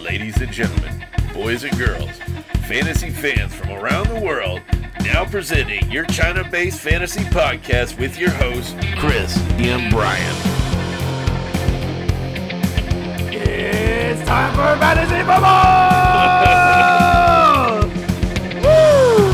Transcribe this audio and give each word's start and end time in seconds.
Ladies 0.00 0.40
and 0.40 0.50
gentlemen, 0.50 1.04
boys 1.34 1.62
and 1.62 1.76
girls, 1.76 2.08
fantasy 2.66 3.10
fans 3.10 3.54
from 3.54 3.70
around 3.70 4.08
the 4.08 4.18
world, 4.18 4.62
now 5.02 5.26
presenting 5.26 5.90
your 5.90 6.06
China 6.06 6.42
based 6.42 6.80
fantasy 6.80 7.20
podcast 7.24 8.00
with 8.00 8.18
your 8.18 8.30
hosts, 8.30 8.74
Chris 8.96 9.36
and 9.58 9.92
Brian. 9.92 10.36
It's 13.30 14.26
time 14.26 14.54
for 14.54 14.80
fantasy 14.80 15.18
football! 15.18 15.50
Woo! 18.62 19.32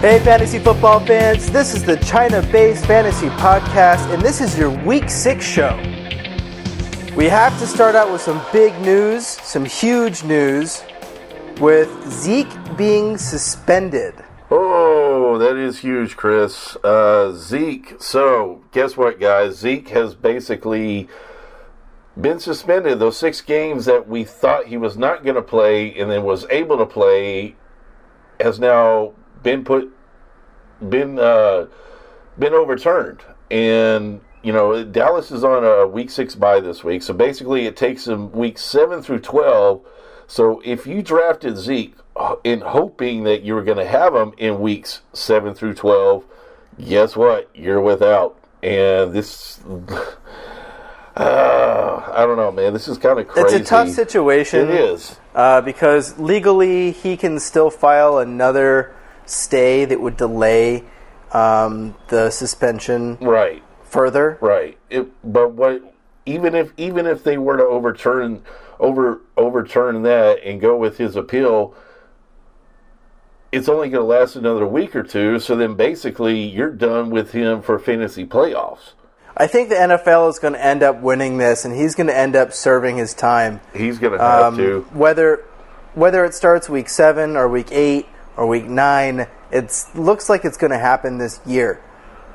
Hey, 0.00 0.18
fantasy 0.24 0.60
football 0.60 1.00
fans, 1.04 1.50
this 1.50 1.74
is 1.74 1.84
the 1.84 1.98
China 1.98 2.40
Based 2.50 2.86
Fantasy 2.86 3.28
Podcast, 3.28 4.10
and 4.14 4.22
this 4.22 4.40
is 4.40 4.56
your 4.56 4.70
week 4.70 5.10
six 5.10 5.44
show. 5.44 5.78
We 7.16 7.26
have 7.26 7.56
to 7.60 7.66
start 7.68 7.94
out 7.94 8.10
with 8.10 8.22
some 8.22 8.42
big 8.52 8.76
news, 8.80 9.24
some 9.24 9.64
huge 9.64 10.24
news, 10.24 10.82
with 11.60 11.88
Zeke 12.10 12.52
being 12.76 13.18
suspended. 13.18 14.14
Oh, 14.50 15.38
that 15.38 15.56
is 15.56 15.78
huge, 15.78 16.16
Chris. 16.16 16.74
Uh, 16.82 17.30
Zeke. 17.30 17.94
So, 18.00 18.64
guess 18.72 18.96
what, 18.96 19.20
guys? 19.20 19.56
Zeke 19.56 19.90
has 19.90 20.16
basically 20.16 21.08
been 22.20 22.40
suspended. 22.40 22.98
Those 22.98 23.16
six 23.16 23.40
games 23.40 23.84
that 23.84 24.08
we 24.08 24.24
thought 24.24 24.66
he 24.66 24.76
was 24.76 24.98
not 24.98 25.22
going 25.22 25.36
to 25.36 25.42
play 25.42 25.96
and 25.96 26.10
then 26.10 26.24
was 26.24 26.46
able 26.50 26.78
to 26.78 26.86
play 26.86 27.54
has 28.40 28.58
now 28.58 29.12
been 29.40 29.62
put, 29.62 29.88
been, 30.88 31.20
uh, 31.20 31.66
been 32.36 32.54
overturned. 32.54 33.20
And 33.52 34.20
you 34.44 34.52
know, 34.52 34.84
Dallas 34.84 35.30
is 35.30 35.42
on 35.42 35.64
a 35.64 35.86
week 35.86 36.10
six 36.10 36.34
bye 36.34 36.60
this 36.60 36.84
week, 36.84 37.02
so 37.02 37.14
basically 37.14 37.66
it 37.66 37.76
takes 37.76 38.04
them 38.04 38.30
week 38.32 38.58
seven 38.58 39.02
through 39.02 39.20
twelve. 39.20 39.84
So 40.26 40.60
if 40.64 40.86
you 40.86 41.02
drafted 41.02 41.56
Zeke 41.56 41.96
uh, 42.14 42.36
in 42.44 42.60
hoping 42.60 43.24
that 43.24 43.42
you 43.42 43.54
were 43.54 43.62
going 43.62 43.78
to 43.78 43.86
have 43.86 44.14
him 44.14 44.34
in 44.36 44.60
weeks 44.60 45.00
seven 45.14 45.54
through 45.54 45.74
twelve, 45.74 46.24
guess 46.78 47.16
what? 47.16 47.48
You're 47.54 47.80
without, 47.80 48.38
and 48.62 49.12
this. 49.12 49.60
Uh, 51.16 52.10
I 52.12 52.26
don't 52.26 52.36
know, 52.36 52.50
man. 52.50 52.72
This 52.72 52.88
is 52.88 52.98
kind 52.98 53.20
of 53.20 53.28
crazy. 53.28 53.58
It's 53.58 53.68
a 53.68 53.70
tough 53.70 53.88
situation. 53.88 54.68
It 54.68 54.70
is 54.70 55.16
uh, 55.34 55.60
because 55.60 56.18
legally 56.18 56.92
he 56.92 57.16
can 57.16 57.38
still 57.38 57.70
file 57.70 58.18
another 58.18 58.94
stay 59.26 59.84
that 59.84 60.00
would 60.00 60.16
delay 60.16 60.84
um, 61.32 61.94
the 62.08 62.30
suspension 62.30 63.16
right 63.20 63.63
further. 63.94 64.36
Right. 64.40 64.76
It, 64.90 65.06
but 65.24 65.52
what 65.52 65.94
even 66.26 66.54
if 66.54 66.72
even 66.76 67.06
if 67.06 67.24
they 67.24 67.38
were 67.38 67.56
to 67.56 67.62
overturn 67.64 68.42
over 68.78 69.20
overturn 69.36 70.02
that 70.02 70.42
and 70.44 70.60
go 70.60 70.76
with 70.76 70.98
his 70.98 71.16
appeal, 71.16 71.74
it's 73.52 73.68
only 73.68 73.88
going 73.88 74.02
to 74.02 74.06
last 74.06 74.36
another 74.36 74.66
week 74.66 74.94
or 74.96 75.02
two. 75.02 75.38
So 75.38 75.56
then 75.56 75.74
basically 75.74 76.42
you're 76.42 76.70
done 76.72 77.10
with 77.10 77.32
him 77.32 77.62
for 77.62 77.78
fantasy 77.78 78.26
playoffs. 78.26 78.92
I 79.36 79.46
think 79.48 79.68
the 79.68 79.74
NFL 79.74 80.30
is 80.30 80.38
going 80.38 80.54
to 80.54 80.64
end 80.64 80.84
up 80.84 81.00
winning 81.00 81.38
this, 81.38 81.64
and 81.64 81.74
he's 81.74 81.96
going 81.96 82.06
to 82.06 82.16
end 82.16 82.36
up 82.36 82.52
serving 82.52 82.98
his 82.98 83.14
time. 83.14 83.60
He's 83.74 83.98
going 83.98 84.12
to 84.12 84.18
have 84.18 84.44
Um, 84.44 84.56
to. 84.58 84.80
Whether 84.92 85.44
whether 85.94 86.24
it 86.24 86.34
starts 86.34 86.68
week 86.68 86.88
seven 86.88 87.36
or 87.36 87.48
week 87.48 87.70
eight 87.70 88.06
or 88.36 88.46
week 88.46 88.66
nine, 88.66 89.26
it 89.50 89.72
looks 89.94 90.28
like 90.28 90.44
it's 90.44 90.56
going 90.56 90.72
to 90.72 90.78
happen 90.78 91.18
this 91.18 91.40
year. 91.46 91.80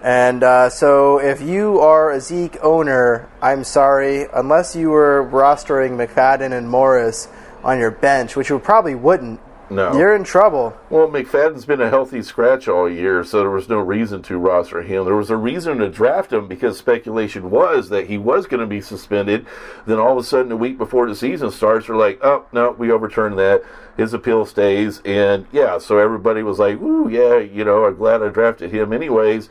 And 0.01 0.43
uh, 0.43 0.69
so, 0.69 1.19
if 1.19 1.41
you 1.41 1.79
are 1.79 2.11
a 2.11 2.21
Zeke 2.21 2.57
owner, 2.63 3.29
I'm 3.41 3.65
sorry, 3.65 4.27
unless 4.33 4.75
you 4.75 4.91
were 4.91 5.27
rostering 5.29 5.97
McFadden 5.97 6.57
and 6.57 6.69
Morris 6.69 7.27
on 7.63 7.79
your 7.79 7.91
bench, 7.91 8.37
which 8.37 8.49
you 8.49 8.59
probably 8.59 8.95
wouldn't. 8.95 9.41
No. 9.71 9.95
You're 9.95 10.15
in 10.15 10.23
trouble. 10.23 10.75
Well, 10.89 11.07
McFadden's 11.07 11.65
been 11.65 11.81
a 11.81 11.89
healthy 11.89 12.23
scratch 12.23 12.67
all 12.67 12.89
year, 12.89 13.23
so 13.23 13.39
there 13.39 13.51
was 13.51 13.69
no 13.69 13.77
reason 13.77 14.23
to 14.23 14.37
roster 14.39 14.81
him. 14.81 15.05
There 15.05 15.15
was 15.15 15.29
a 15.29 15.37
reason 15.37 15.77
to 15.77 15.89
draft 15.89 16.33
him 16.33 16.47
because 16.47 16.77
speculation 16.77 17.51
was 17.51 17.89
that 17.89 18.07
he 18.07 18.17
was 18.17 18.47
going 18.47 18.61
to 18.61 18.67
be 18.67 18.81
suspended. 18.81 19.45
Then 19.85 19.99
all 19.99 20.13
of 20.13 20.17
a 20.17 20.27
sudden, 20.27 20.51
a 20.51 20.57
week 20.57 20.79
before 20.79 21.07
the 21.07 21.15
season 21.15 21.51
starts, 21.51 21.85
they're 21.85 21.95
like, 21.95 22.19
"Oh 22.23 22.45
no, 22.51 22.71
we 22.71 22.91
overturned 22.91 23.37
that. 23.37 23.63
His 23.95 24.13
appeal 24.13 24.45
stays." 24.47 25.01
And 25.05 25.45
yeah, 25.51 25.77
so 25.77 25.99
everybody 25.99 26.41
was 26.41 26.57
like, 26.57 26.81
"Ooh, 26.81 27.07
yeah, 27.07 27.37
you 27.37 27.63
know, 27.63 27.85
I'm 27.85 27.95
glad 27.95 28.23
I 28.23 28.29
drafted 28.29 28.71
him 28.71 28.91
anyways." 28.91 29.49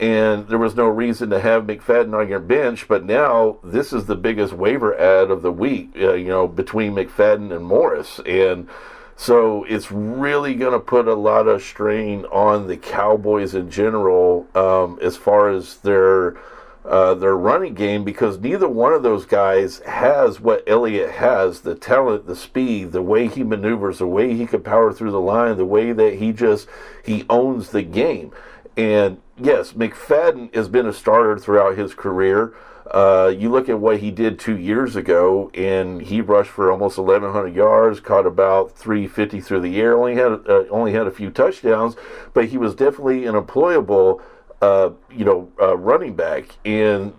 And 0.00 0.48
there 0.48 0.58
was 0.58 0.74
no 0.74 0.86
reason 0.86 1.28
to 1.28 1.40
have 1.40 1.64
McFadden 1.64 2.18
on 2.18 2.28
your 2.28 2.40
bench, 2.40 2.88
but 2.88 3.04
now 3.04 3.58
this 3.62 3.92
is 3.92 4.06
the 4.06 4.16
biggest 4.16 4.54
waiver 4.54 4.98
ad 4.98 5.30
of 5.30 5.42
the 5.42 5.52
week. 5.52 5.90
Uh, 5.94 6.14
you 6.14 6.28
know, 6.28 6.48
between 6.48 6.94
McFadden 6.94 7.54
and 7.54 7.66
Morris, 7.66 8.18
and 8.24 8.66
so 9.14 9.64
it's 9.64 9.92
really 9.92 10.54
going 10.54 10.72
to 10.72 10.80
put 10.80 11.06
a 11.06 11.14
lot 11.14 11.46
of 11.46 11.62
strain 11.62 12.24
on 12.32 12.66
the 12.66 12.78
Cowboys 12.78 13.54
in 13.54 13.70
general 13.70 14.46
um, 14.54 14.98
as 15.02 15.18
far 15.18 15.50
as 15.50 15.76
their 15.78 16.38
uh, 16.86 17.12
their 17.12 17.36
running 17.36 17.74
game 17.74 18.02
because 18.02 18.38
neither 18.38 18.66
one 18.66 18.94
of 18.94 19.02
those 19.02 19.26
guys 19.26 19.80
has 19.80 20.40
what 20.40 20.64
Elliott 20.66 21.10
has 21.10 21.60
the 21.60 21.74
talent, 21.74 22.26
the 22.26 22.34
speed, 22.34 22.92
the 22.92 23.02
way 23.02 23.28
he 23.28 23.44
maneuvers, 23.44 23.98
the 23.98 24.06
way 24.06 24.34
he 24.34 24.46
can 24.46 24.62
power 24.62 24.90
through 24.90 25.10
the 25.10 25.20
line, 25.20 25.58
the 25.58 25.66
way 25.66 25.92
that 25.92 26.14
he 26.14 26.32
just 26.32 26.66
he 27.04 27.26
owns 27.28 27.68
the 27.68 27.82
game. 27.82 28.32
And 28.78 29.20
yes, 29.40 29.72
McFadden 29.72 30.54
has 30.54 30.68
been 30.68 30.86
a 30.86 30.92
starter 30.92 31.38
throughout 31.38 31.76
his 31.76 31.94
career. 31.94 32.54
Uh, 32.90 33.32
you 33.36 33.50
look 33.50 33.68
at 33.68 33.78
what 33.78 33.98
he 34.00 34.10
did 34.10 34.38
two 34.38 34.56
years 34.56 34.96
ago, 34.96 35.50
and 35.54 36.02
he 36.02 36.20
rushed 36.20 36.50
for 36.50 36.72
almost 36.72 36.98
1,100 36.98 37.54
yards, 37.54 38.00
caught 38.00 38.26
about 38.26 38.76
350 38.76 39.40
through 39.40 39.60
the 39.60 39.80
air. 39.80 39.96
Only 39.96 40.16
had 40.16 40.32
uh, 40.48 40.64
only 40.70 40.92
had 40.92 41.06
a 41.06 41.10
few 41.10 41.30
touchdowns, 41.30 41.94
but 42.34 42.46
he 42.46 42.58
was 42.58 42.74
definitely 42.74 43.26
an 43.26 43.34
employable, 43.34 44.20
uh, 44.60 44.90
you 45.10 45.24
know, 45.24 45.52
uh, 45.60 45.76
running 45.76 46.16
back. 46.16 46.56
And 46.64 47.12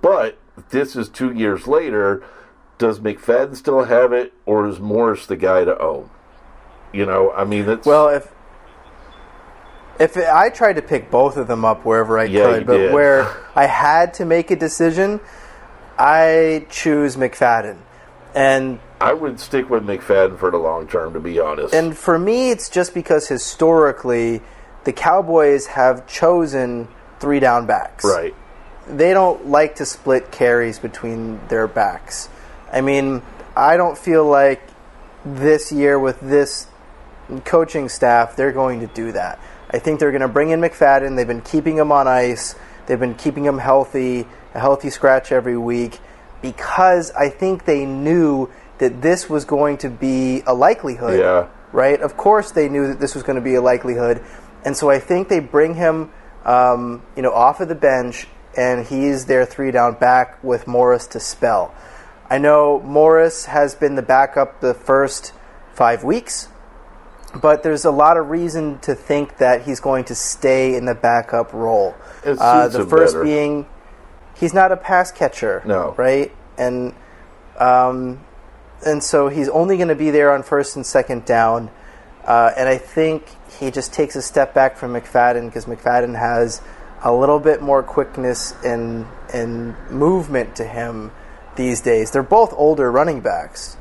but 0.00 0.38
this 0.70 0.94
is 0.94 1.08
two 1.08 1.32
years 1.32 1.66
later. 1.66 2.22
Does 2.78 2.98
McFadden 2.98 3.56
still 3.56 3.84
have 3.84 4.10
it, 4.10 4.32
or 4.46 4.66
is 4.66 4.80
Morris 4.80 5.26
the 5.26 5.36
guy 5.36 5.64
to 5.64 5.78
own? 5.78 6.08
You 6.94 7.04
know, 7.04 7.30
I 7.32 7.44
mean, 7.44 7.66
that's 7.66 7.86
Well, 7.86 8.08
if 8.08 8.32
if 10.00 10.16
it, 10.16 10.26
I 10.28 10.48
tried 10.48 10.74
to 10.74 10.82
pick 10.82 11.10
both 11.10 11.36
of 11.36 11.46
them 11.46 11.64
up 11.64 11.84
wherever 11.84 12.18
I 12.18 12.24
Yeah, 12.24 12.44
could, 12.44 12.66
but 12.66 12.76
did. 12.78 12.92
where 12.92 13.28
I 13.54 13.66
had 13.66 14.14
to 14.14 14.24
make 14.24 14.50
a 14.50 14.56
decision, 14.56 15.20
I 15.98 16.66
choose 16.70 17.16
McFadden. 17.16 17.78
And 18.34 18.78
I 19.00 19.12
would 19.12 19.40
stick 19.40 19.68
with 19.70 19.82
McFadden 19.84 20.38
for 20.38 20.50
the 20.50 20.56
long 20.56 20.86
term, 20.86 21.12
to 21.14 21.20
be 21.20 21.38
honest. 21.40 21.74
and 21.74 21.96
for 21.96 22.18
me, 22.18 22.50
it's 22.50 22.68
just 22.68 22.94
because 22.94 23.28
historically, 23.28 24.40
the 24.84 24.92
Cowboys 24.92 25.66
have 25.66 26.06
chosen 26.06 26.88
three 27.18 27.40
down 27.40 27.66
backs. 27.66 28.04
right. 28.04 28.34
They 28.88 29.12
don't 29.12 29.46
like 29.46 29.76
to 29.76 29.84
split 29.86 30.32
carries 30.32 30.78
between 30.80 31.40
their 31.48 31.68
backs. 31.68 32.28
I 32.72 32.80
mean, 32.80 33.22
I 33.56 33.76
don't 33.76 33.96
feel 33.96 34.24
like 34.24 34.62
this 35.24 35.70
year 35.70 35.98
with 35.98 36.18
this 36.20 36.66
coaching 37.44 37.88
staff, 37.88 38.34
they're 38.36 38.52
going 38.52 38.80
to 38.80 38.86
do 38.88 39.12
that. 39.12 39.38
I 39.72 39.78
think 39.78 40.00
they're 40.00 40.10
going 40.10 40.20
to 40.22 40.28
bring 40.28 40.50
in 40.50 40.60
McFadden. 40.60 41.16
They've 41.16 41.26
been 41.26 41.42
keeping 41.42 41.76
him 41.76 41.92
on 41.92 42.08
ice. 42.08 42.56
They've 42.86 42.98
been 42.98 43.14
keeping 43.14 43.44
him 43.44 43.58
healthy, 43.58 44.26
a 44.52 44.58
healthy 44.58 44.90
scratch 44.90 45.30
every 45.30 45.56
week, 45.56 45.98
because 46.42 47.12
I 47.12 47.28
think 47.28 47.64
they 47.64 47.86
knew 47.86 48.50
that 48.78 49.00
this 49.00 49.30
was 49.30 49.44
going 49.44 49.78
to 49.78 49.88
be 49.88 50.42
a 50.46 50.52
likelihood. 50.52 51.20
Yeah. 51.20 51.48
Right? 51.72 52.00
Of 52.00 52.16
course, 52.16 52.50
they 52.50 52.68
knew 52.68 52.88
that 52.88 52.98
this 52.98 53.14
was 53.14 53.22
going 53.22 53.36
to 53.36 53.42
be 53.42 53.54
a 53.54 53.60
likelihood, 53.60 54.24
and 54.64 54.76
so 54.76 54.90
I 54.90 54.98
think 54.98 55.28
they 55.28 55.38
bring 55.38 55.74
him, 55.74 56.10
um, 56.44 57.02
you 57.14 57.22
know, 57.22 57.32
off 57.32 57.60
of 57.60 57.68
the 57.68 57.76
bench, 57.76 58.26
and 58.56 58.84
he's 58.84 59.26
their 59.26 59.46
three 59.46 59.70
down 59.70 59.94
back 59.94 60.42
with 60.42 60.66
Morris 60.66 61.06
to 61.08 61.20
spell. 61.20 61.72
I 62.28 62.38
know 62.38 62.80
Morris 62.80 63.44
has 63.44 63.76
been 63.76 63.94
the 63.94 64.02
backup 64.02 64.60
the 64.60 64.74
first 64.74 65.32
five 65.74 66.02
weeks 66.02 66.48
but 67.34 67.62
there's 67.62 67.84
a 67.84 67.90
lot 67.90 68.16
of 68.16 68.28
reason 68.30 68.78
to 68.80 68.94
think 68.94 69.38
that 69.38 69.62
he's 69.62 69.80
going 69.80 70.04
to 70.04 70.14
stay 70.14 70.74
in 70.74 70.84
the 70.84 70.94
backup 70.94 71.52
role. 71.52 71.94
Uh, 72.24 72.68
the 72.68 72.84
first 72.86 73.14
better. 73.14 73.24
being 73.24 73.66
he's 74.34 74.54
not 74.54 74.72
a 74.72 74.76
pass 74.76 75.12
catcher, 75.12 75.62
No. 75.64 75.94
right? 75.96 76.32
And 76.58 76.94
um, 77.58 78.20
and 78.84 79.02
so 79.02 79.28
he's 79.28 79.48
only 79.48 79.76
going 79.76 79.88
to 79.88 79.94
be 79.94 80.10
there 80.10 80.32
on 80.32 80.42
first 80.42 80.76
and 80.76 80.84
second 80.84 81.24
down. 81.24 81.70
Uh, 82.24 82.50
and 82.56 82.68
I 82.68 82.78
think 82.78 83.26
he 83.58 83.70
just 83.70 83.92
takes 83.92 84.16
a 84.16 84.22
step 84.22 84.54
back 84.54 84.76
from 84.76 84.92
McFadden 84.92 85.46
because 85.46 85.64
McFadden 85.66 86.18
has 86.18 86.60
a 87.02 87.12
little 87.12 87.38
bit 87.40 87.62
more 87.62 87.82
quickness 87.82 88.54
and 88.64 89.06
and 89.32 89.74
movement 89.90 90.56
to 90.56 90.64
him 90.64 91.12
these 91.56 91.80
days. 91.80 92.10
They're 92.10 92.22
both 92.22 92.52
older 92.54 92.90
running 92.90 93.20
backs. 93.20 93.76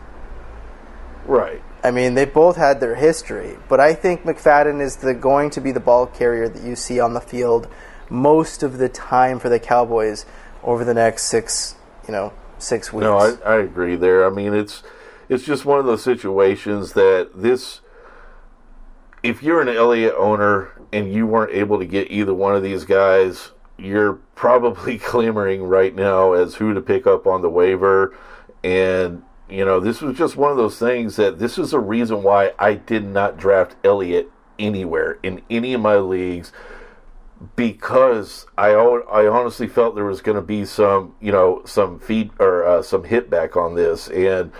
Right. 1.25 1.61
I 1.83 1.91
mean, 1.91 2.13
they 2.13 2.25
both 2.25 2.57
had 2.57 2.79
their 2.79 2.95
history, 2.95 3.57
but 3.69 3.79
I 3.79 3.93
think 3.93 4.23
McFadden 4.23 4.81
is 4.81 4.97
the 4.97 5.13
going 5.13 5.49
to 5.51 5.61
be 5.61 5.71
the 5.71 5.79
ball 5.79 6.07
carrier 6.07 6.49
that 6.49 6.63
you 6.63 6.75
see 6.75 6.99
on 6.99 7.13
the 7.13 7.21
field 7.21 7.67
most 8.09 8.63
of 8.63 8.77
the 8.77 8.89
time 8.89 9.39
for 9.39 9.49
the 9.49 9.59
Cowboys 9.59 10.25
over 10.63 10.83
the 10.83 10.93
next 10.93 11.23
six, 11.25 11.75
you 12.07 12.11
know, 12.11 12.33
six 12.57 12.91
weeks. 12.91 13.03
No, 13.03 13.17
I, 13.17 13.35
I 13.45 13.59
agree 13.59 13.95
there. 13.95 14.25
I 14.25 14.29
mean, 14.29 14.53
it's 14.53 14.83
it's 15.29 15.45
just 15.45 15.63
one 15.63 15.79
of 15.79 15.85
those 15.85 16.03
situations 16.03 16.93
that 16.93 17.29
this 17.35 17.81
if 19.23 19.43
you're 19.43 19.61
an 19.61 19.69
Elliott 19.69 20.15
owner 20.17 20.71
and 20.91 21.13
you 21.13 21.27
weren't 21.27 21.53
able 21.53 21.79
to 21.79 21.85
get 21.85 22.11
either 22.11 22.33
one 22.33 22.55
of 22.55 22.63
these 22.63 22.85
guys, 22.85 23.51
you're 23.77 24.13
probably 24.35 24.97
clamoring 24.99 25.63
right 25.63 25.95
now 25.95 26.33
as 26.33 26.55
who 26.55 26.73
to 26.73 26.81
pick 26.81 27.07
up 27.07 27.27
on 27.27 27.41
the 27.41 27.49
waiver. 27.49 28.15
And, 28.63 29.23
you 29.49 29.65
know, 29.65 29.79
this 29.79 30.01
was 30.01 30.17
just 30.17 30.35
one 30.35 30.51
of 30.51 30.57
those 30.57 30.77
things 30.77 31.15
that 31.15 31.39
this 31.39 31.57
is 31.57 31.73
a 31.73 31.79
reason 31.79 32.23
why 32.23 32.53
I 32.59 32.75
did 32.75 33.05
not 33.05 33.37
draft 33.37 33.75
Elliott 33.83 34.31
anywhere 34.57 35.19
in 35.23 35.41
any 35.49 35.73
of 35.73 35.81
my 35.81 35.97
leagues 35.97 36.51
because 37.55 38.45
I 38.57 38.71
I 38.71 39.27
honestly 39.27 39.67
felt 39.67 39.95
there 39.95 40.03
was 40.05 40.21
going 40.21 40.35
to 40.35 40.41
be 40.41 40.65
some 40.65 41.15
you 41.21 41.31
know 41.31 41.61
some 41.65 41.99
feed 41.99 42.31
or 42.37 42.65
uh, 42.65 42.81
some 42.81 43.05
hit 43.05 43.29
back 43.29 43.55
on 43.55 43.75
this 43.75 44.09
and 44.09 44.51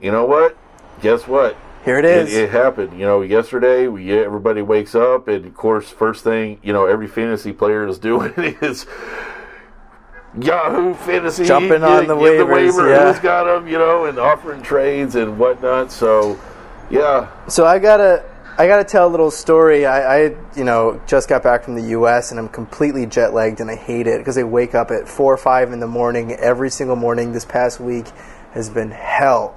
you 0.00 0.12
know 0.12 0.24
what 0.24 0.56
guess 1.00 1.26
what 1.26 1.56
here 1.84 1.98
it 1.98 2.06
is. 2.06 2.32
It, 2.32 2.44
it, 2.44 2.50
happened. 2.50 2.98
You 2.98 3.04
know, 3.04 3.20
yesterday 3.20 3.88
we 3.88 4.10
everybody 4.10 4.62
wakes 4.62 4.94
up, 4.94 5.28
and 5.28 5.44
of 5.44 5.54
course, 5.54 5.90
first 5.90 6.24
thing 6.24 6.58
you 6.62 6.72
know, 6.72 6.86
every 6.86 7.06
fantasy 7.06 7.52
player 7.52 7.86
is 7.86 7.98
doing 8.10 8.32
is 8.36 8.86
Yahoo 10.40 10.94
Fantasy 10.94 11.44
jumping 11.44 11.84
on 11.84 12.06
the 12.06 12.14
waivers. 12.14 12.38
The 12.38 12.46
waiver, 12.46 12.88
yeah. 12.88 13.12
Who's 13.12 13.22
got 13.22 13.44
them? 13.44 13.68
You 13.68 13.78
know, 13.78 14.06
and 14.06 14.18
offering 14.18 14.62
trades 14.62 15.14
and 15.14 15.38
whatnot. 15.38 15.92
So, 15.92 16.40
yeah. 16.90 17.30
So 17.48 17.64
I 17.64 17.78
gotta. 17.78 18.24
I 18.56 18.68
got 18.68 18.76
to 18.76 18.84
tell 18.84 19.08
a 19.08 19.10
little 19.10 19.32
story. 19.32 19.84
I, 19.84 20.26
I, 20.26 20.36
you 20.54 20.62
know, 20.62 21.00
just 21.08 21.28
got 21.28 21.42
back 21.42 21.64
from 21.64 21.74
the 21.74 21.88
U.S. 21.88 22.30
and 22.30 22.38
I'm 22.38 22.48
completely 22.48 23.04
jet 23.04 23.34
lagged 23.34 23.58
and 23.58 23.68
I 23.68 23.74
hate 23.74 24.06
it 24.06 24.18
because 24.18 24.38
I 24.38 24.44
wake 24.44 24.76
up 24.76 24.92
at 24.92 25.08
four 25.08 25.34
or 25.34 25.36
five 25.36 25.72
in 25.72 25.80
the 25.80 25.88
morning 25.88 26.30
every 26.34 26.70
single 26.70 26.94
morning. 26.94 27.32
This 27.32 27.44
past 27.44 27.80
week 27.80 28.06
has 28.52 28.70
been 28.70 28.92
hell. 28.92 29.56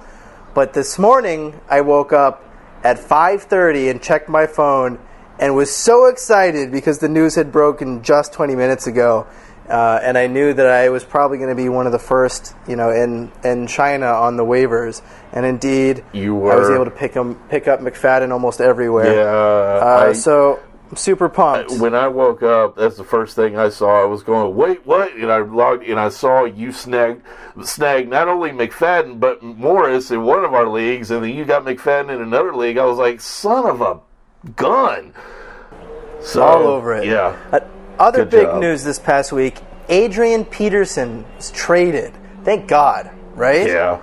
But 0.52 0.72
this 0.72 0.98
morning 0.98 1.60
I 1.70 1.82
woke 1.82 2.12
up 2.12 2.44
at 2.82 2.98
5:30 2.98 3.88
and 3.88 4.02
checked 4.02 4.28
my 4.28 4.48
phone 4.48 4.98
and 5.38 5.54
was 5.54 5.74
so 5.74 6.06
excited 6.06 6.72
because 6.72 6.98
the 6.98 7.08
news 7.08 7.36
had 7.36 7.52
broken 7.52 8.02
just 8.02 8.32
20 8.32 8.56
minutes 8.56 8.88
ago. 8.88 9.28
Uh, 9.68 10.00
and 10.02 10.16
I 10.16 10.28
knew 10.28 10.54
that 10.54 10.66
I 10.66 10.88
was 10.88 11.04
probably 11.04 11.36
going 11.36 11.50
to 11.50 11.54
be 11.54 11.68
one 11.68 11.86
of 11.86 11.92
the 11.92 11.98
first, 11.98 12.54
you 12.66 12.76
know, 12.76 12.90
in 12.90 13.30
in 13.44 13.66
China 13.66 14.06
on 14.06 14.36
the 14.36 14.44
waivers. 14.44 15.02
And 15.32 15.44
indeed, 15.44 16.04
you 16.12 16.34
were. 16.34 16.52
I 16.52 16.56
was 16.56 16.70
able 16.70 16.86
to 16.86 16.90
pick 16.90 17.12
them, 17.12 17.34
pick 17.50 17.68
up 17.68 17.80
McFadden 17.80 18.32
almost 18.32 18.60
everywhere. 18.60 19.14
Yeah. 19.14 19.86
Uh, 19.86 20.06
I, 20.08 20.12
so 20.14 20.58
I'm 20.90 20.96
super 20.96 21.28
pumped. 21.28 21.72
When 21.72 21.94
I 21.94 22.08
woke 22.08 22.42
up, 22.42 22.76
that's 22.76 22.96
the 22.96 23.04
first 23.04 23.36
thing 23.36 23.58
I 23.58 23.68
saw. 23.68 24.02
I 24.02 24.06
was 24.06 24.22
going, 24.22 24.56
wait, 24.56 24.86
what? 24.86 25.14
And 25.14 25.30
I 25.30 25.38
logged, 25.38 25.84
and 25.84 26.00
I 26.00 26.08
saw 26.08 26.44
you 26.44 26.72
snag, 26.72 27.22
snag 27.62 28.08
not 28.08 28.26
only 28.26 28.50
McFadden 28.50 29.20
but 29.20 29.42
Morris 29.42 30.10
in 30.10 30.22
one 30.24 30.44
of 30.44 30.54
our 30.54 30.66
leagues, 30.66 31.10
and 31.10 31.22
then 31.22 31.34
you 31.34 31.44
got 31.44 31.64
McFadden 31.64 32.14
in 32.14 32.22
another 32.22 32.54
league. 32.56 32.78
I 32.78 32.86
was 32.86 32.96
like, 32.96 33.20
son 33.20 33.66
of 33.66 33.82
a 33.82 34.00
gun! 34.56 35.12
So, 36.20 36.42
All 36.42 36.66
over 36.66 36.94
it. 36.94 37.06
Yeah. 37.06 37.36
Uh, 37.52 37.60
other 37.98 38.24
Good 38.24 38.30
big 38.30 38.46
job. 38.46 38.60
news 38.60 38.84
this 38.84 38.98
past 38.98 39.32
week: 39.32 39.60
Adrian 39.88 40.44
Peterson 40.44 41.24
was 41.36 41.50
traded. 41.50 42.12
Thank 42.44 42.68
God, 42.68 43.10
right? 43.34 43.66
Yeah 43.66 44.00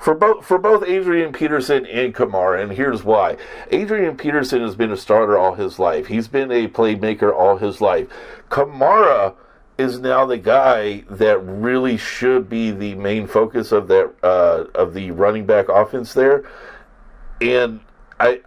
for 0.00 0.14
both 0.14 0.44
for 0.44 0.58
both 0.58 0.82
Adrian 0.88 1.32
Peterson 1.32 1.84
and 1.86 2.14
Kamara, 2.14 2.62
and 2.62 2.72
here's 2.72 3.04
why. 3.04 3.36
Adrian 3.70 4.16
Peterson 4.16 4.62
has 4.62 4.74
been 4.74 4.90
a 4.90 4.96
starter 4.96 5.36
all 5.36 5.54
his 5.54 5.78
life. 5.78 6.06
He's 6.06 6.26
been 6.26 6.50
a 6.50 6.68
playmaker 6.68 7.32
all 7.32 7.58
his 7.58 7.80
life. 7.82 8.08
Kamara 8.50 9.34
is 9.76 10.00
now 10.00 10.24
the 10.24 10.38
guy 10.38 11.04
that 11.10 11.38
really 11.38 11.98
should 11.98 12.48
be 12.48 12.70
the 12.70 12.94
main 12.94 13.26
focus 13.26 13.72
of 13.72 13.88
that 13.88 14.10
uh, 14.22 14.64
of 14.74 14.94
the 14.94 15.10
running 15.10 15.44
back 15.44 15.68
offense 15.68 16.14
there. 16.14 16.44
And 17.42 17.80
I 18.18 18.40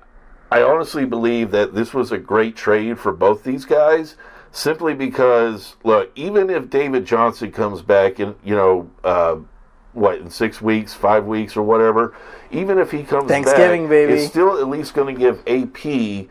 I 0.51 0.63
honestly 0.63 1.05
believe 1.05 1.51
that 1.51 1.75
this 1.75 1.93
was 1.93 2.11
a 2.11 2.17
great 2.17 2.55
trade 2.55 2.97
for 2.97 3.11
both 3.11 3.43
these 3.43 3.65
guys 3.65 4.15
simply 4.53 4.93
because 4.93 5.75
look, 5.83 6.11
even 6.15 6.49
if 6.49 6.69
David 6.69 7.05
Johnson 7.05 7.51
comes 7.51 7.81
back 7.81 8.21
in, 8.21 8.35
you 8.45 8.55
know 8.55 8.89
uh, 9.03 9.35
what 9.91 10.19
in 10.19 10.29
six 10.29 10.61
weeks, 10.61 10.93
five 10.93 11.25
weeks, 11.25 11.57
or 11.57 11.63
whatever. 11.63 12.15
Even 12.51 12.77
if 12.77 12.91
he 12.91 13.03
comes 13.03 13.27
Thanksgiving, 13.27 13.83
back, 13.83 13.89
baby, 13.89 14.13
it's 14.13 14.27
still 14.27 14.57
at 14.57 14.69
least 14.69 14.93
going 14.93 15.13
to 15.13 15.19
give 15.19 15.43
AP 15.47 16.29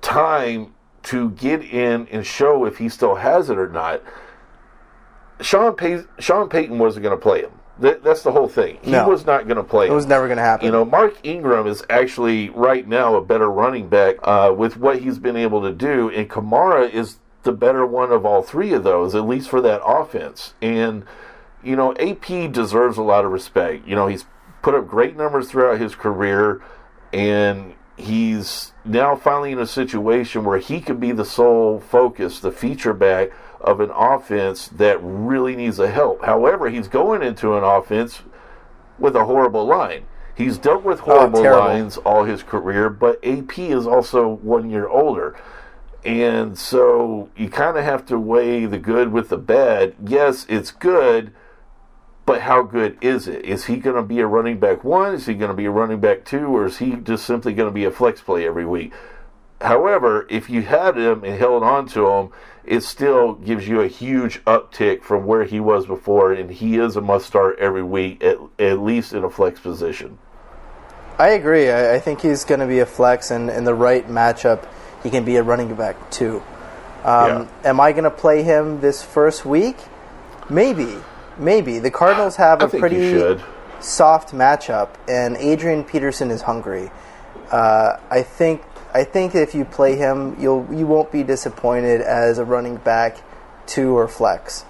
time 0.00 0.74
to 1.04 1.30
get 1.32 1.62
in 1.62 2.08
and 2.08 2.26
show 2.26 2.64
if 2.64 2.78
he 2.78 2.88
still 2.88 3.14
has 3.14 3.50
it 3.50 3.58
or 3.58 3.68
not. 3.68 4.02
Sean, 5.40 5.74
Pay- 5.74 6.04
Sean 6.18 6.48
Payton 6.48 6.78
wasn't 6.78 7.02
going 7.02 7.16
to 7.16 7.20
play 7.22 7.42
him. 7.42 7.52
That, 7.80 8.04
that's 8.04 8.22
the 8.22 8.30
whole 8.30 8.48
thing. 8.48 8.78
He 8.82 8.92
no. 8.92 9.08
was 9.08 9.26
not 9.26 9.48
going 9.48 9.56
to 9.56 9.64
play. 9.64 9.88
It 9.88 9.92
was 9.92 10.06
never 10.06 10.26
going 10.26 10.36
to 10.36 10.44
happen. 10.44 10.66
You 10.66 10.72
know, 10.72 10.84
Mark 10.84 11.16
Ingram 11.24 11.66
is 11.66 11.82
actually 11.90 12.50
right 12.50 12.86
now 12.86 13.16
a 13.16 13.24
better 13.24 13.50
running 13.50 13.88
back 13.88 14.16
uh, 14.22 14.54
with 14.56 14.76
what 14.76 15.00
he's 15.00 15.18
been 15.18 15.36
able 15.36 15.60
to 15.62 15.72
do, 15.72 16.08
and 16.10 16.30
Kamara 16.30 16.88
is 16.88 17.18
the 17.42 17.52
better 17.52 17.84
one 17.84 18.12
of 18.12 18.24
all 18.24 18.42
three 18.42 18.72
of 18.72 18.84
those, 18.84 19.14
at 19.14 19.26
least 19.26 19.48
for 19.48 19.60
that 19.60 19.82
offense. 19.84 20.54
And 20.62 21.04
you 21.64 21.76
know, 21.76 21.94
AP 21.96 22.52
deserves 22.52 22.96
a 22.96 23.02
lot 23.02 23.24
of 23.24 23.32
respect. 23.32 23.88
You 23.88 23.96
know, 23.96 24.06
he's 24.06 24.26
put 24.62 24.74
up 24.74 24.86
great 24.86 25.16
numbers 25.16 25.50
throughout 25.50 25.80
his 25.80 25.94
career, 25.94 26.62
and 27.12 27.74
he's 27.96 28.72
now 28.84 29.16
finally 29.16 29.52
in 29.52 29.58
a 29.58 29.66
situation 29.66 30.44
where 30.44 30.58
he 30.58 30.80
could 30.80 31.00
be 31.00 31.12
the 31.12 31.24
sole 31.24 31.80
focus, 31.80 32.40
the 32.40 32.52
feature 32.52 32.92
back 32.92 33.30
of 33.64 33.80
an 33.80 33.90
offense 33.90 34.68
that 34.68 34.98
really 35.02 35.56
needs 35.56 35.78
a 35.78 35.90
help. 35.90 36.24
However, 36.24 36.68
he's 36.68 36.88
going 36.88 37.22
into 37.22 37.56
an 37.56 37.64
offense 37.64 38.22
with 38.98 39.16
a 39.16 39.24
horrible 39.24 39.64
line. 39.64 40.06
He's 40.34 40.58
dealt 40.58 40.84
with 40.84 41.00
oh, 41.00 41.04
horrible 41.04 41.46
oh, 41.46 41.58
lines 41.58 41.96
all 41.98 42.24
his 42.24 42.42
career, 42.42 42.90
but 42.90 43.24
AP 43.24 43.58
is 43.58 43.86
also 43.86 44.28
one 44.28 44.70
year 44.70 44.88
older. 44.88 45.36
And 46.04 46.58
so 46.58 47.30
you 47.36 47.48
kind 47.48 47.78
of 47.78 47.84
have 47.84 48.04
to 48.06 48.18
weigh 48.18 48.66
the 48.66 48.78
good 48.78 49.10
with 49.10 49.30
the 49.30 49.38
bad. 49.38 49.94
Yes, 50.04 50.44
it's 50.48 50.70
good 50.70 51.32
but 52.26 52.42
how 52.42 52.62
good 52.62 52.96
is 53.02 53.28
it? 53.28 53.44
Is 53.44 53.66
he 53.66 53.76
going 53.76 53.96
to 53.96 54.02
be 54.02 54.20
a 54.20 54.26
running 54.26 54.58
back 54.58 54.82
one? 54.82 55.14
Is 55.14 55.26
he 55.26 55.34
going 55.34 55.50
to 55.50 55.56
be 55.56 55.66
a 55.66 55.70
running 55.70 56.00
back 56.00 56.24
two? 56.24 56.46
Or 56.46 56.66
is 56.66 56.78
he 56.78 56.92
just 56.96 57.26
simply 57.26 57.52
going 57.52 57.68
to 57.68 57.74
be 57.74 57.84
a 57.84 57.90
flex 57.90 58.20
play 58.20 58.46
every 58.46 58.64
week? 58.64 58.92
However, 59.60 60.26
if 60.30 60.48
you 60.48 60.62
had 60.62 60.96
him 60.96 61.22
and 61.22 61.38
held 61.38 61.62
on 61.62 61.86
to 61.88 62.08
him, 62.08 62.30
it 62.66 62.82
still 62.82 63.34
gives 63.34 63.68
you 63.68 63.80
a 63.80 63.88
huge 63.88 64.42
uptick 64.44 65.02
from 65.02 65.26
where 65.26 65.44
he 65.44 65.60
was 65.60 65.86
before, 65.86 66.32
and 66.32 66.50
he 66.50 66.78
is 66.78 66.96
a 66.96 67.00
must 67.00 67.26
start 67.26 67.58
every 67.58 67.82
week, 67.82 68.22
at, 68.22 68.38
at 68.58 68.78
least 68.80 69.12
in 69.12 69.24
a 69.24 69.30
flex 69.30 69.60
position. 69.60 70.18
I 71.18 71.30
agree. 71.30 71.70
I, 71.70 71.94
I 71.94 72.00
think 72.00 72.20
he's 72.20 72.44
going 72.44 72.60
to 72.60 72.66
be 72.66 72.80
a 72.80 72.86
flex, 72.86 73.30
and 73.30 73.50
in 73.50 73.64
the 73.64 73.74
right 73.74 74.06
matchup, 74.08 74.66
he 75.02 75.10
can 75.10 75.24
be 75.24 75.36
a 75.36 75.42
running 75.42 75.74
back 75.74 76.10
too. 76.10 76.42
Um, 77.04 77.28
yeah. 77.28 77.48
Am 77.64 77.80
I 77.80 77.92
going 77.92 78.04
to 78.04 78.10
play 78.10 78.42
him 78.42 78.80
this 78.80 79.02
first 79.02 79.44
week? 79.44 79.76
Maybe. 80.48 80.96
Maybe 81.36 81.78
the 81.78 81.90
Cardinals 81.90 82.36
have 82.36 82.62
a 82.62 82.68
pretty 82.68 83.42
soft 83.80 84.32
matchup, 84.32 84.90
and 85.08 85.36
Adrian 85.36 85.84
Peterson 85.84 86.30
is 86.30 86.42
hungry. 86.42 86.90
Uh, 87.50 87.98
I 88.10 88.22
think 88.22 88.62
I 88.94 89.02
think 89.02 89.34
if 89.34 89.56
you 89.56 89.64
play 89.64 89.96
him, 89.96 90.36
you'll 90.40 90.66
you 90.72 90.86
won't 90.86 91.10
be 91.10 91.24
disappointed 91.24 92.00
as 92.00 92.38
a 92.38 92.44
running 92.44 92.76
back 92.76 93.18
two 93.66 93.98
or 93.98 94.06
flex. 94.06 94.64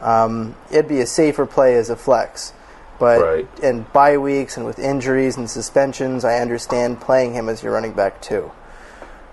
Um, 0.00 0.56
it'd 0.70 0.88
be 0.88 1.00
a 1.00 1.06
safer 1.06 1.46
play 1.46 1.76
as 1.76 1.88
a 1.88 1.96
flex, 1.96 2.52
but 2.98 3.20
right. 3.20 3.48
in 3.62 3.84
bye 3.92 4.18
weeks 4.18 4.56
and 4.56 4.66
with 4.66 4.80
injuries 4.80 5.36
and 5.36 5.48
suspensions, 5.48 6.24
I 6.24 6.40
understand 6.40 7.00
playing 7.00 7.34
him 7.34 7.48
as 7.48 7.62
your 7.62 7.72
running 7.72 7.92
back 7.92 8.20
too. 8.20 8.50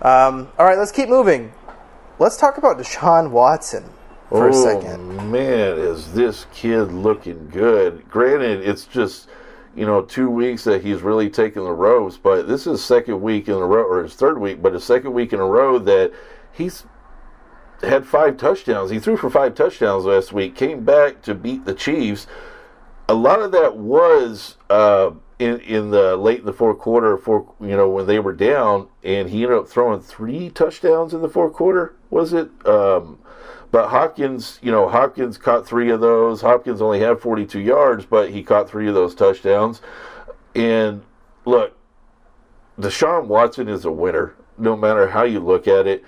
Um, 0.01 0.49
all 0.59 0.65
right, 0.65 0.77
let's 0.77 0.91
keep 0.91 1.09
moving. 1.09 1.51
Let's 2.19 2.37
talk 2.37 2.57
about 2.57 2.77
Deshaun 2.77 3.31
Watson 3.31 3.89
for 4.29 4.47
oh, 4.47 4.49
a 4.49 4.53
second. 4.53 5.31
Man, 5.31 5.77
is 5.77 6.13
this 6.13 6.45
kid 6.53 6.91
looking 6.91 7.49
good? 7.49 8.07
Granted, 8.09 8.61
it's 8.61 8.85
just 8.85 9.27
you 9.75 9.85
know 9.85 10.01
two 10.01 10.29
weeks 10.29 10.63
that 10.63 10.83
he's 10.83 11.01
really 11.01 11.29
taken 11.29 11.63
the 11.63 11.71
ropes, 11.71 12.17
but 12.17 12.47
this 12.47 12.65
is 12.65 12.83
second 12.83 13.21
week 13.21 13.47
in 13.47 13.55
a 13.55 13.65
row, 13.65 13.83
or 13.83 14.03
his 14.03 14.15
third 14.15 14.39
week, 14.39 14.61
but 14.61 14.73
his 14.73 14.83
second 14.83 15.13
week 15.13 15.33
in 15.33 15.39
a 15.39 15.45
row 15.45 15.77
that 15.79 16.11
he's 16.51 16.85
had 17.81 18.05
five 18.05 18.37
touchdowns. 18.37 18.89
He 18.89 18.99
threw 18.99 19.17
for 19.17 19.29
five 19.29 19.55
touchdowns 19.55 20.05
last 20.05 20.31
week. 20.31 20.55
Came 20.55 20.85
back 20.85 21.21
to 21.23 21.35
beat 21.35 21.65
the 21.65 21.73
Chiefs. 21.73 22.27
A 23.07 23.13
lot 23.13 23.41
of 23.41 23.51
that 23.51 23.77
was 23.77 24.57
uh, 24.69 25.11
in 25.39 25.59
in 25.59 25.91
the 25.91 26.15
late 26.15 26.39
in 26.39 26.45
the 26.45 26.53
fourth 26.53 26.79
quarter, 26.79 27.17
for 27.17 27.53
you 27.59 27.75
know 27.75 27.89
when 27.89 28.07
they 28.07 28.19
were 28.19 28.33
down, 28.33 28.87
and 29.03 29.29
he 29.29 29.43
ended 29.43 29.57
up 29.57 29.67
throwing 29.67 29.99
three 29.99 30.49
touchdowns 30.49 31.13
in 31.13 31.21
the 31.21 31.29
fourth 31.29 31.53
quarter. 31.53 31.95
Was 32.09 32.33
it? 32.33 32.49
Um, 32.65 33.19
but 33.75 33.89
Hopkins, 33.89 34.57
you 34.61 34.71
know, 34.71 34.87
Hopkins 34.87 35.37
caught 35.37 35.67
three 35.67 35.91
of 35.91 35.99
those. 35.99 36.39
Hopkins 36.39 36.81
only 36.81 37.01
had 37.01 37.19
42 37.19 37.59
yards, 37.59 38.05
but 38.05 38.29
he 38.29 38.41
caught 38.41 38.69
three 38.69 38.87
of 38.87 38.93
those 38.93 39.13
touchdowns. 39.13 39.81
And 40.55 41.03
look, 41.43 41.75
Deshaun 42.79 43.25
Watson 43.25 43.67
is 43.67 43.83
a 43.83 43.91
winner, 43.91 44.33
no 44.57 44.77
matter 44.77 45.09
how 45.09 45.23
you 45.23 45.41
look 45.41 45.67
at 45.67 45.87
it. 45.87 46.05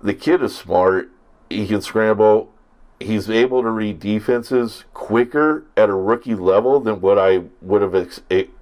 The 0.00 0.14
kid 0.14 0.40
is 0.40 0.56
smart. 0.56 1.10
He 1.48 1.66
can 1.66 1.82
scramble. 1.82 2.52
he's 3.00 3.28
able 3.28 3.62
to 3.62 3.70
read 3.70 3.98
defenses 3.98 4.84
quicker 4.94 5.64
at 5.76 5.88
a 5.88 5.94
rookie 5.94 6.36
level 6.36 6.78
than 6.78 7.00
what 7.00 7.18
I 7.18 7.42
would 7.60 7.82
have 7.82 7.96
ex- 7.96 8.20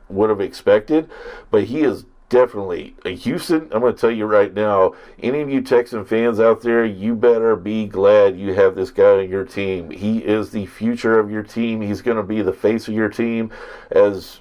would 0.09 0.31
have 0.31 0.41
expected. 0.41 1.11
But 1.51 1.65
he 1.65 1.83
is 1.83 2.07
definitely 2.29 2.95
Houston. 3.05 3.69
I'm 3.73 3.81
going 3.81 3.95
to 3.95 4.01
tell 4.01 4.11
you 4.11 4.27
right 4.27 4.53
now, 4.53 4.95
any 5.21 5.41
of 5.41 5.49
you 5.49 5.63
Texan 5.63 6.05
fans 6.05 6.41
out 6.41 6.63
there, 6.63 6.85
you 6.85 7.15
better 7.15 7.57
be 7.57 7.87
glad 7.87 8.39
you 8.39 8.55
have 8.55 8.75
this 8.75 8.91
guy 8.91 9.19
on 9.19 9.29
your 9.29 9.45
team. 9.45 9.91
He 9.91 10.19
is 10.19 10.51
the 10.51 10.67
future 10.67 11.19
of 11.19 11.31
your 11.31 11.43
team. 11.43 11.81
He's 11.81 12.03
going 12.03 12.17
to 12.17 12.23
be 12.23 12.43
the 12.43 12.53
face 12.53 12.89
of 12.89 12.95
your 12.95 13.09
team. 13.09 13.51
As 13.91 14.41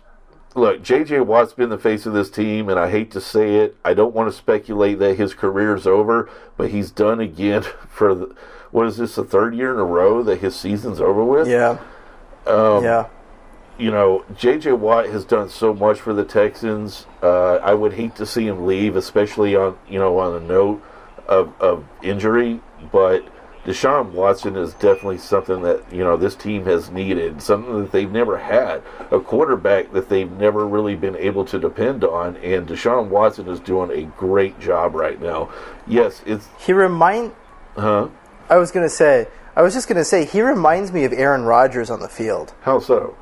look, 0.55 0.81
JJ 0.81 1.25
Watt's 1.25 1.53
been 1.53 1.69
the 1.69 1.77
face 1.77 2.05
of 2.05 2.13
this 2.13 2.29
team, 2.29 2.69
and 2.69 2.79
I 2.79 2.89
hate 2.89 3.11
to 3.11 3.21
say 3.21 3.57
it. 3.57 3.77
I 3.85 3.93
don't 3.93 4.13
want 4.13 4.29
to 4.31 4.37
speculate 4.37 4.99
that 4.99 5.15
his 5.15 5.33
career's 5.33 5.87
over, 5.87 6.29
but 6.57 6.71
he's 6.71 6.91
done 6.91 7.19
again 7.19 7.61
for 7.89 8.13
the 8.13 8.35
what 8.71 8.85
is 8.85 8.97
this 8.97 9.15
the 9.15 9.23
third 9.23 9.55
year 9.55 9.73
in 9.73 9.79
a 9.79 9.85
row 9.85 10.21
that 10.23 10.39
his 10.39 10.55
season's 10.55 10.99
over 10.99 11.23
with? 11.23 11.47
Yeah. 11.47 11.79
Um, 12.45 12.83
yeah. 12.83 13.07
You 13.77 13.91
know, 13.91 14.25
J.J. 14.35 14.71
Watt 14.73 15.05
has 15.07 15.23
done 15.23 15.49
so 15.49 15.73
much 15.73 15.99
for 15.99 16.13
the 16.13 16.23
Texans. 16.25 17.05
Uh, 17.21 17.55
I 17.57 17.73
would 17.73 17.93
hate 17.93 18.15
to 18.15 18.25
see 18.25 18.47
him 18.47 18.65
leave, 18.65 18.95
especially 18.95 19.55
on 19.55 19.77
you 19.87 19.99
know 19.99 20.17
on 20.19 20.41
a 20.41 20.45
note 20.45 20.81
of, 21.27 21.53
of 21.61 21.85
injury. 22.01 22.59
But 22.91 23.23
Deshaun 23.65 24.11
Watson 24.13 24.55
is 24.55 24.73
definitely 24.73 25.19
something 25.19 25.61
that 25.61 25.83
you 25.91 26.03
know 26.03 26.17
this 26.17 26.33
team 26.33 26.65
has 26.65 26.89
needed, 26.89 27.41
something 27.41 27.81
that 27.81 27.91
they've 27.91 28.11
never 28.11 28.37
had, 28.37 28.81
a 29.11 29.19
quarterback 29.19 29.91
that 29.91 30.09
they've 30.09 30.31
never 30.31 30.65
really 30.65 30.95
been 30.95 31.15
able 31.15 31.45
to 31.45 31.59
depend 31.59 32.03
on. 32.03 32.35
And 32.37 32.67
Deshaun 32.67 33.09
Watson 33.09 33.47
is 33.47 33.59
doing 33.59 33.91
a 33.91 34.05
great 34.17 34.59
job 34.59 34.95
right 34.95 35.21
now. 35.21 35.51
Yes, 35.85 36.23
it's 36.25 36.47
He 36.59 36.73
remind. 36.73 37.33
huh. 37.75 38.07
I 38.49 38.57
was 38.57 38.71
gonna 38.71 38.89
say. 38.89 39.27
I 39.55 39.61
was 39.61 39.73
just 39.73 39.87
gonna 39.87 40.05
say 40.05 40.25
he 40.25 40.41
reminds 40.41 40.91
me 40.91 41.03
of 41.03 41.13
Aaron 41.13 41.43
Rodgers 41.43 41.89
on 41.91 41.99
the 41.99 42.07
field. 42.07 42.53
How 42.61 42.79
so? 42.79 43.15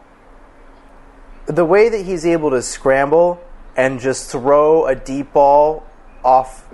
The 1.48 1.66
way 1.66 1.90
that 1.90 2.06
he's 2.06 2.26
able 2.26 2.52
to 2.52 2.62
scramble 2.62 3.40
and 3.76 4.00
just 4.00 4.32
throw 4.32 4.86
a 4.88 4.96
deep 4.96 5.34
ball 5.34 5.86
off 6.24 6.66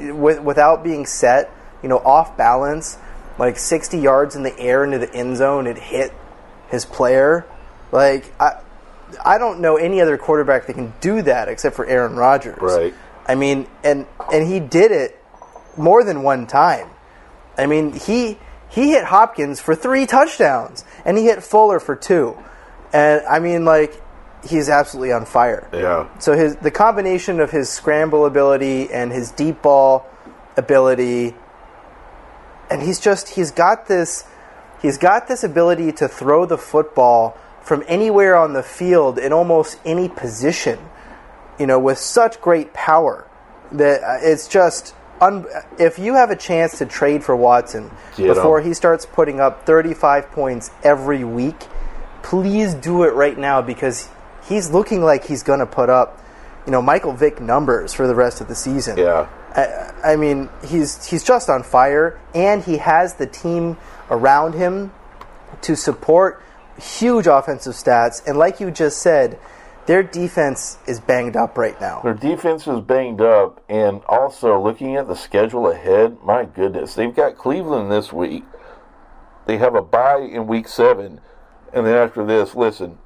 with, 0.00 0.40
without 0.40 0.82
being 0.82 1.06
set, 1.06 1.50
you 1.82 1.88
know, 1.88 1.98
off 1.98 2.36
balance, 2.36 2.98
like 3.38 3.58
60 3.58 3.98
yards 3.98 4.34
in 4.34 4.42
the 4.42 4.58
air 4.58 4.84
into 4.84 4.98
the 4.98 5.12
end 5.14 5.36
zone, 5.36 5.66
it 5.66 5.78
hit 5.78 6.12
his 6.70 6.84
player. 6.84 7.46
Like 7.92 8.32
I, 8.40 8.60
I 9.24 9.38
don't 9.38 9.60
know 9.60 9.76
any 9.76 10.00
other 10.00 10.18
quarterback 10.18 10.66
that 10.66 10.74
can 10.74 10.92
do 11.00 11.22
that 11.22 11.48
except 11.48 11.76
for 11.76 11.86
Aaron 11.86 12.16
Rodgers. 12.16 12.58
Right. 12.60 12.94
I 13.26 13.34
mean, 13.34 13.66
and 13.84 14.06
and 14.32 14.46
he 14.46 14.58
did 14.58 14.90
it 14.90 15.22
more 15.76 16.02
than 16.02 16.22
one 16.22 16.46
time. 16.46 16.88
I 17.56 17.66
mean, 17.66 17.92
he 17.92 18.38
he 18.70 18.90
hit 18.90 19.04
Hopkins 19.04 19.60
for 19.60 19.74
three 19.74 20.06
touchdowns, 20.06 20.84
and 21.04 21.16
he 21.16 21.24
hit 21.24 21.42
Fuller 21.42 21.80
for 21.80 21.96
two. 21.96 22.36
And 22.92 23.24
I 23.26 23.38
mean, 23.38 23.64
like, 23.64 24.00
he's 24.46 24.68
absolutely 24.68 25.12
on 25.12 25.24
fire. 25.24 25.68
Yeah. 25.72 26.08
So 26.18 26.36
his 26.36 26.56
the 26.56 26.70
combination 26.70 27.40
of 27.40 27.50
his 27.50 27.68
scramble 27.68 28.26
ability 28.26 28.90
and 28.92 29.12
his 29.12 29.30
deep 29.30 29.62
ball 29.62 30.06
ability, 30.56 31.34
and 32.70 32.82
he's 32.82 33.00
just 33.00 33.30
he's 33.30 33.50
got 33.50 33.86
this 33.86 34.24
he's 34.80 34.98
got 34.98 35.28
this 35.28 35.44
ability 35.44 35.92
to 35.92 36.08
throw 36.08 36.46
the 36.46 36.58
football 36.58 37.36
from 37.62 37.84
anywhere 37.86 38.36
on 38.36 38.52
the 38.52 38.62
field 38.62 39.18
in 39.18 39.32
almost 39.32 39.78
any 39.84 40.08
position, 40.08 40.78
you 41.58 41.66
know, 41.66 41.78
with 41.78 41.98
such 41.98 42.40
great 42.40 42.72
power 42.72 43.28
that 43.72 44.02
uh, 44.02 44.18
it's 44.22 44.48
just. 44.48 44.94
Un- 45.20 45.46
if 45.80 45.98
you 45.98 46.14
have 46.14 46.30
a 46.30 46.36
chance 46.36 46.78
to 46.78 46.86
trade 46.86 47.24
for 47.24 47.34
Watson 47.34 47.90
Get 48.16 48.28
before 48.28 48.60
he 48.60 48.72
starts 48.72 49.04
putting 49.04 49.40
up 49.40 49.66
35 49.66 50.30
points 50.30 50.70
every 50.84 51.24
week, 51.24 51.66
please 52.22 52.72
do 52.74 53.02
it 53.02 53.14
right 53.14 53.36
now 53.36 53.60
because 53.60 54.08
he's 54.48 54.70
looking 54.70 55.02
like 55.02 55.24
he's 55.24 55.42
going 55.42 55.60
to 55.60 55.66
put 55.66 55.90
up, 55.90 56.22
you 56.66 56.72
know, 56.72 56.82
Michael 56.82 57.12
Vick 57.12 57.40
numbers 57.40 57.92
for 57.92 58.06
the 58.06 58.14
rest 58.14 58.40
of 58.40 58.48
the 58.48 58.54
season. 58.54 58.98
Yeah. 58.98 59.28
I, 59.54 60.12
I 60.12 60.16
mean, 60.16 60.48
he's 60.66 61.06
he's 61.06 61.24
just 61.24 61.48
on 61.48 61.62
fire, 61.62 62.20
and 62.34 62.62
he 62.62 62.78
has 62.78 63.14
the 63.14 63.26
team 63.26 63.76
around 64.10 64.54
him 64.54 64.92
to 65.62 65.76
support 65.76 66.42
huge 66.80 67.26
offensive 67.26 67.74
stats. 67.74 68.24
And 68.26 68.38
like 68.38 68.60
you 68.60 68.70
just 68.70 68.98
said, 68.98 69.38
their 69.86 70.02
defense 70.02 70.78
is 70.86 71.00
banged 71.00 71.34
up 71.34 71.56
right 71.56 71.80
now. 71.80 72.02
Their 72.02 72.14
defense 72.14 72.66
is 72.66 72.80
banged 72.80 73.22
up, 73.22 73.64
and 73.68 74.02
also 74.06 74.60
looking 74.60 74.96
at 74.96 75.08
the 75.08 75.16
schedule 75.16 75.70
ahead, 75.70 76.18
my 76.22 76.44
goodness, 76.44 76.94
they've 76.94 77.14
got 77.14 77.36
Cleveland 77.36 77.90
this 77.90 78.12
week. 78.12 78.44
They 79.46 79.56
have 79.56 79.74
a 79.74 79.80
bye 79.80 80.20
in 80.20 80.46
week 80.46 80.68
seven, 80.68 81.22
and 81.72 81.86
then 81.86 81.94
after 81.94 82.24
this, 82.24 82.54
listen, 82.54 82.98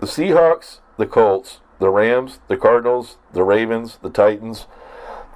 the 0.00 0.06
Seahawks, 0.06 0.80
the 0.96 1.06
Colts, 1.06 1.60
the 1.78 1.90
Rams, 1.90 2.40
the 2.48 2.56
Cardinals, 2.56 3.16
the 3.32 3.42
Ravens, 3.42 3.98
the 4.02 4.10
Titans. 4.10 4.66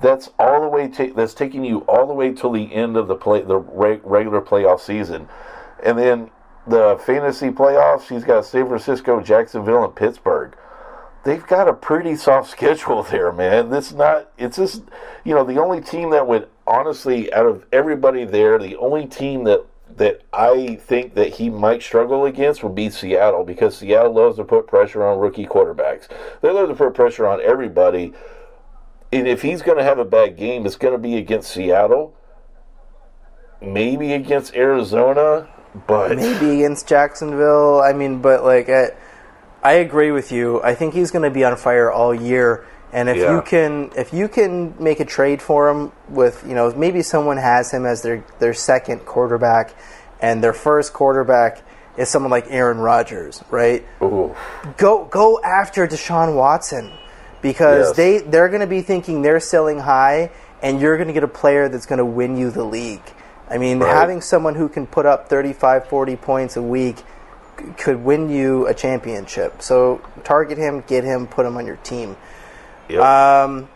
That's 0.00 0.30
all 0.38 0.62
the 0.62 0.68
way. 0.68 0.88
Ta- 0.88 1.12
that's 1.14 1.34
taking 1.34 1.64
you 1.64 1.80
all 1.80 2.06
the 2.06 2.14
way 2.14 2.32
till 2.32 2.52
the 2.52 2.72
end 2.74 2.96
of 2.96 3.08
the 3.08 3.14
play, 3.14 3.42
the 3.42 3.58
re- 3.58 4.00
regular 4.02 4.40
playoff 4.40 4.80
season, 4.80 5.28
and 5.84 5.98
then 5.98 6.30
the 6.66 6.98
fantasy 7.04 7.50
playoffs. 7.50 8.08
He's 8.08 8.24
got 8.24 8.46
San 8.46 8.66
Francisco, 8.68 9.20
Jacksonville, 9.20 9.84
and 9.84 9.94
Pittsburgh 9.94 10.56
they've 11.24 11.46
got 11.46 11.68
a 11.68 11.72
pretty 11.72 12.16
soft 12.16 12.50
schedule 12.50 13.02
there, 13.04 13.32
man. 13.32 13.70
This 13.70 13.92
not 13.92 14.30
it's 14.38 14.56
just 14.56 14.82
you 15.24 15.34
know, 15.34 15.44
the 15.44 15.60
only 15.60 15.80
team 15.80 16.10
that 16.10 16.26
would 16.26 16.48
honestly 16.66 17.32
out 17.32 17.46
of 17.46 17.64
everybody 17.72 18.24
there, 18.24 18.58
the 18.58 18.76
only 18.76 19.06
team 19.06 19.44
that 19.44 19.64
that 19.96 20.22
I 20.32 20.76
think 20.76 21.14
that 21.14 21.34
he 21.34 21.50
might 21.50 21.82
struggle 21.82 22.24
against 22.24 22.62
would 22.62 22.74
be 22.74 22.90
Seattle 22.90 23.44
because 23.44 23.76
Seattle 23.76 24.12
loves 24.12 24.36
to 24.36 24.44
put 24.44 24.66
pressure 24.66 25.04
on 25.04 25.18
rookie 25.18 25.46
quarterbacks. 25.46 26.08
They 26.40 26.50
love 26.50 26.68
to 26.68 26.74
put 26.74 26.94
pressure 26.94 27.26
on 27.26 27.40
everybody. 27.42 28.12
And 29.12 29.26
if 29.26 29.42
he's 29.42 29.62
going 29.62 29.78
to 29.78 29.84
have 29.84 29.98
a 29.98 30.04
bad 30.04 30.36
game, 30.36 30.66
it's 30.66 30.76
going 30.76 30.92
to 30.92 30.98
be 30.98 31.16
against 31.16 31.50
Seattle, 31.50 32.14
maybe 33.60 34.12
against 34.12 34.54
Arizona, 34.54 35.48
but 35.86 36.16
Maybe 36.16 36.62
against 36.62 36.88
Jacksonville. 36.88 37.80
I 37.80 37.92
mean, 37.92 38.20
but 38.20 38.44
like, 38.44 38.68
I, 38.68 38.90
I 39.62 39.74
agree 39.74 40.10
with 40.10 40.32
you. 40.32 40.62
I 40.62 40.74
think 40.74 40.94
he's 40.94 41.10
going 41.10 41.22
to 41.22 41.30
be 41.30 41.44
on 41.44 41.56
fire 41.56 41.90
all 41.90 42.14
year. 42.14 42.66
And 42.92 43.08
if 43.08 43.16
Yeah. 43.18 43.36
you 43.36 43.42
can, 43.42 43.90
if 43.96 44.12
you 44.12 44.26
can 44.28 44.74
make 44.78 44.98
a 45.00 45.04
trade 45.04 45.40
for 45.40 45.68
him 45.68 45.92
with, 46.08 46.42
you 46.46 46.54
know, 46.54 46.72
maybe 46.74 47.02
someone 47.02 47.36
has 47.36 47.70
him 47.70 47.86
as 47.86 48.02
their 48.02 48.24
their 48.40 48.52
second 48.54 49.06
quarterback, 49.06 49.74
and 50.20 50.42
their 50.42 50.52
first 50.52 50.92
quarterback 50.92 51.58
is 51.96 52.08
someone 52.08 52.30
like 52.30 52.46
Aaron 52.50 52.78
Rodgers, 52.78 53.42
right? 53.50 53.84
ooh, 54.02 54.34
go 54.76 55.04
go 55.04 55.40
after 55.44 55.86
Deshaun 55.86 56.34
Watson 56.34 56.90
because 57.42 57.88
Yes. 57.88 57.96
they 57.96 58.18
they're 58.18 58.48
going 58.48 58.60
to 58.60 58.66
be 58.66 58.82
thinking 58.82 59.22
they're 59.22 59.40
selling 59.40 59.78
high, 59.80 60.30
and 60.62 60.80
you're 60.80 60.96
going 60.96 61.08
to 61.08 61.14
get 61.14 61.22
a 61.24 61.28
player 61.28 61.68
that's 61.68 61.86
going 61.86 61.98
to 61.98 62.04
win 62.04 62.36
you 62.36 62.50
the 62.50 62.64
league. 62.64 63.02
I 63.48 63.58
mean, 63.58 63.78
Right. 63.80 63.94
having 63.94 64.20
someone 64.20 64.54
who 64.56 64.68
can 64.68 64.86
put 64.86 65.06
up 65.06 65.28
35, 65.28 65.86
40 65.86 66.16
points 66.16 66.56
a 66.56 66.62
week 66.62 66.96
could 67.76 68.02
win 68.04 68.30
you 68.30 68.66
a 68.66 68.74
championship. 68.74 69.60
So 69.62 70.00
target 70.24 70.56
him, 70.58 70.82
get 70.86 71.04
him, 71.04 71.26
put 71.26 71.44
him 71.46 71.56
on 71.56 71.66
your 71.66 71.76
team. 71.76 72.16
Um, 72.98 73.68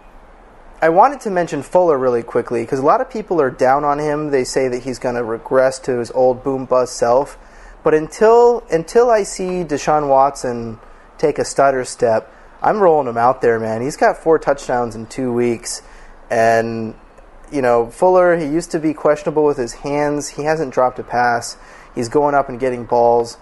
I 0.80 0.90
wanted 0.90 1.20
to 1.20 1.30
mention 1.30 1.62
Fuller 1.62 1.96
really 1.96 2.22
quickly 2.22 2.62
because 2.62 2.78
a 2.78 2.84
lot 2.84 3.00
of 3.00 3.08
people 3.08 3.40
are 3.40 3.50
down 3.50 3.84
on 3.84 3.98
him. 3.98 4.30
They 4.30 4.44
say 4.44 4.68
that 4.68 4.82
he's 4.82 4.98
going 4.98 5.14
to 5.14 5.24
regress 5.24 5.78
to 5.80 5.98
his 5.98 6.10
old 6.10 6.44
boom 6.44 6.66
bust 6.66 6.96
self. 6.96 7.38
But 7.82 7.94
until 7.94 8.64
until 8.70 9.10
I 9.10 9.22
see 9.22 9.64
Deshaun 9.64 10.08
Watson 10.08 10.78
take 11.18 11.38
a 11.38 11.44
stutter 11.44 11.84
step, 11.84 12.32
I'm 12.62 12.80
rolling 12.80 13.08
him 13.08 13.18
out 13.18 13.42
there, 13.42 13.60
man. 13.60 13.82
He's 13.82 13.96
got 13.96 14.16
four 14.16 14.38
touchdowns 14.38 14.94
in 14.94 15.06
two 15.06 15.32
weeks, 15.32 15.82
and 16.30 16.94
you 17.52 17.62
know 17.62 17.90
Fuller. 17.90 18.36
He 18.36 18.46
used 18.46 18.70
to 18.72 18.78
be 18.78 18.94
questionable 18.94 19.44
with 19.44 19.58
his 19.58 19.74
hands. 19.74 20.28
He 20.30 20.44
hasn't 20.44 20.72
dropped 20.72 20.98
a 20.98 21.02
pass. 21.02 21.56
He's 21.94 22.08
going 22.08 22.34
up 22.34 22.48
and 22.48 22.58
getting 22.58 22.84
balls. 22.84 23.38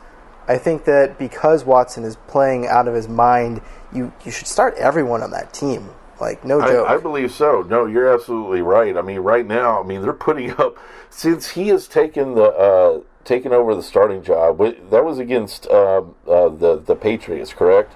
I 0.48 0.58
think 0.58 0.84
that 0.84 1.18
because 1.18 1.64
Watson 1.64 2.04
is 2.04 2.16
playing 2.26 2.66
out 2.66 2.88
of 2.88 2.94
his 2.94 3.08
mind, 3.08 3.62
you 3.94 4.12
you 4.24 4.30
should 4.30 4.46
start 4.46 4.74
everyone 4.76 5.22
on 5.22 5.30
that 5.30 5.52
team. 5.52 5.90
Like 6.20 6.44
no 6.44 6.60
joke. 6.60 6.88
I, 6.88 6.94
I 6.94 6.98
believe 6.98 7.32
so. 7.32 7.62
No, 7.62 7.86
you're 7.86 8.12
absolutely 8.12 8.62
right. 8.62 8.96
I 8.96 9.02
mean, 9.02 9.20
right 9.20 9.46
now, 9.46 9.82
I 9.82 9.86
mean, 9.86 10.02
they're 10.02 10.12
putting 10.12 10.50
up 10.58 10.76
since 11.10 11.50
he 11.50 11.68
has 11.68 11.88
taken 11.88 12.34
the 12.34 12.44
uh, 12.44 13.00
taken 13.24 13.52
over 13.52 13.74
the 13.74 13.82
starting 13.82 14.22
job. 14.22 14.58
That 14.58 15.04
was 15.04 15.18
against 15.18 15.66
um 15.68 16.14
uh, 16.26 16.48
the 16.48 16.82
the 16.84 16.94
Patriots, 16.94 17.52
correct? 17.52 17.92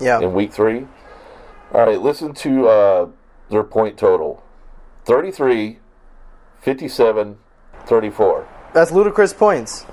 yeah. 0.00 0.20
In 0.20 0.32
week 0.32 0.52
three. 0.52 0.86
All 1.72 1.86
right, 1.86 2.00
listen 2.00 2.34
to 2.34 2.68
uh, 2.68 3.08
their 3.48 3.62
point 3.62 3.96
total: 3.96 4.42
33, 5.04 5.78
57, 6.60 7.38
34. 7.86 8.48
That's 8.72 8.90
ludicrous 8.90 9.32
points. 9.32 9.86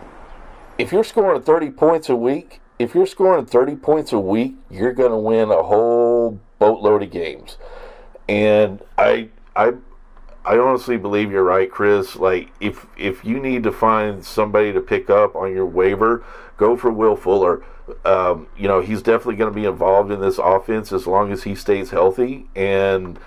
If 0.78 0.92
you're 0.92 1.04
scoring 1.04 1.42
30 1.42 1.72
points 1.72 2.10
a 2.10 2.16
week, 2.16 2.62
if 2.80 2.94
you're 2.94 3.08
scoring 3.08 3.46
30 3.46 3.76
points 3.76 4.14
a 4.14 4.20
week, 4.20 4.56
you're 4.70 4.94
going 4.94 5.12
to 5.12 5.18
win 5.18 5.50
a 5.50 5.64
whole 5.64 6.40
boatload 6.60 7.04
of 7.04 7.12
games. 7.12 7.58
And 8.30 8.82
I 8.98 9.30
I 9.56 9.74
I 10.46 10.58
honestly 10.58 10.98
believe 10.98 11.32
you're 11.32 11.44
right, 11.44 11.70
Chris. 11.70 12.16
Like 12.16 12.50
if 12.60 12.86
if 12.98 13.24
you 13.26 13.40
need 13.40 13.64
to 13.64 13.72
find 13.72 14.24
somebody 14.24 14.74
to 14.74 14.82
pick 14.82 15.10
up 15.10 15.36
on 15.36 15.54
your 15.54 15.66
waiver, 15.66 16.24
go 16.58 16.78
for 16.78 16.92
Will 16.92 17.16
Fuller. 17.16 17.64
Um, 18.04 18.48
you 18.58 18.68
know 18.68 18.82
he's 18.82 19.02
definitely 19.02 19.38
going 19.38 19.52
to 19.52 19.56
be 19.56 19.66
involved 19.66 20.12
in 20.12 20.20
this 20.20 20.38
offense 20.38 20.92
as 20.92 21.08
long 21.08 21.32
as 21.32 21.44
he 21.44 21.56
stays 21.56 21.92
healthy, 21.92 22.48
and 22.54 23.18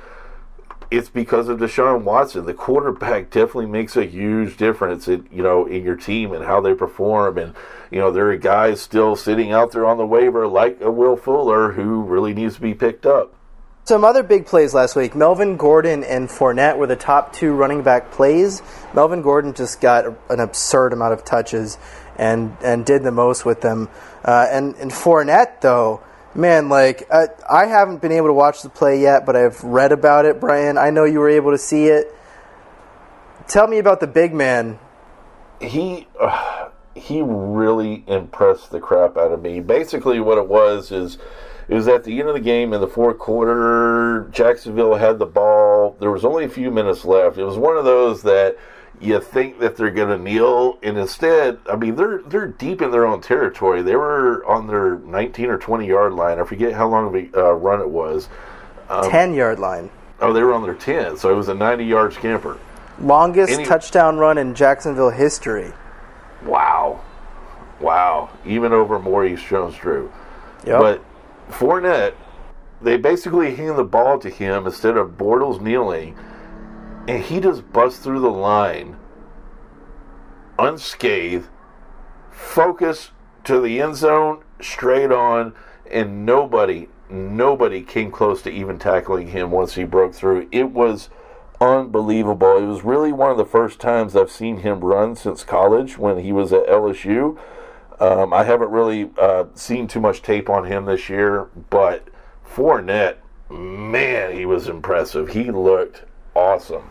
it's 0.90 1.09
because 1.09 1.49
of 1.49 1.59
Deshaun 1.59 2.02
Watson. 2.02 2.47
The 2.47 2.54
quarterback 2.54 3.30
definitely 3.30 3.66
makes 3.66 3.97
a 3.97 4.04
huge 4.04 4.56
difference, 4.56 5.06
in, 5.06 5.28
you 5.30 5.42
know, 5.42 5.66
in 5.66 5.85
your 5.85 5.97
team 5.97 6.32
and 6.32 6.44
how 6.44 6.61
they 6.61 6.75
perform. 6.75 7.38
And 7.38 7.54
you 7.90 7.99
know 7.99 8.11
there 8.11 8.30
are 8.30 8.37
guys 8.37 8.80
still 8.80 9.16
sitting 9.16 9.52
out 9.52 9.73
there 9.73 9.87
on 9.87 9.99
the 9.99 10.06
waiver 10.06 10.47
like 10.47 10.80
a 10.80 10.90
Will 10.90 11.16
Fuller 11.16 11.73
who 11.73 12.02
really 12.02 12.35
needs 12.35 12.56
to 12.56 12.61
be 12.61 12.75
picked 12.75 13.06
up. 13.06 13.35
Some 13.85 14.04
other 14.04 14.23
big 14.23 14.47
plays 14.47 14.75
last 14.75 14.94
week. 14.94 15.16
Melvin 15.16 15.56
Gordon 15.56 16.04
and 16.04 16.28
Fournette 16.28 16.76
were 16.76 16.87
the 16.87 16.97
top 16.97 17.32
two 17.32 17.52
running 17.52 17.82
back 17.82 18.11
plays. 18.12 18.62
Melvin 18.94 19.23
Gordon 19.23 19.54
just 19.54 19.80
got 19.80 20.04
an 20.28 20.38
absurd 20.38 20.92
amount 20.92 21.12
of 21.12 21.25
touches 21.25 21.78
and 22.16 22.56
and 22.62 22.85
did 22.85 23.02
the 23.02 23.11
most 23.11 23.44
with 23.44 23.61
them. 23.61 23.88
Uh, 24.25 24.47
and 24.50 24.75
and 24.76 24.90
Fournette 24.90 25.61
though, 25.61 26.02
man, 26.34 26.68
like 26.68 27.06
uh, 27.10 27.26
I 27.50 27.66
haven't 27.66 28.00
been 28.00 28.12
able 28.12 28.28
to 28.28 28.32
watch 28.32 28.62
the 28.62 28.68
play 28.68 29.00
yet, 29.00 29.26
but 29.26 29.37
I've 29.37 29.62
read 29.62 29.92
about 29.92 30.25
it. 30.25 30.40
Brian, 30.40 30.78
I 30.78 30.90
know 30.90 31.04
you 31.04 31.18
were 31.20 31.30
able 31.30 31.50
to 31.50 31.58
see 31.58 31.87
it. 31.87 32.14
Tell 33.49 33.66
me 33.66 33.78
about 33.78 34.00
the 34.00 34.06
big 34.06 34.32
man. 34.34 34.78
He. 35.60 36.06
Uh, 36.18 36.68
he 36.94 37.22
really 37.22 38.04
impressed 38.06 38.70
the 38.70 38.80
crap 38.80 39.16
out 39.16 39.32
of 39.32 39.42
me. 39.42 39.60
Basically, 39.60 40.20
what 40.20 40.38
it 40.38 40.49
was 40.49 40.90
is 40.90 41.18
it 41.68 41.75
was 41.75 41.88
at 41.88 42.04
the 42.04 42.18
end 42.18 42.28
of 42.28 42.34
the 42.34 42.40
game 42.40 42.72
in 42.72 42.80
the 42.80 42.88
fourth 42.88 43.18
quarter. 43.18 44.28
Jacksonville 44.30 44.96
had 44.96 45.18
the 45.18 45.26
ball. 45.26 45.96
There 46.00 46.10
was 46.10 46.25
only 46.25 46.44
a 46.44 46.49
few 46.49 46.70
minutes 46.70 47.04
left. 47.04 47.38
It 47.38 47.44
was 47.44 47.56
one 47.56 47.76
of 47.76 47.84
those 47.84 48.22
that 48.22 48.56
you 49.00 49.19
think 49.21 49.59
that 49.61 49.76
they're 49.76 49.90
going 49.90 50.16
to 50.16 50.23
kneel, 50.23 50.78
and 50.83 50.99
instead, 50.99 51.59
I 51.71 51.76
mean, 51.76 51.97
they're 51.97 52.23
they're 52.23 52.49
deep 52.49 52.83
in 52.83 52.90
their 52.90 53.07
own 53.07 53.23
territory. 53.23 53.83
They 53.83 53.97
were 53.97 54.45
on 54.45 54.66
their 54.66 54.99
19 54.99 55.47
or 55.47 55.59
20 55.59 55.87
yard 55.87 56.12
line. 56.12 56.38
I 56.38 56.45
forget 56.45 56.75
how 56.75 56.88
long 56.88 57.09
of 57.09 57.14
a 57.14 57.49
uh, 57.49 57.52
run 57.52 57.80
it 57.80 57.88
was. 57.88 58.28
Um, 58.88 59.11
10 59.11 59.35
yard 59.35 59.59
line. 59.59 59.90
Oh, 60.21 60.33
they 60.33 60.42
were 60.42 60.52
on 60.52 60.62
their 60.62 60.75
10, 60.75 61.16
so 61.16 61.33
it 61.33 61.37
was 61.37 61.49
a 61.49 61.54
90 61.54 61.85
yard 61.85 62.12
scamper. 62.12 62.59
Longest 63.00 63.52
Any, 63.52 63.64
touchdown 63.64 64.19
run 64.19 64.37
in 64.37 64.54
Jacksonville 64.54 65.11
history. 65.11 65.73
Wow, 66.45 67.00
wow! 67.80 68.28
Even 68.45 68.73
over 68.73 68.99
Maurice 68.99 69.42
Jones-Drew. 69.42 70.12
Yep. 70.66 70.80
But 70.80 71.04
Fournette, 71.50 72.14
they 72.83 72.99
basically 72.99 73.54
hand 73.54 73.78
the 73.78 73.85
ball 73.85 74.19
to 74.19 74.28
him 74.28 74.66
instead 74.66 74.99
of 74.99 75.12
Bortles 75.12 75.61
kneeling, 75.61 76.16
and 77.11 77.25
he 77.25 77.40
just 77.40 77.73
busts 77.73 77.99
through 77.99 78.21
the 78.21 78.31
line 78.31 78.97
unscathed, 80.61 81.49
focus 82.31 83.11
to 83.43 83.61
the 83.61 83.81
end 83.81 83.97
zone, 83.97 84.45
straight 84.61 85.11
on, 85.11 85.52
and 85.90 86.25
nobody, 86.25 86.88
nobody 87.09 87.83
came 87.83 88.12
close 88.12 88.43
to 88.43 88.50
even 88.50 88.79
tackling 88.79 89.26
him 89.29 89.50
once 89.50 89.75
he 89.75 89.83
broke 89.83 90.14
through. 90.14 90.47
It 90.52 90.71
was 90.71 91.11
unbelievable. 91.61 92.59
It 92.59 92.67
was 92.67 92.85
really 92.85 93.11
one 93.11 93.33
of 93.33 93.38
the 93.38 93.45
first 93.45 93.81
times 93.81 94.14
I've 94.14 94.31
seen 94.31 94.59
him 94.59 94.79
run 94.79 95.17
since 95.17 95.43
college 95.43 95.99
when 95.99 96.19
he 96.19 96.31
was 96.31 96.52
at 96.52 96.69
LSU. 96.69 97.37
Um, 97.99 98.33
I 98.33 98.45
haven't 98.45 98.71
really 98.71 99.11
uh, 99.19 99.47
seen 99.55 99.88
too 99.88 100.00
much 100.00 100.23
tape 100.23 100.49
on 100.49 100.67
him 100.67 100.85
this 100.85 101.09
year, 101.09 101.49
but 101.71 102.07
Fournette, 102.49 103.17
man, 103.50 104.33
he 104.37 104.47
was 104.47 104.69
impressive. 104.69 105.31
He 105.31 105.50
looked 105.50 106.05
awesome. 106.37 106.88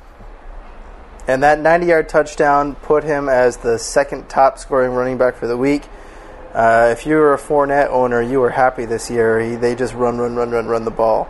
And 1.29 1.43
that 1.43 1.59
90 1.59 1.85
yard 1.85 2.09
touchdown 2.09 2.73
put 2.73 3.03
him 3.03 3.29
as 3.29 3.57
the 3.57 3.77
second 3.77 4.29
top 4.29 4.57
scoring 4.57 4.93
running 4.93 5.19
back 5.19 5.35
for 5.35 5.45
the 5.45 5.55
week. 5.55 5.83
Uh, 6.55 6.89
if 6.91 7.05
you 7.05 7.17
were 7.17 7.35
a 7.35 7.37
Fournette 7.37 7.91
owner, 7.91 8.19
you 8.19 8.39
were 8.39 8.49
happy 8.49 8.85
this 8.85 9.11
year. 9.11 9.39
He, 9.39 9.55
they 9.55 9.75
just 9.75 9.93
run, 9.93 10.17
run, 10.17 10.35
run, 10.35 10.49
run, 10.49 10.65
run 10.65 10.85
the 10.85 10.91
ball. 10.91 11.29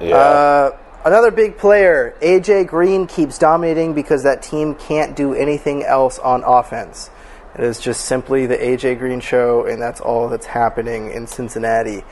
Yeah. 0.00 0.16
Uh, 0.16 0.78
another 1.04 1.30
big 1.30 1.56
player, 1.56 2.16
AJ 2.20 2.66
Green, 2.66 3.06
keeps 3.06 3.38
dominating 3.38 3.94
because 3.94 4.24
that 4.24 4.42
team 4.42 4.74
can't 4.74 5.14
do 5.14 5.34
anything 5.34 5.84
else 5.84 6.18
on 6.18 6.42
offense. 6.42 7.08
It 7.54 7.62
is 7.62 7.78
just 7.78 8.06
simply 8.06 8.46
the 8.46 8.56
AJ 8.56 8.98
Green 8.98 9.20
show, 9.20 9.66
and 9.66 9.80
that's 9.80 10.00
all 10.00 10.28
that's 10.28 10.46
happening 10.46 11.12
in 11.12 11.28
Cincinnati. 11.28 12.02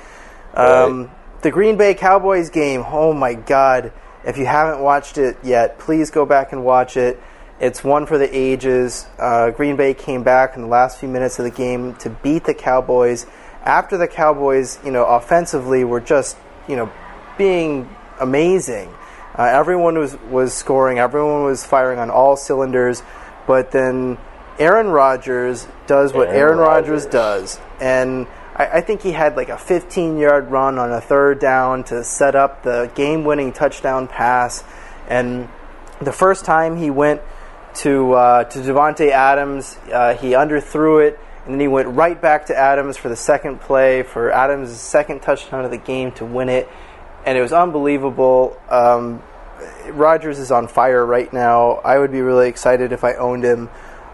Um, 0.55 1.07
right. 1.07 1.43
The 1.43 1.51
Green 1.51 1.77
Bay 1.77 1.95
Cowboys 1.95 2.51
game, 2.51 2.85
oh 2.87 3.13
my 3.13 3.35
God. 3.35 3.93
If 4.27 4.37
you 4.39 4.45
haven't 4.45 4.83
watched 4.83 5.19
it 5.19 5.39
yet, 5.45 5.79
please 5.79 6.11
go 6.11 6.27
back 6.27 6.53
and 6.53 6.65
watch 6.65 6.97
it. 6.97 7.21
It's 7.61 7.85
one 7.85 8.07
for 8.07 8.19
the 8.19 8.29
ages. 8.37 9.07
Uh, 9.19 9.51
Green 9.51 9.77
Bay 9.77 9.95
came 9.95 10.25
back 10.25 10.57
in 10.57 10.63
the 10.63 10.69
last 10.69 10.99
few 10.99 11.09
minutes 11.09 11.39
of 11.39 11.45
the 11.45 11.51
game 11.51 11.95
to 11.97 12.11
beat 12.11 12.45
the 12.45 12.53
Cowboys. 12.53 13.25
After 13.63 13.97
the 13.97 14.09
Cowboys, 14.09 14.79
you 14.85 14.91
know, 14.91 15.07
offensively 15.07 15.85
were 15.85 16.01
just, 16.01 16.37
you 16.69 16.77
know, 16.77 16.93
being 17.39 17.89
amazing. 18.21 18.93
Uh, 19.39 19.45
everyone 19.45 19.97
was, 19.97 20.17
was 20.23 20.53
scoring, 20.53 20.99
everyone 20.99 21.45
was 21.45 21.65
firing 21.65 21.99
on 21.99 22.11
all 22.11 22.37
cylinders, 22.37 23.03
but 23.47 23.71
then 23.71 24.19
Aaron 24.59 24.89
Rodgers 24.89 25.69
does 25.87 26.13
what 26.13 26.29
Aaron, 26.29 26.39
Aaron 26.39 26.59
Rodgers 26.59 27.07
does, 27.07 27.61
and 27.81 28.27
I, 28.57 28.79
I, 28.79 28.81
think 28.81 29.03
he 29.03 29.13
had 29.13 29.37
like 29.37 29.51
a 29.51 29.57
15-yard 29.57 30.51
run 30.51 30.79
on 30.79 30.91
a 30.91 31.01
third 31.01 31.39
down 31.39 31.85
to 31.85 32.03
set 32.03 32.35
up 32.35 32.63
the 32.63 32.91
game-winning 32.95 33.53
touchdown 33.53 34.09
pass. 34.09 34.65
And 35.09 35.49
the 36.01 36.13
first 36.13 36.45
time 36.45 36.77
he 36.77 36.91
went 36.91 37.21
to 37.77 38.15
uh, 38.15 38.45
to 38.45 38.59
Davante 38.61 39.11
Adams, 39.11 39.79
uh, 39.93 40.15
he 40.15 40.31
underthrew 40.31 41.07
it, 41.07 41.21
and 41.45 41.55
then 41.55 41.61
he 41.61 41.69
went 41.69 41.89
right 41.89 42.21
back 42.21 42.47
to 42.47 42.57
Adams 42.57 42.97
for 42.97 43.09
the 43.09 43.17
second 43.17 43.61
play 43.61 44.03
for 44.03 44.33
Adams' 44.33 44.81
second 44.81 45.21
touchdown 45.21 45.65
of 45.65 45.71
the 45.71 45.77
game 45.77 46.13
to 46.13 46.25
win 46.25 46.49
it, 46.49 46.69
and 47.27 47.37
it 47.37 47.43
was 47.43 47.53
unbelievable. 47.53 48.59
Um, 48.71 49.23
Rodgers 49.89 50.39
is 50.39 50.51
on 50.51 50.69
fire 50.69 51.05
right 51.05 51.31
now. 51.33 51.75
I 51.85 51.99
would 51.99 52.13
be 52.13 52.21
really 52.21 52.49
excited 52.49 52.93
if 52.93 53.05
I 53.05 53.15
owned 53.15 53.45
him. 53.45 53.69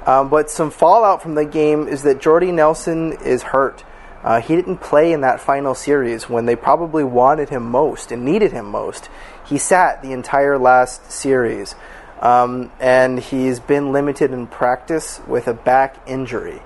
Um, 0.07 0.29
but 0.29 0.51
some 0.51 0.71
fallout 0.71 1.23
from 1.23 1.37
the 1.37 1.45
game 1.45 1.87
is 1.87 2.03
that 2.03 2.21
Jordy 2.21 2.51
Nelson 2.51 3.13
is 3.25 3.43
hurt. 3.43 3.85
Uh, 4.23 4.41
he 4.41 4.55
didn't 4.55 4.79
play 4.79 5.13
in 5.13 5.21
that 5.23 5.41
final 5.41 5.75
series 5.75 6.29
when 6.29 6.47
they 6.47 6.55
probably 6.55 7.03
wanted 7.03 7.49
him 7.49 7.65
most 7.65 8.13
and 8.13 8.25
needed 8.25 8.53
him 8.53 8.67
most. 8.67 9.09
He 9.45 9.59
sat 9.59 10.03
the 10.03 10.13
entire 10.13 10.59
last 10.59 11.11
series, 11.11 11.75
um, 12.21 12.71
and 12.79 13.19
he's 13.19 13.59
been 13.59 13.93
limited 13.93 14.31
in 14.31 14.47
practice 14.47 15.21
with 15.27 15.49
a 15.49 15.55
back 15.55 15.97
injury. 16.07 16.63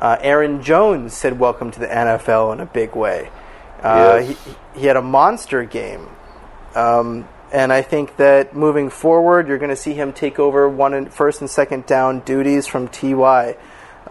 Uh, 0.00 0.16
Aaron 0.20 0.62
Jones 0.62 1.14
said 1.14 1.38
welcome 1.38 1.70
to 1.70 1.80
the 1.80 1.86
NFL 1.86 2.54
in 2.54 2.60
a 2.60 2.66
big 2.66 2.96
way. 2.96 3.30
Uh, 3.82 4.20
yes. 4.20 4.44
he, 4.44 4.80
he, 4.80 4.86
had 4.86 4.96
a 4.96 5.02
monster 5.02 5.64
game. 5.64 6.08
Um, 6.74 7.28
and 7.52 7.72
I 7.72 7.82
think 7.82 8.16
that 8.16 8.56
moving 8.56 8.88
forward, 8.88 9.46
you're 9.46 9.58
going 9.58 9.70
to 9.70 9.76
see 9.76 9.92
him 9.92 10.12
take 10.12 10.38
over 10.38 10.68
one 10.68 10.94
and 10.94 11.12
first 11.12 11.40
and 11.40 11.50
second 11.50 11.86
down 11.86 12.20
duties 12.20 12.66
from 12.66 12.88
Ty. 12.88 13.56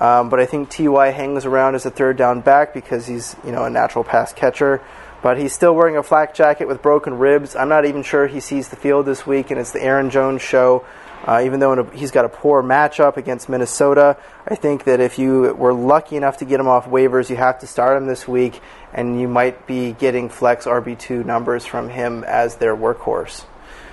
Um, 0.04 0.28
but 0.28 0.42
I 0.42 0.46
think 0.46 0.70
Ty 0.70 1.12
hangs 1.12 1.46
around 1.46 1.76
as 1.76 1.86
a 1.86 1.90
third 1.90 2.18
down 2.18 2.42
back 2.42 2.74
because 2.74 3.08
he's 3.08 3.38
you 3.46 3.54
know 3.54 3.64
a 3.64 3.70
natural 3.70 4.04
pass 4.04 4.34
catcher. 4.34 4.82
But 5.22 5.38
he's 5.38 5.54
still 5.54 5.74
wearing 5.74 5.96
a 5.96 6.04
flak 6.04 6.36
jacket 6.36 6.68
with 6.68 6.82
broken 6.82 7.18
ribs. 7.18 7.56
I'm 7.56 7.70
not 7.70 7.86
even 7.86 8.04
sure 8.04 8.28
he 8.28 8.42
sees 8.42 8.68
the 8.68 8.76
field 8.76 9.06
this 9.06 9.26
week, 9.26 9.50
and 9.50 9.58
it's 9.58 9.72
the 9.72 9.82
Aaron 9.82 10.10
Jones 10.10 10.42
show. 10.42 10.86
Uh, 11.26 11.44
even 11.46 11.62
though 11.62 11.72
a, 11.72 11.96
he's 11.96 12.12
got 12.12 12.26
a 12.26 12.30
poor 12.30 12.62
matchup 12.62 13.16
against 13.16 13.48
Minnesota, 13.48 14.18
I 14.46 14.56
think 14.56 14.84
that 14.84 15.00
if 15.00 15.18
you 15.18 15.54
were 15.54 15.74
lucky 15.74 16.18
enough 16.18 16.40
to 16.40 16.46
get 16.46 16.60
him 16.60 16.68
off 16.68 16.86
waivers, 16.86 17.30
you 17.30 17.38
have 17.38 17.60
to 17.60 17.68
start 17.68 17.96
him 17.96 18.06
this 18.06 18.28
week, 18.28 18.60
and 18.94 19.22
you 19.22 19.30
might 19.30 19.66
be 19.66 19.94
getting 19.94 20.28
flex 20.28 20.66
RB2 20.66 21.26
numbers 21.26 21.66
from 21.66 21.88
him 21.88 22.26
as 22.26 22.58
their 22.58 22.76
workhorse. 22.76 23.46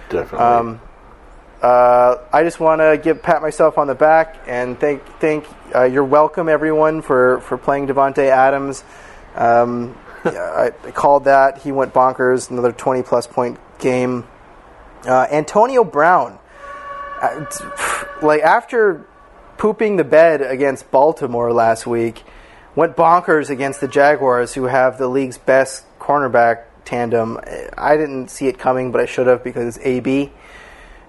Definitely. 0.08 0.38
Um, 0.38 0.80
uh, 1.62 2.16
I 2.32 2.42
just 2.42 2.60
want 2.60 2.80
to 2.80 2.98
give 3.02 3.22
pat 3.22 3.42
myself 3.42 3.78
on 3.78 3.86
the 3.86 3.94
back 3.94 4.36
and 4.46 4.78
thank 4.78 5.04
thank 5.18 5.46
uh, 5.74 5.84
you're 5.84 6.04
welcome 6.04 6.48
everyone 6.48 7.02
for 7.02 7.40
for 7.40 7.58
playing 7.58 7.88
Davante 7.88 8.28
Adams. 8.28 8.82
Um, 9.34 9.96
I, 10.24 10.72
I, 10.84 10.90
called 10.90 11.24
that 11.24 11.58
he 11.58 11.72
went 11.72 11.94
bonkers 11.94 12.50
another 12.50 12.72
20 12.72 13.02
plus 13.02 13.26
point 13.26 13.58
game. 13.78 14.26
Uh, 15.06 15.26
Antonio 15.30 15.84
Brown 15.84 16.38
like 18.22 18.42
after 18.42 19.06
pooping 19.58 19.96
the 19.96 20.04
bed 20.04 20.40
against 20.40 20.90
Baltimore 20.90 21.52
last 21.52 21.86
week, 21.86 22.22
went 22.74 22.96
bonkers 22.96 23.50
against 23.50 23.80
the 23.80 23.88
Jaguars, 23.88 24.54
who 24.54 24.64
have 24.64 24.98
the 24.98 25.08
league's 25.08 25.38
best 25.38 25.84
cornerback 25.98 26.64
tandem. 26.84 27.38
I 27.76 27.96
didn't 27.96 28.28
see 28.28 28.46
it 28.46 28.58
coming, 28.58 28.90
but 28.90 29.00
I 29.00 29.06
should 29.06 29.26
have 29.26 29.44
because 29.44 29.76
it's 29.76 29.86
AB. 29.86 30.32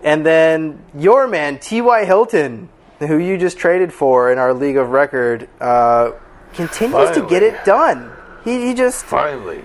And 0.04 0.26
then 0.26 0.84
your 0.98 1.28
man 1.28 1.60
T.Y. 1.60 2.06
Hilton, 2.06 2.70
who 3.00 3.18
you 3.18 3.38
just 3.38 3.58
traded 3.58 3.94
for 3.94 4.32
in 4.32 4.38
our 4.38 4.54
league 4.54 4.78
of 4.78 4.90
record, 4.90 5.48
uh, 5.60 6.12
continues 6.54 7.10
Finally. 7.10 7.22
to 7.22 7.28
get 7.28 7.44
it 7.44 7.64
done. 7.66 8.12
He, 8.44 8.68
he 8.68 8.74
just 8.74 9.06
finally. 9.06 9.64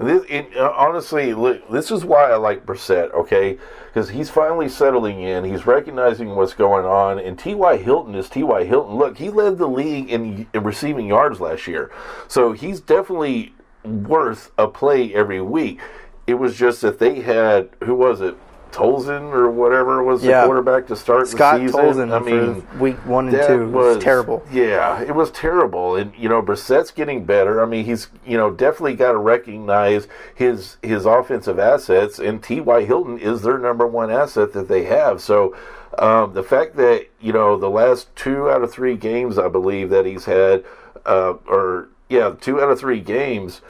This, 0.00 0.24
it, 0.30 0.56
uh, 0.56 0.72
honestly, 0.76 1.34
look, 1.34 1.68
this 1.68 1.90
is 1.90 2.04
why 2.04 2.30
I 2.30 2.36
like 2.36 2.64
Brissett, 2.64 3.12
okay? 3.12 3.58
Because 3.88 4.08
he's 4.08 4.30
finally 4.30 4.68
settling 4.68 5.20
in. 5.20 5.44
He's 5.44 5.66
recognizing 5.66 6.34
what's 6.36 6.54
going 6.54 6.86
on. 6.86 7.18
And 7.18 7.38
T.Y. 7.38 7.76
Hilton 7.76 8.14
is 8.14 8.30
T.Y. 8.30 8.64
Hilton. 8.64 8.94
Look, 8.94 9.18
he 9.18 9.28
led 9.28 9.58
the 9.58 9.68
league 9.68 10.08
in, 10.08 10.46
in 10.54 10.62
receiving 10.62 11.06
yards 11.06 11.38
last 11.38 11.66
year. 11.66 11.90
So 12.28 12.52
he's 12.52 12.80
definitely 12.80 13.54
worth 13.84 14.52
a 14.56 14.68
play 14.68 15.12
every 15.12 15.42
week. 15.42 15.80
It 16.26 16.34
was 16.34 16.56
just 16.56 16.80
that 16.80 16.98
they 16.98 17.20
had, 17.20 17.68
who 17.84 17.94
was 17.94 18.22
it? 18.22 18.36
Tolzien 18.72 19.32
or 19.32 19.50
whatever 19.50 20.02
was 20.02 20.24
Yeah. 20.24 20.40
the 20.40 20.46
quarterback 20.46 20.86
to 20.88 20.96
start 20.96 21.28
Scott 21.28 21.60
the 21.60 21.68
season. 21.68 22.08
Tolzien 22.08 22.12
I 22.12 22.18
mean, 22.18 22.66
week 22.78 22.96
one 23.06 23.28
and 23.28 23.46
two 23.46 23.68
was, 23.68 23.98
terrible. 23.98 24.42
Yeah, 24.52 25.00
it 25.02 25.14
was 25.14 25.30
terrible. 25.30 25.96
And 25.96 26.12
you 26.16 26.28
know, 26.28 26.42
Brissett's 26.42 26.90
getting 26.90 27.24
better. 27.24 27.60
I 27.62 27.66
mean, 27.66 27.84
he's 27.84 28.08
you 28.26 28.36
know 28.36 28.50
definitely 28.50 28.94
got 28.94 29.12
to 29.12 29.18
recognize 29.18 30.08
his 30.34 30.76
his 30.82 31.06
offensive 31.06 31.58
assets, 31.58 32.18
and 32.18 32.42
T.Y. 32.42 32.84
Hilton 32.84 33.18
is 33.18 33.42
their 33.42 33.58
number 33.58 33.86
one 33.86 34.10
asset 34.10 34.52
that 34.52 34.68
they 34.68 34.84
have. 34.84 35.20
So. 35.20 35.54
Um, 35.98 36.34
the 36.34 36.44
fact 36.44 36.76
that 36.76 37.06
you 37.20 37.32
know 37.32 37.56
the 37.58 37.68
last 37.68 38.14
two 38.14 38.48
out 38.48 38.62
of 38.62 38.70
three 38.70 38.96
games, 38.96 39.36
I 39.38 39.48
believe 39.48 39.90
that 39.90 40.06
he's 40.06 40.24
had, 40.26 40.62
uh, 41.04 41.34
or 41.48 41.88
yeah, 42.08 42.32
two 42.40 42.60
out 42.60 42.70
of 42.70 42.78
three 42.78 43.00
games, 43.00 43.60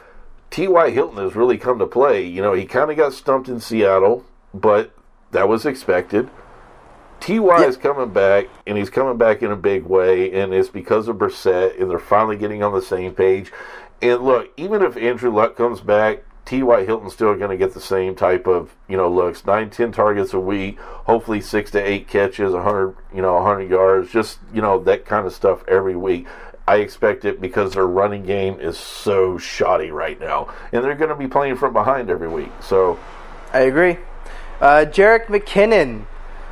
T.Y. 0.50 0.90
Hilton 0.90 1.16
has 1.24 1.34
really 1.34 1.56
come 1.56 1.78
to 1.78 1.86
play. 1.86 2.26
You 2.26 2.42
know, 2.42 2.52
he 2.52 2.66
kind 2.66 2.90
of 2.90 2.98
got 2.98 3.14
stumped 3.14 3.48
in 3.48 3.58
Seattle, 3.58 4.26
but 4.52 4.94
that 5.32 5.48
was 5.48 5.66
expected. 5.66 6.28
Ty 7.20 7.64
is 7.66 7.76
coming 7.76 8.10
back, 8.10 8.46
and 8.66 8.78
he's 8.78 8.90
coming 8.90 9.18
back 9.18 9.42
in 9.42 9.50
a 9.50 9.56
big 9.56 9.84
way, 9.84 10.32
and 10.32 10.54
it's 10.54 10.70
because 10.70 11.06
of 11.06 11.16
Brissett, 11.16 11.80
and 11.80 11.90
they're 11.90 11.98
finally 11.98 12.36
getting 12.36 12.62
on 12.62 12.72
the 12.72 12.82
same 12.82 13.14
page. 13.14 13.52
And 14.00 14.22
look, 14.22 14.50
even 14.56 14.82
if 14.82 14.96
Andrew 14.96 15.30
Luck 15.30 15.56
comes 15.56 15.80
back, 15.80 16.24
T.Y. 16.46 16.84
Hilton's 16.84 17.12
still 17.12 17.34
going 17.36 17.50
to 17.50 17.56
get 17.56 17.74
the 17.74 17.80
same 17.80 18.16
type 18.16 18.46
of 18.46 18.74
you 18.88 18.96
know 18.96 19.08
looks, 19.08 19.44
nine, 19.44 19.70
ten 19.70 19.92
targets 19.92 20.32
a 20.32 20.40
week, 20.40 20.80
hopefully 20.80 21.40
six 21.40 21.70
to 21.72 21.78
eight 21.78 22.08
catches, 22.08 22.54
hundred 22.54 22.96
you 23.14 23.22
know 23.22 23.42
hundred 23.42 23.70
yards, 23.70 24.10
just 24.10 24.38
you 24.52 24.62
know 24.62 24.80
that 24.80 25.04
kind 25.04 25.26
of 25.26 25.32
stuff 25.32 25.62
every 25.68 25.94
week. 25.94 26.26
I 26.66 26.76
expect 26.76 27.24
it 27.24 27.40
because 27.40 27.74
their 27.74 27.86
running 27.86 28.24
game 28.24 28.58
is 28.60 28.78
so 28.78 29.38
shoddy 29.38 29.90
right 29.90 30.18
now, 30.18 30.52
and 30.72 30.82
they're 30.82 30.94
going 30.94 31.10
to 31.10 31.16
be 31.16 31.28
playing 31.28 31.56
from 31.56 31.72
behind 31.72 32.10
every 32.10 32.28
week. 32.28 32.50
So 32.62 32.98
I 33.52 33.60
agree. 33.60 33.98
Uh, 34.60 34.84
Jerick 34.84 35.26
McKinnon. 35.26 36.04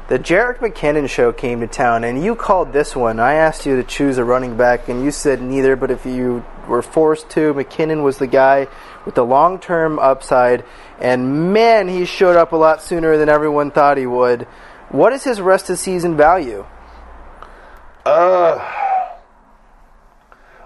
The 0.08 0.18
Jerick 0.18 0.60
McKinnon 0.60 1.10
show 1.10 1.30
came 1.30 1.60
to 1.60 1.66
town, 1.66 2.04
and 2.04 2.24
you 2.24 2.34
called 2.34 2.72
this 2.72 2.96
one. 2.96 3.20
I 3.20 3.34
asked 3.34 3.66
you 3.66 3.76
to 3.76 3.82
choose 3.84 4.16
a 4.16 4.24
running 4.24 4.56
back, 4.56 4.88
and 4.88 5.04
you 5.04 5.10
said 5.10 5.42
neither, 5.42 5.76
but 5.76 5.90
if 5.90 6.06
you 6.06 6.42
were 6.66 6.80
forced 6.80 7.28
to, 7.30 7.52
McKinnon 7.52 8.02
was 8.02 8.16
the 8.16 8.26
guy 8.26 8.66
with 9.04 9.14
the 9.14 9.24
long 9.24 9.60
term 9.60 9.98
upside, 9.98 10.64
and 10.98 11.52
man, 11.52 11.88
he 11.88 12.06
showed 12.06 12.36
up 12.36 12.52
a 12.52 12.56
lot 12.56 12.82
sooner 12.82 13.18
than 13.18 13.28
everyone 13.28 13.70
thought 13.70 13.98
he 13.98 14.06
would. 14.06 14.44
What 14.88 15.12
is 15.12 15.24
his 15.24 15.42
rest 15.42 15.68
of 15.68 15.78
season 15.78 16.16
value? 16.16 16.64
Uh, 18.06 18.58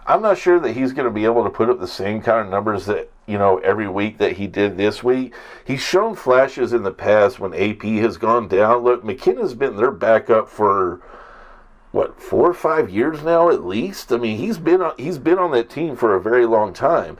I'm 0.06 0.22
not 0.22 0.38
sure 0.38 0.60
that 0.60 0.72
he's 0.72 0.92
going 0.92 1.06
to 1.06 1.10
be 1.12 1.24
able 1.24 1.42
to 1.42 1.50
put 1.50 1.68
up 1.68 1.80
the 1.80 1.88
same 1.88 2.22
kind 2.22 2.46
of 2.46 2.48
numbers 2.48 2.86
that 2.86 3.11
you 3.26 3.38
know 3.38 3.58
every 3.58 3.88
week 3.88 4.18
that 4.18 4.32
he 4.32 4.46
did 4.46 4.76
this 4.76 5.02
week. 5.02 5.34
He's 5.64 5.80
shown 5.80 6.14
flashes 6.14 6.72
in 6.72 6.82
the 6.82 6.92
past 6.92 7.38
when 7.38 7.54
AP 7.54 7.82
has 8.02 8.16
gone 8.16 8.48
down. 8.48 8.82
Look, 8.82 9.04
McKinnon's 9.04 9.54
been 9.54 9.76
their 9.76 9.90
backup 9.90 10.48
for 10.48 11.00
what 11.92 12.20
four 12.20 12.48
or 12.48 12.54
five 12.54 12.90
years 12.90 13.22
now 13.22 13.50
at 13.50 13.64
least. 13.64 14.12
I 14.12 14.16
mean, 14.16 14.38
he's 14.38 14.58
been 14.58 14.82
on, 14.82 14.94
he's 14.96 15.18
been 15.18 15.38
on 15.38 15.50
that 15.52 15.70
team 15.70 15.96
for 15.96 16.14
a 16.14 16.20
very 16.20 16.46
long 16.46 16.72
time. 16.72 17.18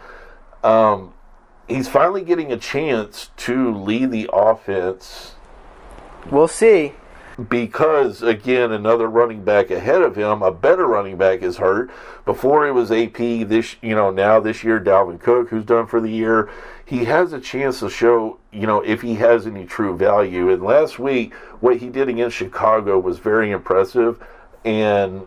Um, 0.65 1.15
he's 1.69 1.89
finally 1.89 2.23
getting 2.23 2.53
a 2.53 2.57
chance 2.57 3.31
to 3.39 3.75
lead 3.75 4.11
the 4.11 4.31
offense 4.33 5.35
We'll 6.31 6.49
see. 6.49 6.95
Because 7.49 8.23
again 8.23 8.73
another 8.73 9.09
running 9.09 9.45
back 9.45 9.71
ahead 9.71 10.03
of 10.03 10.17
him, 10.17 10.43
a 10.43 10.51
better 10.51 10.87
running 10.87 11.17
back 11.17 11.43
is 11.43 11.57
hurt. 11.57 11.91
Before 12.25 12.67
it 12.67 12.73
was 12.73 12.91
AP 12.91 13.17
this 13.49 13.77
you 13.83 13.95
know, 13.95 14.11
now 14.11 14.41
this 14.41 14.65
year 14.65 14.81
Dalvin 14.81 15.21
Cook 15.21 15.49
who's 15.49 15.65
done 15.65 15.87
for 15.87 16.01
the 16.01 16.11
year. 16.11 16.51
He 16.85 17.05
has 17.07 17.33
a 17.33 17.41
chance 17.41 17.81
to 17.81 17.89
show, 17.89 18.39
you 18.53 18.67
know, 18.67 18.81
if 18.83 19.01
he 19.01 19.15
has 19.15 19.47
any 19.47 19.65
true 19.65 19.97
value. 19.97 20.53
And 20.53 20.63
last 20.63 20.99
week 20.99 21.35
what 21.61 21.79
he 21.79 21.89
did 21.89 22.09
against 22.09 22.37
Chicago 22.37 22.99
was 22.99 23.19
very 23.19 23.51
impressive 23.51 24.23
and 24.65 25.23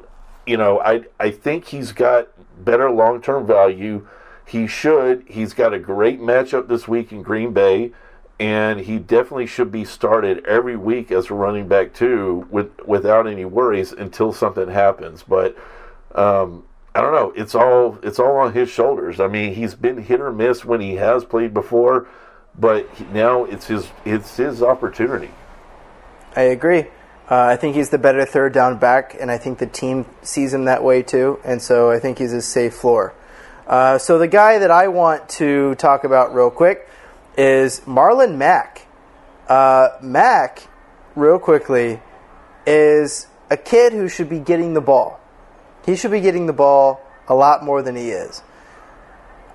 you 0.45 0.57
know, 0.57 0.79
I 0.79 1.03
I 1.19 1.31
think 1.31 1.65
he's 1.65 1.91
got 1.91 2.27
better 2.63 2.91
long-term 2.91 3.47
value. 3.47 4.07
He 4.45 4.67
should. 4.67 5.23
He's 5.27 5.53
got 5.53 5.73
a 5.73 5.79
great 5.79 6.19
matchup 6.21 6.67
this 6.67 6.87
week 6.87 7.11
in 7.11 7.23
Green 7.23 7.51
Bay 7.51 7.91
and 8.39 8.81
he 8.81 8.97
definitely 8.99 9.45
should 9.45 9.71
be 9.71 9.85
started 9.85 10.45
every 10.45 10.75
week 10.75 11.11
as 11.11 11.29
a 11.29 11.33
running 11.33 11.67
back 11.67 11.93
too, 11.93 12.47
with 12.49 12.69
without 12.85 13.27
any 13.27 13.45
worries 13.45 13.91
until 13.91 14.33
something 14.33 14.69
happens. 14.69 15.23
But 15.23 15.57
um, 16.13 16.63
I 16.93 17.01
don't 17.01 17.13
know. 17.13 17.33
It's 17.35 17.55
all 17.55 17.97
it's 18.03 18.19
all 18.19 18.37
on 18.37 18.53
his 18.53 18.69
shoulders. 18.69 19.19
I 19.19 19.27
mean, 19.27 19.53
he's 19.53 19.75
been 19.75 19.97
hit 19.97 20.19
or 20.19 20.31
miss 20.31 20.65
when 20.65 20.81
he 20.81 20.95
has 20.95 21.23
played 21.23 21.53
before, 21.53 22.07
but 22.59 22.87
now 23.11 23.45
it's 23.45 23.67
his 23.67 23.87
it's 24.03 24.35
his 24.37 24.61
opportunity. 24.61 25.31
I 26.35 26.41
agree. 26.41 26.87
Uh, 27.29 27.41
I 27.45 27.55
think 27.55 27.75
he's 27.75 27.89
the 27.89 27.97
better 27.97 28.23
third 28.23 28.53
down 28.53 28.77
back, 28.77 29.15
and 29.19 29.31
I 29.31 29.37
think 29.37 29.57
the 29.57 29.65
team 29.65 30.05
sees 30.21 30.53
him 30.53 30.65
that 30.65 30.83
way 30.83 31.01
too. 31.01 31.39
And 31.43 31.61
so 31.61 31.89
I 31.89 31.99
think 31.99 32.19
he's 32.19 32.33
a 32.33 32.41
safe 32.41 32.75
floor. 32.75 33.13
Uh, 33.65 33.97
so 33.97 34.19
the 34.19 34.27
guy 34.27 34.59
that 34.59 34.69
I 34.69 34.89
want 34.89 35.27
to 35.29 35.73
talk 35.75 36.03
about 36.03 36.35
real 36.35 36.51
quick 36.51 36.87
is 37.37 37.81
Marlon 37.81 38.37
Mack. 38.37 38.87
Uh, 39.47 39.89
Mack, 40.01 40.67
real 41.15 41.39
quickly, 41.39 42.01
is 42.65 43.27
a 43.49 43.57
kid 43.57 43.93
who 43.93 44.07
should 44.07 44.29
be 44.29 44.39
getting 44.39 44.73
the 44.73 44.81
ball. 44.81 45.19
He 45.85 45.95
should 45.95 46.11
be 46.11 46.21
getting 46.21 46.47
the 46.47 46.53
ball 46.53 47.01
a 47.27 47.35
lot 47.35 47.63
more 47.63 47.81
than 47.81 47.95
he 47.95 48.09
is. 48.09 48.41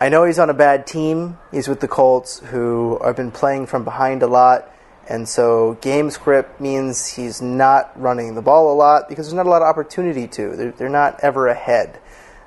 I 0.00 0.08
know 0.08 0.24
he's 0.24 0.38
on 0.38 0.48
a 0.48 0.54
bad 0.54 0.86
team. 0.86 1.38
He's 1.50 1.68
with 1.68 1.80
the 1.80 1.88
Colts, 1.88 2.38
who 2.38 2.98
have 3.04 3.16
been 3.16 3.30
playing 3.30 3.66
from 3.66 3.84
behind 3.84 4.22
a 4.22 4.26
lot. 4.26 4.70
And 5.08 5.28
so 5.28 5.76
game 5.80 6.10
script 6.10 6.60
means 6.60 7.06
he's 7.06 7.42
not 7.42 8.00
running 8.00 8.34
the 8.34 8.42
ball 8.42 8.72
a 8.72 8.76
lot 8.76 9.08
because 9.08 9.26
there's 9.26 9.34
not 9.34 9.46
a 9.46 9.50
lot 9.50 9.60
of 9.60 9.68
opportunity 9.68 10.28
to. 10.28 10.56
They're, 10.56 10.70
they're 10.70 10.88
not 10.88 11.20
ever 11.22 11.48
ahead. 11.48 11.98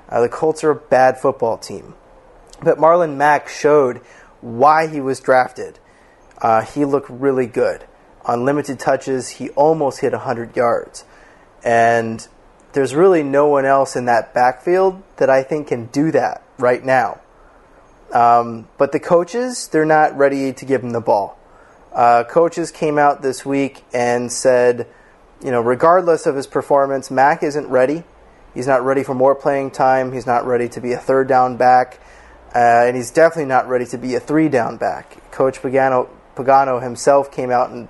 Uh, 0.08 0.22
the 0.22 0.28
Colts 0.28 0.64
are 0.64 0.70
a 0.70 0.74
bad 0.74 1.18
football 1.18 1.58
team. 1.58 1.94
But 2.62 2.78
Marlon 2.78 3.16
Mack 3.16 3.48
showed 3.48 4.00
why 4.44 4.86
he 4.86 5.00
was 5.00 5.20
drafted. 5.20 5.78
Uh, 6.40 6.60
he 6.60 6.84
looked 6.84 7.08
really 7.08 7.46
good. 7.46 7.86
On 8.26 8.44
limited 8.44 8.78
touches, 8.78 9.28
he 9.30 9.48
almost 9.50 10.00
hit 10.00 10.12
100 10.12 10.54
yards. 10.54 11.04
And 11.64 12.26
there's 12.74 12.94
really 12.94 13.22
no 13.22 13.46
one 13.46 13.64
else 13.64 13.96
in 13.96 14.04
that 14.04 14.34
backfield 14.34 15.02
that 15.16 15.30
I 15.30 15.42
think 15.42 15.68
can 15.68 15.86
do 15.86 16.10
that 16.10 16.42
right 16.58 16.84
now. 16.84 17.20
Um, 18.12 18.68
but 18.76 18.92
the 18.92 19.00
coaches, 19.00 19.68
they're 19.68 19.86
not 19.86 20.16
ready 20.16 20.52
to 20.52 20.64
give 20.64 20.82
him 20.82 20.90
the 20.90 21.00
ball. 21.00 21.38
Uh, 21.92 22.24
coaches 22.24 22.70
came 22.70 22.98
out 22.98 23.22
this 23.22 23.46
week 23.46 23.82
and 23.94 24.30
said, 24.30 24.86
you 25.42 25.50
know, 25.50 25.60
regardless 25.60 26.26
of 26.26 26.36
his 26.36 26.46
performance, 26.46 27.10
Mac 27.10 27.42
isn't 27.42 27.68
ready. 27.68 28.04
He's 28.52 28.66
not 28.66 28.84
ready 28.84 29.02
for 29.02 29.14
more 29.14 29.34
playing 29.34 29.70
time. 29.70 30.12
He's 30.12 30.26
not 30.26 30.46
ready 30.46 30.68
to 30.70 30.80
be 30.80 30.92
a 30.92 30.98
third 30.98 31.28
down 31.28 31.56
back. 31.56 32.00
Uh, 32.54 32.84
and 32.86 32.96
he's 32.96 33.10
definitely 33.10 33.46
not 33.46 33.68
ready 33.68 33.84
to 33.86 33.98
be 33.98 34.14
a 34.14 34.20
three 34.20 34.48
down 34.48 34.76
back. 34.76 35.16
Coach 35.32 35.60
Pagano, 35.60 36.08
Pagano 36.36 36.80
himself 36.82 37.32
came 37.32 37.50
out 37.50 37.70
and 37.70 37.88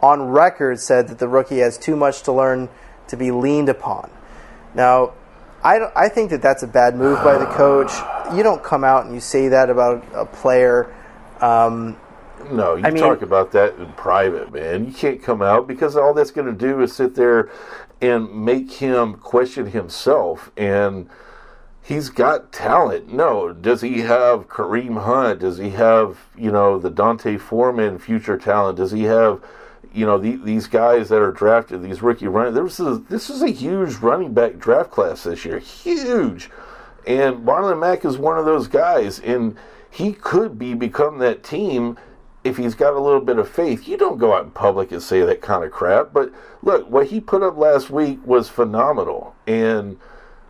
on 0.00 0.28
record 0.28 0.78
said 0.78 1.08
that 1.08 1.18
the 1.18 1.26
rookie 1.28 1.58
has 1.58 1.76
too 1.78 1.96
much 1.96 2.22
to 2.22 2.32
learn 2.32 2.68
to 3.08 3.16
be 3.16 3.30
leaned 3.30 3.68
upon. 3.68 4.10
Now, 4.74 5.12
I, 5.64 5.80
I 5.96 6.08
think 6.08 6.30
that 6.30 6.42
that's 6.42 6.62
a 6.62 6.66
bad 6.66 6.94
move 6.94 7.22
by 7.24 7.38
the 7.38 7.46
coach. 7.46 7.90
You 8.36 8.42
don't 8.42 8.62
come 8.62 8.84
out 8.84 9.04
and 9.06 9.14
you 9.14 9.20
say 9.20 9.48
that 9.48 9.70
about 9.70 10.04
a 10.14 10.26
player. 10.26 10.94
Um, 11.40 11.96
No, 12.52 12.76
you 12.76 12.84
I 12.84 12.90
mean- 12.90 13.02
talk 13.02 13.22
about 13.22 13.50
that 13.52 13.74
in 13.78 13.90
private, 13.94 14.52
man. 14.52 14.86
You 14.86 14.92
can't 14.92 15.22
come 15.22 15.42
out 15.42 15.66
because 15.66 15.96
all 15.96 16.14
that's 16.14 16.30
going 16.30 16.46
to 16.46 16.52
do 16.52 16.82
is 16.82 16.94
sit 16.94 17.14
there 17.14 17.50
and 18.00 18.30
make 18.44 18.70
him 18.70 19.14
question 19.14 19.66
himself. 19.66 20.50
And 20.56 21.08
he's 21.84 22.08
got 22.08 22.50
talent. 22.50 23.12
No, 23.12 23.52
does 23.52 23.82
he 23.82 24.00
have 24.00 24.48
Kareem 24.48 25.04
Hunt? 25.04 25.40
Does 25.40 25.58
he 25.58 25.70
have 25.70 26.18
you 26.36 26.50
know 26.50 26.78
the 26.78 26.90
D'Onta 26.90 27.38
Foreman 27.38 27.98
future 27.98 28.36
talent? 28.36 28.78
Does 28.78 28.90
he 28.90 29.04
have 29.04 29.40
you 29.92 30.04
know 30.06 30.18
the, 30.18 30.36
these 30.36 30.66
guys 30.66 31.08
that 31.10 31.20
are 31.20 31.30
drafted, 31.30 31.82
these 31.82 32.02
rookie 32.02 32.26
running? 32.26 32.54
This 32.54 32.80
is 32.80 33.02
this 33.04 33.30
is 33.30 33.42
a 33.42 33.50
huge 33.50 33.96
running 33.96 34.34
back 34.34 34.58
draft 34.58 34.90
class 34.90 35.22
this 35.22 35.44
year, 35.44 35.60
huge. 35.60 36.50
And 37.06 37.46
Marlon 37.46 37.78
Mack 37.78 38.04
is 38.04 38.16
one 38.16 38.38
of 38.38 38.46
those 38.46 38.66
guys, 38.66 39.20
and 39.20 39.56
he 39.90 40.14
could 40.14 40.58
be 40.58 40.72
become 40.72 41.18
that 41.18 41.44
team 41.44 41.98
if 42.42 42.56
he's 42.56 42.74
got 42.74 42.94
a 42.94 43.00
little 43.00 43.20
bit 43.20 43.38
of 43.38 43.48
faith. 43.48 43.86
You 43.86 43.96
don't 43.96 44.18
go 44.18 44.34
out 44.34 44.44
in 44.44 44.50
public 44.50 44.90
and 44.90 45.02
say 45.02 45.20
that 45.20 45.42
kind 45.42 45.64
of 45.64 45.70
crap. 45.70 46.12
But 46.12 46.32
look, 46.62 46.88
what 46.88 47.08
he 47.08 47.20
put 47.20 47.42
up 47.42 47.58
last 47.58 47.90
week 47.90 48.26
was 48.26 48.48
phenomenal, 48.48 49.34
and 49.46 49.98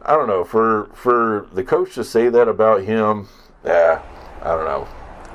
I 0.04 0.14
don't 0.14 0.28
know 0.28 0.44
for 0.44 0.86
for 0.94 1.48
the 1.52 1.64
coach 1.64 1.94
to 1.94 2.04
say 2.04 2.28
that 2.28 2.48
about 2.48 2.82
him. 2.82 3.28
Yeah, 3.64 4.02
I 4.42 4.48
don't 4.48 4.64
know. 4.64 4.86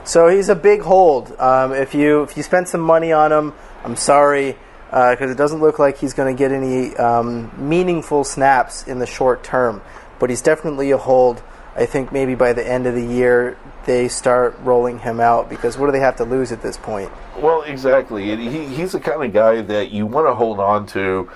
So 0.03 0.27
he's 0.27 0.49
a 0.49 0.55
big 0.55 0.81
hold. 0.81 1.35
Um, 1.39 1.73
if 1.73 1.93
you 1.93 2.23
if 2.23 2.37
you 2.37 2.43
spend 2.43 2.67
some 2.67 2.81
money 2.81 3.11
on 3.11 3.31
him, 3.31 3.53
I'm 3.83 3.95
sorry 3.95 4.55
because 4.89 5.29
uh, 5.29 5.31
it 5.31 5.37
doesn't 5.37 5.59
look 5.59 5.77
like 5.77 5.99
he's 5.99 6.13
going 6.13 6.35
to 6.35 6.37
get 6.37 6.51
any 6.51 6.95
um, 6.97 7.51
meaningful 7.57 8.23
snaps 8.23 8.87
in 8.87 8.99
the 8.99 9.05
short 9.05 9.43
term. 9.43 9.81
But 10.19 10.29
he's 10.29 10.41
definitely 10.41 10.91
a 10.91 10.97
hold. 10.97 11.41
I 11.75 11.85
think 11.85 12.11
maybe 12.11 12.35
by 12.35 12.53
the 12.53 12.67
end 12.67 12.87
of 12.87 12.95
the 12.95 13.05
year 13.05 13.57
they 13.85 14.07
start 14.07 14.57
rolling 14.63 14.99
him 14.99 15.19
out 15.19 15.49
because 15.49 15.77
what 15.77 15.85
do 15.85 15.91
they 15.91 15.99
have 15.99 16.17
to 16.17 16.25
lose 16.25 16.51
at 16.51 16.61
this 16.61 16.75
point? 16.75 17.11
Well, 17.37 17.61
exactly. 17.61 18.35
He, 18.35 18.65
he's 18.65 18.91
the 18.91 18.99
kind 18.99 19.23
of 19.23 19.31
guy 19.31 19.61
that 19.61 19.91
you 19.91 20.05
want 20.05 20.27
to 20.27 20.35
hold 20.35 20.59
on 20.59 20.85
to 20.87 21.29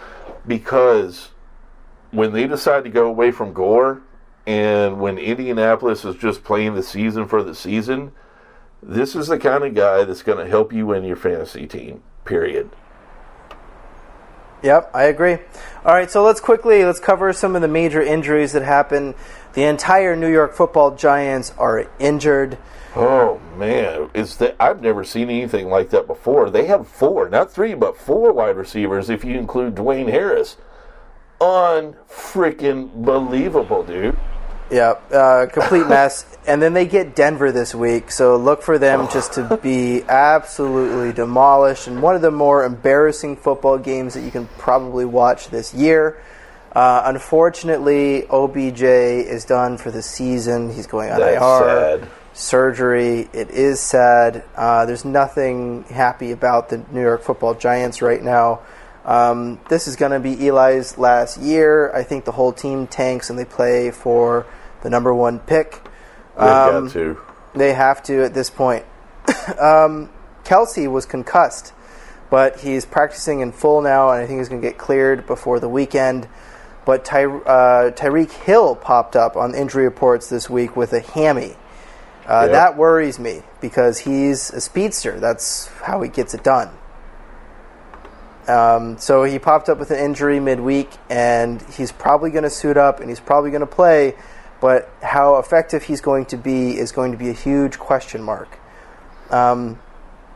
because 0.46 1.30
when 2.14 2.32
they 2.32 2.48
decide 2.48 2.84
to 2.84 2.90
go 2.90 3.08
away 3.08 3.32
from 3.32 3.54
Gore 3.54 4.02
and 4.46 5.00
when 5.00 5.18
Indianapolis 5.18 6.06
is 6.06 6.16
just 6.16 6.44
playing 6.44 6.76
the 6.76 6.84
season 6.84 7.28
for 7.28 7.44
the 7.44 7.56
season, 7.56 8.12
this 8.82 9.16
is 9.16 9.28
the 9.28 9.40
kind 9.40 9.64
of 9.64 9.74
guy 9.74 10.04
that's 10.04 10.22
going 10.22 10.38
to 10.38 10.48
help 10.48 10.72
you 10.72 10.86
win 10.88 11.04
your 11.04 11.16
fantasy 11.16 11.66
team, 11.66 12.04
period. 12.24 12.70
Yep, 14.62 14.92
I 14.94 15.04
agree. 15.04 15.38
All 15.84 15.94
right, 15.94 16.10
so 16.10 16.24
let's 16.24 16.40
quickly 16.40 16.86
let's 16.86 17.00
cover 17.00 17.34
some 17.34 17.56
of 17.56 17.62
the 17.62 17.68
major 17.68 18.02
injuries 18.02 18.54
that 18.54 18.62
happened. 18.62 19.16
The 19.54 19.64
entire 19.64 20.16
New 20.16 20.32
York 20.32 20.54
Football 20.54 20.96
Giants 20.96 21.52
are 21.58 21.90
injured. 22.00 22.58
Oh 22.96 23.42
man, 23.58 24.10
is 24.14 24.38
that 24.38 24.56
I've 24.60 24.82
never 24.82 25.04
seen 25.04 25.30
anything 25.30 25.68
like 25.68 25.90
that 25.90 26.08
before. 26.08 26.50
They 26.50 26.68
have 26.68 26.88
four, 26.88 27.28
not 27.28 27.52
three, 27.52 27.74
but 27.74 27.98
four 27.98 28.32
wide 28.32 28.56
receivers 28.56 29.10
if 29.10 29.26
you 29.26 29.38
include 29.38 29.76
Dwayne 29.76 30.10
Harris. 30.10 30.58
Unfreaking 31.44 33.04
believable, 33.04 33.84
dude. 33.84 34.18
Yeah, 34.72 34.94
uh, 35.12 35.46
complete 35.48 35.88
mess. 35.88 36.26
and 36.48 36.62
then 36.62 36.74
they 36.74 36.86
get 36.86 37.16
Denver 37.16 37.52
this 37.52 37.76
week, 37.76 38.12
so 38.12 38.38
look 38.38 38.62
for 38.62 38.78
them 38.78 39.08
just 39.12 39.34
to 39.34 39.60
be 39.62 40.04
absolutely 40.04 41.12
demolished. 41.14 41.88
And 41.88 42.02
one 42.02 42.16
of 42.16 42.22
the 42.22 42.32
more 42.32 42.64
embarrassing 42.64 43.38
football 43.38 43.78
games 43.78 44.14
that 44.14 44.22
you 44.22 44.32
can 44.32 44.48
probably 44.58 45.06
watch 45.06 45.50
this 45.50 45.74
year. 45.74 46.24
Uh, 46.72 47.04
unfortunately, 47.06 48.26
OBJ 48.30 48.82
is 48.82 49.46
done 49.46 49.78
for 49.78 49.92
the 49.92 50.02
season. 50.02 50.74
He's 50.74 50.88
going 50.88 51.12
on 51.12 51.20
That's 51.20 51.42
IR. 51.42 52.00
sad. 52.00 52.10
Surgery. 52.34 53.30
It 53.32 53.52
is 53.52 53.80
sad. 53.80 54.44
Uh, 54.56 54.86
there's 54.86 55.06
nothing 55.06 55.84
happy 55.84 56.32
about 56.32 56.70
the 56.70 56.84
New 56.92 57.02
York 57.02 57.22
Football 57.22 57.54
Giants 57.54 58.02
right 58.02 58.24
now. 58.24 58.62
Um, 59.06 59.60
this 59.70 59.88
is 59.88 59.96
going 59.96 60.12
to 60.14 60.20
be 60.20 60.48
Eli's 60.48 60.98
last 60.98 61.38
year. 61.38 61.92
I 61.94 62.04
think 62.04 62.26
the 62.26 62.32
whole 62.32 62.54
team 62.54 62.88
tanks 62.88 63.30
and 63.30 63.38
they 63.38 63.46
play 63.46 63.92
for 63.92 64.46
the 64.82 64.90
number 64.90 65.14
one 65.14 65.40
pick. 65.40 65.82
They've 66.38 66.48
Um, 66.48 66.86
got 66.86 66.94
to. 66.94 67.18
They 67.56 67.74
have 67.74 68.02
to 68.04 68.24
at 68.24 68.34
this 68.34 68.50
point. 68.50 68.86
um, 69.60 70.10
Kelce 70.44 70.90
was 70.92 71.06
concussed, 71.06 71.74
but 72.30 72.60
he's 72.62 72.86
practicing 72.86 73.42
in 73.42 73.52
full 73.52 73.82
now, 73.82 74.10
and 74.10 74.22
I 74.24 74.26
think 74.26 74.40
he's 74.40 74.50
going 74.50 74.62
to 74.62 74.68
get 74.68 74.78
cleared 74.78 75.28
before 75.28 75.60
the 75.60 75.70
weekend. 75.70 76.28
But 76.86 77.06
Ty- 77.06 77.26
uh, 77.26 77.92
Tyreek 77.92 78.32
Hill 78.32 78.76
popped 78.76 79.16
up 79.16 79.38
on 79.38 79.54
injury 79.56 79.86
reports 79.86 80.28
this 80.30 80.50
week 80.50 80.76
with 80.76 80.92
a 80.94 81.00
hammy. 81.02 81.56
Uh, 82.26 82.44
Yep. 82.44 82.52
That 82.52 82.78
worries 82.78 83.20
me 83.20 83.44
because 83.62 84.00
he's 84.00 84.50
a 84.52 84.62
speedster. 84.62 85.20
That's 85.20 85.68
how 85.84 86.02
he 86.02 86.10
gets 86.10 86.34
it 86.34 86.44
done. 86.44 86.70
Um, 88.48 88.98
so 88.98 89.24
he 89.24 89.40
popped 89.40 89.70
up 89.70 89.80
with 89.80 89.92
an 89.92 90.00
injury 90.00 90.40
midweek, 90.40 90.90
and 91.10 91.62
he's 91.62 91.92
probably 91.92 92.30
going 92.30 92.44
to 92.44 92.50
suit 92.50 92.78
up 92.78 93.00
and 93.00 93.10
he's 93.10 93.20
probably 93.20 93.52
going 93.52 93.62
to 93.62 93.68
play. 93.68 94.16
But 94.62 94.90
how 95.02 95.38
effective 95.38 95.84
he's 95.84 96.02
going 96.02 96.26
to 96.28 96.38
be 96.38 96.78
is 96.78 96.92
going 96.92 97.12
to 97.12 97.18
be 97.18 97.30
a 97.30 97.34
huge 97.34 97.78
question 97.80 98.22
mark. 98.24 98.60
Um, 99.30 99.80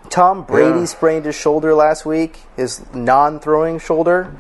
Tom 0.10 0.44
Brady 0.44 0.80
Yeah. 0.80 0.86
sprained 0.86 1.26
his 1.26 1.36
shoulder 1.36 1.74
last 1.74 2.06
week, 2.06 2.40
his 2.56 2.82
non-throwing 2.94 3.80
shoulder, 3.80 4.34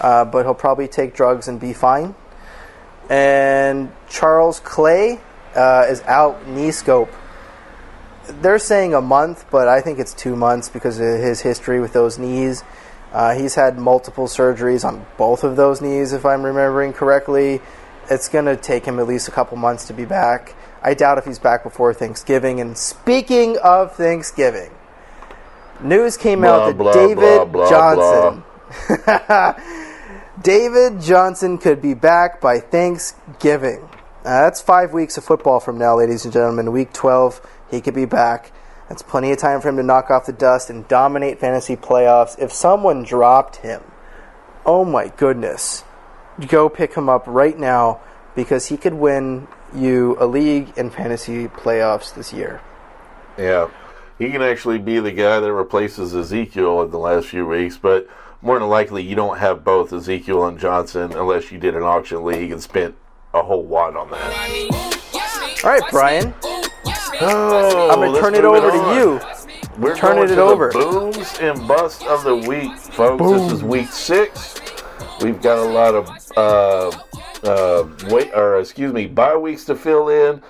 uh, 0.00 0.24
but 0.24 0.44
he'll 0.44 0.54
probably 0.54 0.88
take 0.88 1.14
drugs 1.14 1.48
and 1.48 1.58
be 1.60 1.72
fine. 1.72 2.14
And 3.10 3.92
Charles 4.08 4.60
Clay 4.60 5.20
uh, 5.54 5.86
is 5.88 6.02
out 6.02 6.46
knee 6.48 6.70
scope. 6.70 7.10
They're 8.26 8.58
saying 8.58 8.94
a 8.94 9.02
month, 9.02 9.44
but 9.50 9.68
I 9.68 9.82
think 9.82 9.98
it's 9.98 10.14
two 10.14 10.36
months 10.36 10.70
because 10.70 10.98
of 10.98 11.06
his 11.06 11.42
history 11.42 11.80
with 11.80 11.92
those 11.92 12.18
knees. 12.18 12.64
Uh, 13.14 13.32
he's 13.32 13.54
had 13.54 13.78
multiple 13.78 14.26
surgeries 14.26 14.84
on 14.84 15.06
both 15.16 15.44
of 15.44 15.54
those 15.54 15.80
knees, 15.80 16.12
if 16.12 16.26
I'm 16.26 16.42
remembering 16.42 16.92
correctly. 16.92 17.60
It's 18.10 18.28
going 18.28 18.46
to 18.46 18.56
take 18.56 18.84
him 18.84 18.98
at 18.98 19.06
least 19.06 19.28
a 19.28 19.30
couple 19.30 19.56
months 19.56 19.86
to 19.86 19.92
be 19.94 20.04
back. 20.04 20.56
I 20.82 20.94
doubt 20.94 21.18
if 21.18 21.24
he's 21.24 21.38
back 21.38 21.62
before 21.62 21.94
Thanksgiving. 21.94 22.60
And 22.60 22.76
speaking 22.76 23.56
of 23.58 23.94
Thanksgiving, 23.94 24.72
news 25.80 26.16
came 26.16 26.40
Blah, 26.40 26.64
out 26.64 26.66
that 26.66 26.76
blah, 26.76 26.92
David 26.92 27.52
blah, 27.52 27.70
Johnson. 27.70 28.42
David 30.42 31.00
Johnson 31.00 31.56
could 31.56 31.80
be 31.80 31.94
back 31.94 32.40
by 32.40 32.58
Thanksgiving. 32.58 33.88
Uh, 34.24 34.42
that's 34.42 34.60
five 34.60 34.92
weeks 34.92 35.16
of 35.16 35.24
football 35.24 35.60
from 35.60 35.78
now, 35.78 35.96
ladies 35.96 36.24
and 36.24 36.32
gentlemen. 36.32 36.72
Week 36.72 36.92
12, 36.92 37.40
he 37.70 37.80
could 37.80 37.94
be 37.94 38.06
back. 38.06 38.50
That's 38.88 39.02
plenty 39.02 39.32
of 39.32 39.38
time 39.38 39.60
for 39.60 39.68
him 39.68 39.76
to 39.76 39.82
knock 39.82 40.10
off 40.10 40.26
the 40.26 40.32
dust 40.32 40.70
and 40.70 40.86
dominate 40.88 41.40
fantasy 41.40 41.76
playoffs. 41.76 42.38
If 42.38 42.52
someone 42.52 43.02
dropped 43.02 43.56
him, 43.56 43.82
oh 44.66 44.84
my 44.84 45.08
goodness, 45.08 45.84
go 46.48 46.68
pick 46.68 46.94
him 46.94 47.08
up 47.08 47.24
right 47.26 47.58
now 47.58 48.00
because 48.34 48.66
he 48.66 48.76
could 48.76 48.94
win 48.94 49.48
you 49.74 50.16
a 50.20 50.26
league 50.26 50.72
and 50.76 50.92
fantasy 50.92 51.48
playoffs 51.48 52.14
this 52.14 52.32
year. 52.32 52.60
Yeah, 53.38 53.68
he 54.18 54.30
can 54.30 54.42
actually 54.42 54.78
be 54.78 55.00
the 55.00 55.12
guy 55.12 55.40
that 55.40 55.52
replaces 55.52 56.14
Ezekiel 56.14 56.82
in 56.82 56.90
the 56.90 56.98
last 56.98 57.26
few 57.26 57.46
weeks, 57.46 57.76
but 57.76 58.08
more 58.42 58.58
than 58.58 58.68
likely 58.68 59.02
you 59.02 59.14
don't 59.16 59.38
have 59.38 59.64
both 59.64 59.92
Ezekiel 59.92 60.44
and 60.46 60.58
Johnson 60.58 61.12
unless 61.12 61.50
you 61.50 61.58
did 61.58 61.74
an 61.74 61.82
auction 61.82 62.24
league 62.24 62.52
and 62.52 62.62
spent 62.62 62.94
a 63.32 63.42
whole 63.42 63.66
lot 63.66 63.96
on 63.96 64.10
that. 64.10 65.60
All 65.64 65.70
right, 65.70 65.82
Brian, 65.90 66.34
Oh, 67.20 67.90
I'm 67.90 67.98
going 67.98 68.14
to 68.14 68.20
turn 68.20 68.34
it 68.34 68.42
move 68.42 68.54
over 68.54 68.70
to 68.70 68.94
you. 68.94 69.20
We're 69.78 69.96
Turning 69.96 70.26
going 70.26 70.32
it 70.32 70.36
to 70.36 70.42
over. 70.42 70.70
The 70.72 70.78
booms 70.78 71.38
and 71.40 71.66
busts 71.66 72.04
of 72.04 72.24
the 72.24 72.36
week, 72.36 72.76
folks. 72.76 73.22
This 73.22 73.52
is 73.52 73.64
week 73.64 73.88
six. 73.88 74.60
We've 75.20 75.40
got 75.40 75.58
a 75.58 75.64
lot 75.64 75.94
of 75.94 76.08
uh, 76.36 76.90
uh, 77.44 77.88
wait, 78.08 78.32
or 78.34 78.58
excuse 78.58 78.92
me, 78.92 79.06
bye 79.06 79.36
weeks 79.36 79.64
to 79.64 79.74
fill 79.74 80.08
in. 80.08 80.42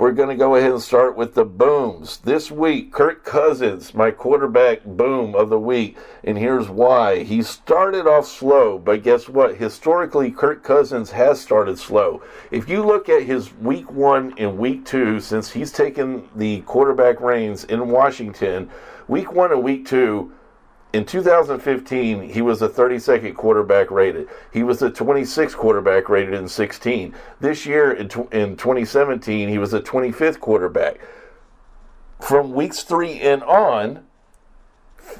We're 0.00 0.12
going 0.12 0.30
to 0.30 0.34
go 0.34 0.56
ahead 0.56 0.70
and 0.70 0.80
start 0.80 1.14
with 1.14 1.34
the 1.34 1.44
booms 1.44 2.20
this 2.24 2.50
week. 2.50 2.90
Kirk 2.90 3.22
Cousins, 3.22 3.92
my 3.92 4.10
quarterback 4.10 4.82
boom 4.82 5.34
of 5.34 5.50
the 5.50 5.58
week, 5.58 5.98
and 6.24 6.38
here's 6.38 6.70
why. 6.70 7.22
He 7.22 7.42
started 7.42 8.06
off 8.06 8.26
slow, 8.26 8.78
but 8.78 9.02
guess 9.02 9.28
what? 9.28 9.56
Historically, 9.56 10.30
Kirk 10.30 10.62
Cousins 10.62 11.10
has 11.10 11.38
started 11.38 11.78
slow. 11.78 12.22
If 12.50 12.66
you 12.66 12.82
look 12.82 13.10
at 13.10 13.24
his 13.24 13.52
week 13.56 13.92
one 13.92 14.32
and 14.38 14.56
week 14.56 14.86
two, 14.86 15.20
since 15.20 15.50
he's 15.50 15.70
taken 15.70 16.26
the 16.34 16.62
quarterback 16.62 17.20
reins 17.20 17.64
in 17.64 17.90
Washington, 17.90 18.70
week 19.06 19.34
one 19.34 19.52
and 19.52 19.62
week 19.62 19.86
two, 19.86 20.32
in 20.92 21.04
2015, 21.04 22.30
he 22.30 22.42
was 22.42 22.60
the 22.60 22.68
32nd 22.68 23.36
quarterback 23.36 23.90
rated. 23.90 24.28
He 24.52 24.62
was 24.62 24.80
the 24.80 24.90
26th 24.90 25.56
quarterback 25.56 26.08
rated 26.08 26.34
in 26.34 26.48
16. 26.48 27.14
This 27.40 27.64
year, 27.64 27.92
in, 27.92 28.08
tw- 28.08 28.32
in 28.32 28.56
2017, 28.56 29.48
he 29.48 29.58
was 29.58 29.70
the 29.70 29.80
25th 29.80 30.40
quarterback. 30.40 31.00
From 32.20 32.52
weeks 32.52 32.82
three 32.82 33.20
and 33.20 33.42
on, 33.44 34.04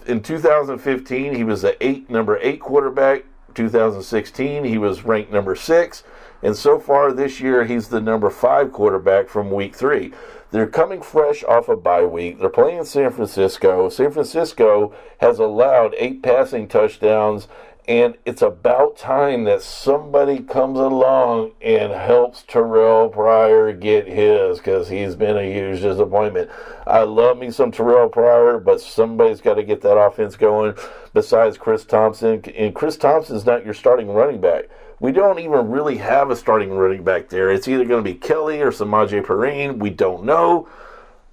in 0.07 0.23
2015, 0.23 1.35
he 1.35 1.45
was 1.45 1.63
the 1.63 1.83
eight, 1.85 2.11
number 2.11 2.39
eight 2.39 2.61
quarterback. 2.61 3.25
2016, 3.55 4.65
he 4.65 4.79
was 4.79 5.05
ranked 5.05 5.33
number 5.33 5.55
six. 5.55 6.05
And 6.43 6.57
so 6.57 6.79
far 6.79 7.13
this 7.13 7.41
year, 7.41 7.65
he's 7.65 7.89
the 7.89 8.01
number 8.01 8.31
five 8.31 8.73
quarterback 8.73 9.29
from 9.29 9.51
week 9.51 9.75
three. 9.75 10.13
They're 10.51 10.67
coming 10.67 11.01
fresh 11.01 11.45
off 11.45 11.69
a 11.69 11.77
bye 11.77 12.05
week. 12.05 12.41
They're 12.41 12.49
playing 12.49 12.85
San 12.85 13.13
Francisco. 13.13 13.89
San 13.89 14.11
Francisco 14.11 14.93
has 15.19 15.39
allowed 15.39 15.95
eight 15.97 16.23
passing 16.25 16.67
touchdowns, 16.67 17.47
and 17.87 18.17
it's 18.25 18.43
about 18.43 18.97
time 18.97 19.45
that 19.45 19.63
somebody 19.63 20.41
comes 20.41 20.79
along 20.79 21.53
and 21.61 21.93
helps 21.93 22.43
Terrelle 22.43 23.13
Pryor 23.13 23.73
get 23.73 24.09
his 24.09 24.59
because 24.59 24.89
he's 24.89 25.15
been 25.15 25.37
a 25.37 25.53
huge 25.53 25.83
disappointment. 25.83 26.51
I 26.85 27.03
love 27.03 27.39
me 27.39 27.53
some 27.53 27.71
Terrelle 27.71 28.11
Pryor, 28.11 28.59
but 28.59 28.81
somebody's 28.81 29.41
got 29.41 29.55
to 29.55 29.63
get 29.63 29.83
that 29.83 29.97
offense 29.97 30.35
going 30.35 30.75
besides 31.15 31.59
Chris 31.59 31.85
Thompson. 31.85 32.43
And 32.57 32.75
Chris 32.75 32.97
Thompson's 32.97 33.47
not 33.47 33.65
your 33.65 33.75
starting 33.75 34.09
running 34.09 34.41
back. 34.41 34.65
We 35.01 35.13
don't 35.13 35.39
even 35.39 35.71
really 35.71 35.97
have 35.97 36.31
a 36.31 36.37
starting 36.37 36.71
running 36.71 37.03
back 37.03 37.31
there. 37.31 37.51
It's 37.51 37.67
either 37.67 37.87
going 37.87 38.05
to 38.05 38.11
be 38.11 38.19
Kelley 38.19 38.61
or 38.61 38.71
Samaje 38.71 39.25
Perine. 39.25 39.79
We 39.79 39.89
don't 39.89 40.25
know. 40.25 40.69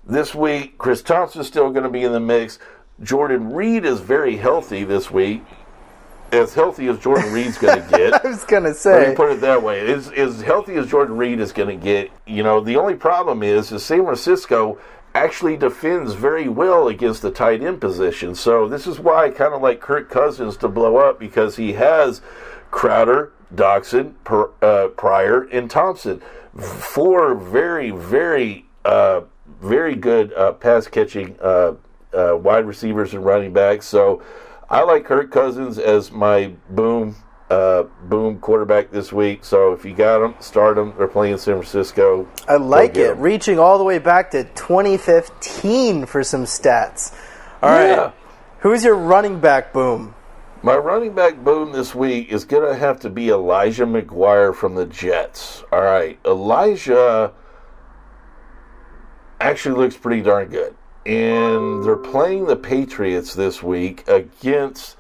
This 0.06 0.34
week, 0.34 0.78
Chris 0.78 1.02
Thompson's 1.02 1.48
still 1.48 1.70
going 1.72 1.84
to 1.84 1.90
be 1.90 2.04
in 2.04 2.14
the 2.14 2.20
mix. 2.22 2.60
Jordan 3.04 3.52
Reed 3.52 3.84
is 3.84 4.00
very 4.00 4.38
healthy 4.38 4.86
this 4.86 5.12
week. 5.12 5.44
As 6.32 6.54
healthy 6.54 6.88
as 6.88 6.98
Jordan 7.00 7.32
Reed's 7.34 7.58
going 7.58 7.82
to 7.90 7.90
get. 7.90 8.26
I 8.26 8.30
was 8.30 8.46
going 8.46 8.64
to 8.64 8.70
Let 8.70 8.78
say. 8.78 9.10
me 9.10 9.16
put 9.16 9.32
it 9.32 9.42
that 9.42 9.62
way. 9.62 9.92
As, 9.92 10.10
as 10.12 10.42
healthy 10.42 10.76
as 10.76 10.88
Jordan 10.88 11.18
Reed 11.18 11.42
is 11.42 11.52
going 11.52 11.78
to 11.78 11.84
get, 11.84 12.10
you 12.26 12.44
know, 12.44 12.62
the 12.62 12.78
only 12.78 12.96
problem 12.96 13.44
is, 13.44 13.72
is 13.74 13.84
San 13.84 14.04
Francisco 14.04 14.78
actually 15.14 15.58
defends 15.58 16.14
very 16.14 16.48
well 16.48 16.88
against 16.88 17.22
the 17.22 17.32
tight 17.32 17.62
end 17.62 17.82
position. 17.82 18.34
So 18.34 18.68
this 18.70 18.88
is 18.88 19.00
why 19.00 19.26
I 19.26 19.30
kind 19.30 19.54
of 19.54 19.62
like 19.62 19.82
Kirk 19.82 20.10
Cousins 20.10 20.56
to 20.58 20.70
blow 20.70 20.98
up 20.98 21.20
because 21.20 21.58
he 21.58 21.74
has 21.74 22.22
Crowder, 22.72 23.32
Doctson, 23.54 24.14
per, 24.24 24.52
uh, 24.62 24.90
Pryor, 24.90 25.44
and 25.44 25.70
Thompson. 25.70 26.22
Four 26.58 27.36
very, 27.36 27.92
very, 27.92 28.66
uh, 28.84 29.22
very 29.62 29.96
good 29.96 30.34
uh, 30.34 30.54
pass 30.54 30.88
catching 30.88 31.36
uh, 31.42 31.74
uh, 32.14 32.36
wide 32.36 32.66
receivers 32.66 33.14
and 33.14 33.24
running 33.26 33.54
backs. 33.54 33.86
So 33.86 34.22
I 34.70 34.84
like 34.84 35.06
Kirk 35.06 35.32
Cousins 35.32 35.78
as 35.78 36.12
my 36.12 36.54
boom 36.70 37.16
uh, 37.50 37.84
boom 38.04 38.40
quarterback 38.40 38.92
this 38.92 39.14
week. 39.14 39.46
So 39.46 39.72
if 39.72 39.86
you 39.86 39.94
got 39.94 40.20
them, 40.20 40.36
start 40.40 40.76
them. 40.76 40.94
They're 40.98 41.08
playing 41.08 41.38
San 41.38 41.56
Francisco. 41.56 42.28
I 42.48 42.58
like 42.58 42.98
it. 42.98 43.16
Reaching 43.18 43.60
all 43.60 43.78
the 43.78 43.84
way 43.84 44.00
back 44.00 44.32
to 44.32 44.44
2015 44.44 46.06
for 46.06 46.24
some 46.24 46.44
stats. 46.44 47.16
All 47.62 47.70
right. 47.70 47.88
Yeah. 47.88 48.12
Who's 48.60 48.84
your 48.84 48.96
running 48.96 49.40
back 49.40 49.72
boom? 49.72 50.14
My 50.68 50.76
running 50.76 51.16
back 51.16 51.46
boom 51.46 51.72
this 51.72 51.96
week 51.96 52.30
is 52.30 52.44
going 52.44 52.68
to 52.68 52.78
have 52.78 53.00
to 53.00 53.10
be 53.10 53.30
Elijah 53.30 53.86
McGuire 53.86 54.54
from 54.54 54.76
the 54.76 54.86
Jets. 54.86 55.64
All 55.72 55.80
right. 55.80 56.20
Elijah 56.26 57.32
actually 59.40 59.78
looks 59.78 59.96
pretty 59.96 60.22
darn 60.22 60.50
good. 60.50 60.76
And 61.06 61.86
they're 61.86 61.96
playing 61.96 62.48
the 62.48 62.58
Patriots 62.58 63.34
this 63.34 63.64
week 63.64 64.06
against, 64.10 64.98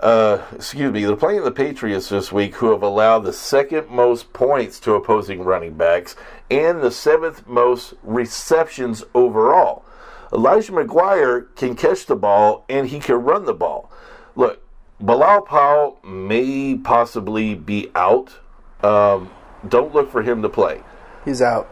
uh, 0.00 0.44
excuse 0.52 0.92
me, 0.92 1.04
they're 1.04 1.14
playing 1.14 1.44
the 1.44 1.52
Patriots 1.52 2.08
this 2.08 2.32
week 2.32 2.56
who 2.56 2.72
have 2.72 2.82
allowed 2.82 3.20
the 3.20 3.32
second 3.32 3.88
most 3.88 4.32
points 4.32 4.80
to 4.80 4.94
opposing 4.94 5.44
running 5.44 5.74
backs 5.74 6.16
and 6.50 6.82
the 6.82 6.90
seventh 6.90 7.46
most 7.46 7.94
receptions 8.02 9.04
overall. 9.14 9.84
Elijah 10.32 10.72
McGuire 10.72 11.54
can 11.54 11.76
catch 11.76 12.06
the 12.06 12.16
ball 12.16 12.64
and 12.68 12.88
he 12.88 12.98
can 12.98 13.14
run 13.14 13.44
the 13.44 13.54
ball. 13.54 13.88
Look, 14.34 14.61
Bilal 15.02 15.42
Powell 15.42 15.98
may 16.04 16.76
possibly 16.76 17.56
be 17.56 17.90
out. 17.94 18.38
Um, 18.84 19.30
don't 19.68 19.92
look 19.92 20.10
for 20.12 20.22
him 20.22 20.42
to 20.42 20.48
play. 20.48 20.82
He's 21.24 21.42
out. 21.42 21.68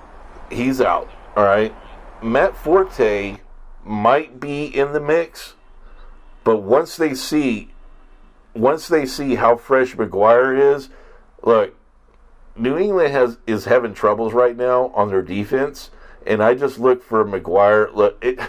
He's 0.51 0.81
out. 0.81 1.09
All 1.37 1.45
right. 1.45 1.73
Matt 2.21 2.57
Forte 2.57 3.39
might 3.85 4.41
be 4.41 4.65
in 4.65 4.93
the 4.93 5.01
mix, 5.01 5.55
but 6.43 6.59
once 6.59 6.97
they 6.97 7.15
see, 7.15 7.71
once 8.53 8.89
they 8.89 9.07
see 9.07 9.37
how 9.37 9.57
fresh 9.57 9.95
McGuire 9.95 10.75
is, 10.75 10.91
look, 11.43 11.75
New 12.57 12.77
England 12.77 13.13
has 13.13 13.39
is 13.47 13.65
having 13.65 13.95
troubles 13.95 14.33
right 14.33 14.57
now 14.57 14.89
on 14.95 15.09
their 15.09 15.23
defense, 15.23 15.91
and 16.27 16.43
I 16.43 16.55
just 16.55 16.79
look 16.79 17.03
for 17.03 17.25
McGuire. 17.25 17.95
Look, 17.95 18.23
it, 18.25 18.41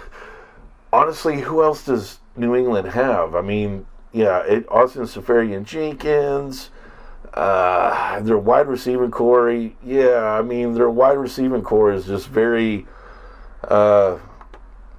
honestly, 0.92 1.42
who 1.42 1.64
else 1.64 1.86
does 1.86 2.20
New 2.36 2.56
England 2.56 2.90
have? 2.90 3.36
I 3.36 3.42
mean, 3.42 3.86
yeah, 4.14 4.40
it, 4.44 4.66
Austin 4.70 5.04
Seferian 5.04 5.64
Jenkins, 5.64 6.70
uh, 7.34 8.20
their 8.20 8.38
wide 8.38 8.68
receiving 8.68 9.12
core. 9.12 9.52
Yeah, 9.84 10.38
I 10.38 10.42
mean, 10.42 10.74
their 10.74 10.90
wide 10.90 11.18
receiving 11.18 11.62
core 11.62 11.92
is 11.92 12.06
just 12.06 12.28
very, 12.28 12.88
uh, 13.64 14.20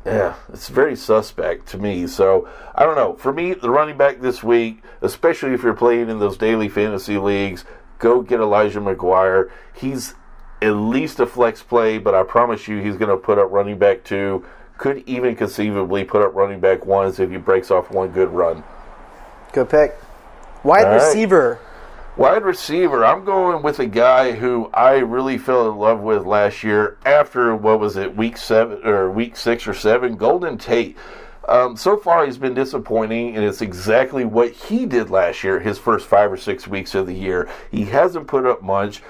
yeah, 0.07 0.35
it's 0.53 0.69
very 0.69 0.97
suspect 0.97 1.67
to 1.69 1.79
me. 1.79 2.07
So 2.07 2.49
I 2.75 2.85
don't 2.85 2.97
know. 2.97 3.15
For 3.17 3.33
me, 3.33 3.53
the 3.55 3.71
running 3.71 3.99
back 3.99 4.21
this 4.21 4.43
week, 4.43 4.83
especially 5.03 5.53
if 5.53 5.63
you're 5.63 5.75
playing 5.75 6.09
in 6.09 6.19
those 6.19 6.39
daily 6.39 6.69
fantasy 6.69 7.19
leagues, 7.19 7.65
go 7.99 8.23
get 8.23 8.41
Elijah 8.41 8.81
McGuire. 8.81 9.51
He's 9.75 10.15
at 10.63 10.71
least 10.71 11.21
a 11.21 11.27
flex 11.27 11.63
play, 11.63 11.99
but 11.99 12.15
I 12.15 12.23
promise 12.23 12.67
you, 12.67 12.79
he's 12.79 12.97
going 12.97 13.11
to 13.11 13.17
put 13.17 13.39
up 13.39 13.51
running 13.51 13.79
back 13.79 14.05
two. 14.05 14.45
Could 14.79 15.03
even 15.07 15.37
conceivably 15.37 16.03
put 16.03 16.23
up 16.23 16.35
running 16.35 16.61
back 16.61 16.87
ones 16.87 17.21
if 17.21 17.31
he 17.31 17.37
breaks 17.37 17.71
off 17.71 17.91
one 17.91 18.11
good 18.11 18.31
run. 18.31 18.65
Good 19.53 19.69
pick. 19.69 19.99
Wide 20.65 20.85
right. 20.85 20.95
receiver. 20.95 21.61
Wide 22.17 22.43
receiver, 22.43 23.05
I'm 23.05 23.25
going 23.25 23.63
with 23.63 23.79
a 23.79 23.87
guy 23.87 24.33
who 24.33 24.71
I 24.73 24.97
really 24.99 25.39
fell 25.39 25.71
in 25.71 25.79
love 25.79 26.01
with 26.01 26.27
last 26.27 26.63
year 26.63 26.99
after 27.07 27.57
what 27.57 27.81
was 27.81 27.97
it, 27.97 28.15
week 28.15 28.37
seven 28.37 28.87
or 28.87 29.11
week 29.11 29.35
six 29.37 29.67
or 29.67 29.73
seven, 29.73 30.17
Golden 30.17 30.59
Tate. 30.59 30.97
Um, 31.49 31.77
so 31.77 31.97
far, 31.97 32.25
he's 32.25 32.39
been 32.39 32.55
disappointing, 32.55 33.35
and 33.37 33.45
it's 33.45 33.63
exactly 33.63 34.25
what 34.25 34.53
he 34.53 34.87
did 34.87 35.11
last 35.11 35.43
year, 35.43 35.59
his 35.59 35.79
first 35.79 36.07
five 36.07 36.31
or 36.31 36.37
six 36.37 36.69
weeks 36.69 36.95
of 36.95 37.07
the 37.07 37.15
year. 37.15 37.49
He 37.71 37.87
hasn't 37.87 38.27
put 38.27 38.47
up 38.47 38.63
much. 38.63 39.03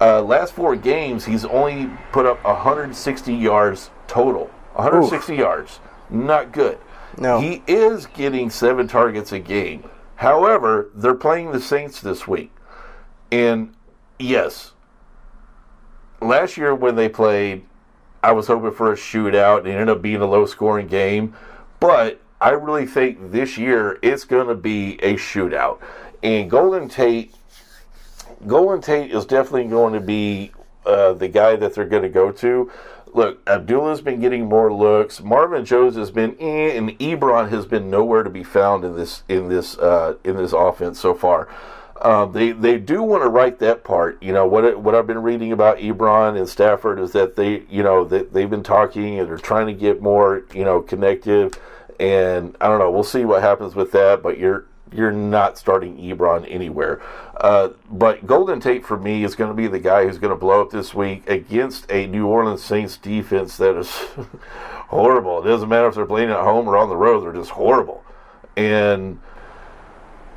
Uh, 0.00 0.22
last 0.22 0.52
four 0.52 0.76
games, 0.76 1.24
he's 1.24 1.44
only 1.44 1.90
put 2.12 2.26
up 2.26 2.42
160 2.44 3.34
yards 3.34 3.90
total. 4.06 4.46
160 4.74 5.34
yards. 5.34 5.80
Not 6.10 6.52
good. 6.52 6.78
No. 7.18 7.40
He 7.40 7.62
is 7.66 8.06
getting 8.06 8.50
seven 8.50 8.88
targets 8.88 9.32
a 9.32 9.38
game. 9.38 9.88
However, 10.16 10.90
they're 10.94 11.14
playing 11.14 11.52
the 11.52 11.60
Saints 11.60 12.00
this 12.00 12.26
week. 12.26 12.52
And 13.30 13.74
yes, 14.18 14.72
last 16.20 16.56
year 16.56 16.74
when 16.74 16.96
they 16.96 17.08
played, 17.08 17.64
I 18.22 18.32
was 18.32 18.48
hoping 18.48 18.72
for 18.72 18.92
a 18.92 18.96
shootout. 18.96 19.60
It 19.60 19.70
ended 19.70 19.88
up 19.88 20.02
being 20.02 20.20
a 20.20 20.26
low 20.26 20.46
scoring 20.46 20.88
game. 20.88 21.34
But 21.80 22.20
I 22.40 22.50
really 22.50 22.86
think 22.86 23.32
this 23.32 23.56
year 23.56 23.98
it's 24.02 24.24
going 24.24 24.48
to 24.48 24.54
be 24.54 24.94
a 25.02 25.14
shootout. 25.14 25.80
And 26.22 26.50
Golden 26.50 26.88
Tate, 26.88 27.34
Golden 28.46 28.80
Tate 28.80 29.12
is 29.12 29.24
definitely 29.24 29.66
going 29.66 29.94
to 29.94 30.00
be 30.00 30.52
uh, 30.84 31.12
the 31.12 31.28
guy 31.28 31.54
that 31.56 31.74
they're 31.74 31.84
going 31.84 32.02
to 32.02 32.08
go 32.08 32.32
to. 32.32 32.70
Look, 33.14 33.40
Abdullah's 33.46 34.00
been 34.00 34.20
getting 34.20 34.46
more 34.46 34.72
looks. 34.72 35.20
Marvin 35.20 35.64
Jones 35.64 35.96
has 35.96 36.10
been, 36.10 36.36
eh, 36.40 36.76
and 36.76 36.98
Ebron 36.98 37.50
has 37.50 37.66
been 37.66 37.90
nowhere 37.90 38.22
to 38.22 38.30
be 38.30 38.44
found 38.44 38.84
in 38.84 38.96
this 38.96 39.22
in 39.28 39.48
this 39.48 39.78
uh, 39.78 40.14
in 40.24 40.36
this 40.36 40.52
offense 40.52 41.00
so 41.00 41.14
far. 41.14 41.48
Um, 42.00 42.32
they 42.32 42.52
they 42.52 42.78
do 42.78 43.02
want 43.02 43.22
to 43.22 43.28
write 43.28 43.58
that 43.58 43.82
part. 43.82 44.22
You 44.22 44.32
know 44.32 44.46
what 44.46 44.80
what 44.80 44.94
I've 44.94 45.06
been 45.06 45.22
reading 45.22 45.52
about 45.52 45.78
Ebron 45.78 46.38
and 46.38 46.48
Stafford 46.48 47.00
is 47.00 47.12
that 47.12 47.36
they 47.36 47.64
you 47.68 47.82
know 47.82 48.04
they, 48.04 48.22
they've 48.22 48.50
been 48.50 48.62
talking 48.62 49.18
and 49.18 49.28
they're 49.28 49.36
trying 49.36 49.66
to 49.66 49.72
get 49.72 50.00
more 50.00 50.44
you 50.54 50.64
know 50.64 50.80
connective. 50.80 51.54
And 51.98 52.56
I 52.60 52.68
don't 52.68 52.78
know. 52.78 52.90
We'll 52.90 53.02
see 53.02 53.24
what 53.24 53.42
happens 53.42 53.74
with 53.74 53.90
that. 53.92 54.22
But 54.22 54.38
you're 54.38 54.66
you're 54.92 55.12
not 55.12 55.58
starting 55.58 55.96
Ebron 55.98 56.46
anywhere. 56.48 57.00
Uh, 57.36 57.70
but 57.90 58.26
Golden 58.26 58.60
Tate 58.60 58.84
for 58.84 58.96
me 58.98 59.24
is 59.24 59.34
going 59.34 59.50
to 59.50 59.54
be 59.54 59.66
the 59.68 59.78
guy 59.78 60.04
who's 60.04 60.18
going 60.18 60.32
to 60.32 60.36
blow 60.38 60.60
up 60.62 60.70
this 60.70 60.94
week 60.94 61.28
against 61.28 61.90
a 61.90 62.06
New 62.06 62.26
Orleans 62.26 62.62
Saints 62.62 62.96
defense 62.96 63.56
that 63.58 63.76
is 63.76 63.90
horrible. 64.88 65.44
It 65.44 65.48
doesn't 65.48 65.68
matter 65.68 65.88
if 65.88 65.94
they're 65.94 66.06
playing 66.06 66.30
at 66.30 66.40
home 66.40 66.68
or 66.68 66.76
on 66.76 66.88
the 66.88 66.96
road; 66.96 67.22
they're 67.24 67.32
just 67.32 67.50
horrible. 67.50 68.04
And 68.56 69.20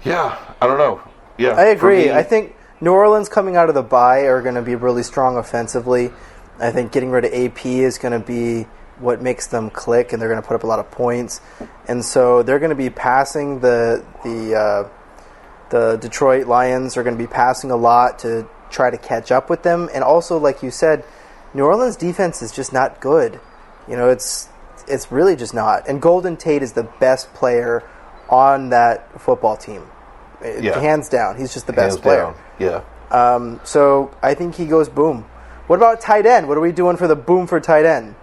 yeah, 0.04 0.38
I 0.62 0.68
don't 0.68 0.78
know. 0.78 1.02
Yeah, 1.38 1.52
I 1.52 1.66
agree. 1.66 2.06
me- 2.06 2.12
I 2.12 2.24
think 2.24 2.56
New 2.80 2.92
Orleans 2.92 3.30
coming 3.30 3.56
out 3.56 3.70
of 3.70 3.76
the 3.76 3.84
bye 3.84 4.22
are 4.22 4.42
going 4.42 4.56
to 4.56 4.62
be 4.62 4.76
really 4.76 5.04
strong 5.04 5.38
offensively. 5.38 6.12
I 6.60 6.72
think 6.72 6.92
getting 6.92 7.10
rid 7.10 7.26
of 7.26 7.34
AP 7.34 7.66
is 7.66 7.98
going 7.98 8.20
to 8.20 8.26
be 8.26 8.68
what 9.02 9.22
makes 9.22 9.48
them 9.48 9.70
click, 9.70 10.14
and 10.14 10.22
they're 10.22 10.30
going 10.30 10.42
to 10.42 10.48
put 10.48 10.56
up 10.56 10.64
a 10.64 10.68
lot 10.68 10.80
of 10.80 10.90
points. 10.92 11.42
And 11.88 12.04
so 12.06 12.44
they're 12.44 12.60
going 12.60 12.70
to 12.70 12.76
be 12.76 12.90
passing 12.90 13.60
the 13.60 14.06
the 14.24 14.56
uh, 14.56 14.90
the 15.70 15.98
Detroit 15.98 16.48
Lions 16.48 16.98
are 16.98 17.04
going 17.04 17.18
to 17.18 17.22
be 17.22 17.32
passing 17.32 17.72
a 17.72 17.76
lot 17.76 18.20
to 18.20 18.48
try 18.70 18.90
to 18.90 18.98
catch 18.98 19.32
up 19.32 19.50
with 19.50 19.64
them. 19.64 19.90
And 19.94 20.04
also, 20.04 20.38
like 20.38 20.64
you 20.64 20.72
said, 20.72 21.04
New 21.54 21.64
Orleans 21.64 21.96
defense 21.96 22.42
is 22.42 22.52
just 22.52 22.72
not 22.72 23.02
good. 23.02 23.40
You 23.88 23.96
know, 23.98 24.10
it's 24.10 24.50
it's 24.88 25.12
really 25.12 25.36
just 25.36 25.54
not. 25.54 25.88
And 25.88 26.02
Golden 26.02 26.38
Tate 26.38 26.64
is 26.64 26.74
the 26.74 26.84
best 27.00 27.34
player 27.34 27.84
on 28.30 28.70
that 28.70 29.20
football 29.22 29.58
team. 29.58 29.84
Yeah. 30.44 30.80
Hands 30.80 31.08
down, 31.08 31.38
he's 31.38 31.54
just 31.54 31.68
the 31.68 31.74
hands 31.74 31.96
best 31.96 32.04
player. 32.04 32.24
down. 32.24 32.36
Yeah. 32.60 32.84
Um, 33.12 33.60
so 33.64 34.16
I 34.24 34.34
think 34.34 34.56
he 34.56 34.66
goes 34.66 34.90
boom. 34.90 35.24
What 35.68 35.76
about 35.76 36.02
tight 36.02 36.26
end? 36.26 36.48
What 36.48 36.58
are 36.58 36.62
we 36.62 36.72
doing 36.72 36.98
for 36.98 37.08
the 37.08 37.16
boom 37.16 37.46
for 37.46 37.60
tight 37.60 37.86
end? 37.86 38.16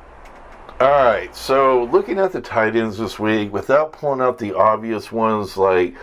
All 0.81 0.89
right, 0.89 1.35
so 1.35 1.89
looking 1.91 2.21
at 2.21 2.31
the 2.31 2.41
tight 2.41 2.77
ends 2.77 2.99
this 2.99 3.19
week, 3.19 3.53
without 3.53 3.93
pulling 3.93 4.21
out 4.21 4.39
the 4.39 4.55
obvious 4.55 5.11
ones 5.11 5.57
like, 5.57 5.97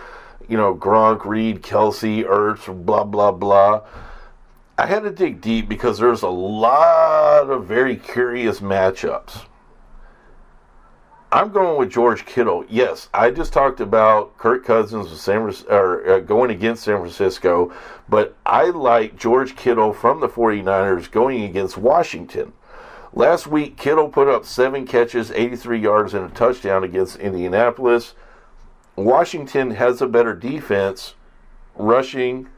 you 0.48 0.58
know, 0.58 0.74
Gronk, 0.74 1.24
Reed, 1.24 1.62
Kelce, 1.62 2.22
Ertz, 2.26 2.84
blah, 2.84 3.04
blah, 3.04 3.32
blah, 3.32 3.84
I 4.76 4.84
had 4.84 5.04
to 5.04 5.10
dig 5.10 5.40
deep 5.40 5.66
because 5.66 5.98
there's 5.98 6.20
a 6.20 6.28
lot 6.28 7.48
of 7.48 7.64
very 7.64 7.96
curious 7.96 8.60
matchups. 8.60 9.46
I'm 11.32 11.52
going 11.52 11.78
with 11.78 11.90
George 11.90 12.26
Kittle. 12.26 12.66
Yes, 12.68 13.08
I 13.14 13.30
just 13.30 13.54
talked 13.54 13.80
about 13.80 14.36
Kirk 14.36 14.62
Cousins 14.62 15.08
with 15.08 15.18
San, 15.18 15.54
or, 15.70 16.06
uh, 16.06 16.20
going 16.20 16.50
against 16.50 16.82
San 16.82 16.98
Francisco, 16.98 17.72
but 18.10 18.36
I 18.44 18.64
like 18.64 19.16
George 19.16 19.56
Kittle 19.56 19.94
from 19.94 20.20
the 20.20 20.28
49ers 20.28 21.10
going 21.10 21.44
against 21.44 21.78
Washington. 21.78 22.52
Last 23.16 23.46
week, 23.46 23.78
Kittle 23.78 24.10
put 24.10 24.28
up 24.28 24.44
seven 24.44 24.86
catches, 24.86 25.30
83 25.30 25.80
yards, 25.80 26.12
and 26.12 26.30
a 26.30 26.34
touchdown 26.34 26.84
against 26.84 27.16
Indianapolis. 27.16 28.12
Washington 28.94 29.70
has 29.70 30.02
a 30.02 30.06
better 30.06 30.34
defense, 30.34 31.14
rushing, 31.76 32.48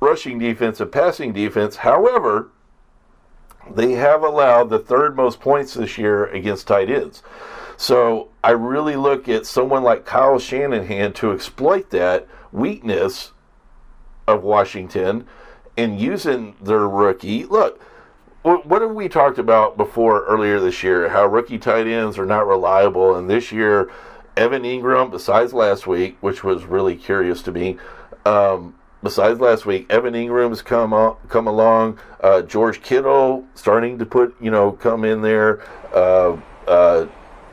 rushing 0.00 0.38
defense, 0.38 0.80
and 0.80 0.92
passing 0.92 1.32
defense. 1.32 1.76
However, 1.76 2.50
they 3.74 3.92
have 3.92 4.22
allowed 4.22 4.68
the 4.68 4.78
third 4.78 5.16
most 5.16 5.40
points 5.40 5.72
this 5.72 5.96
year 5.96 6.26
against 6.26 6.66
tight 6.66 6.90
ends. 6.90 7.22
So 7.78 8.28
I 8.44 8.50
really 8.50 8.96
look 8.96 9.30
at 9.30 9.46
someone 9.46 9.82
like 9.82 10.04
Kyle 10.04 10.38
Shanahan 10.38 11.14
to 11.14 11.32
exploit 11.32 11.88
that 11.88 12.28
weakness 12.52 13.32
of 14.26 14.42
Washington 14.42 15.26
and 15.74 15.98
using 15.98 16.54
their 16.60 16.86
rookie. 16.86 17.46
Look, 17.46 17.80
what 18.56 18.82
have 18.82 18.92
we 18.92 19.08
talked 19.08 19.38
about 19.38 19.76
before 19.76 20.24
earlier 20.24 20.60
this 20.60 20.82
year? 20.82 21.08
How 21.08 21.26
rookie 21.26 21.58
tight 21.58 21.86
ends 21.86 22.18
are 22.18 22.26
not 22.26 22.46
reliable, 22.46 23.14
and 23.14 23.28
this 23.28 23.52
year, 23.52 23.90
Evan 24.36 24.62
Engram, 24.62 25.10
besides 25.10 25.52
last 25.52 25.86
week, 25.86 26.16
which 26.20 26.44
was 26.44 26.64
really 26.64 26.96
curious 26.96 27.42
to 27.42 27.52
me, 27.52 27.76
um, 28.24 28.74
besides 29.02 29.40
last 29.40 29.66
week, 29.66 29.86
Evan 29.90 30.14
Engram's 30.14 30.62
come 30.62 30.92
on, 30.92 31.16
come 31.28 31.46
along. 31.46 31.98
Uh, 32.20 32.42
George 32.42 32.82
Kittle 32.82 33.44
starting 33.54 33.98
to 33.98 34.06
put 34.06 34.34
you 34.40 34.50
know 34.50 34.72
come 34.72 35.04
in 35.04 35.22
there. 35.22 35.62
Uh, 35.92 36.36
uh, 36.66 37.06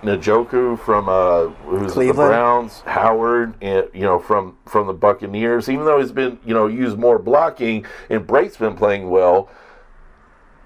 Njoku 0.03 0.77
from 0.79 1.09
uh, 1.09 1.47
who's 1.65 1.93
Cleveland. 1.93 2.29
the 2.29 2.35
Browns, 2.35 2.81
Howard, 2.81 3.55
and 3.61 3.87
you 3.93 4.03
know 4.03 4.19
from 4.19 4.57
from 4.65 4.87
the 4.87 4.93
Buccaneers. 4.93 5.67
Even 5.67 5.85
though 5.85 5.99
he's 5.99 6.11
been 6.11 6.37
you 6.45 6.53
know 6.53 6.67
used 6.67 6.97
more 6.97 7.17
blocking, 7.17 7.85
and 8.09 8.25
Brate's 8.25 8.57
been 8.57 8.75
playing 8.75 9.09
well. 9.09 9.49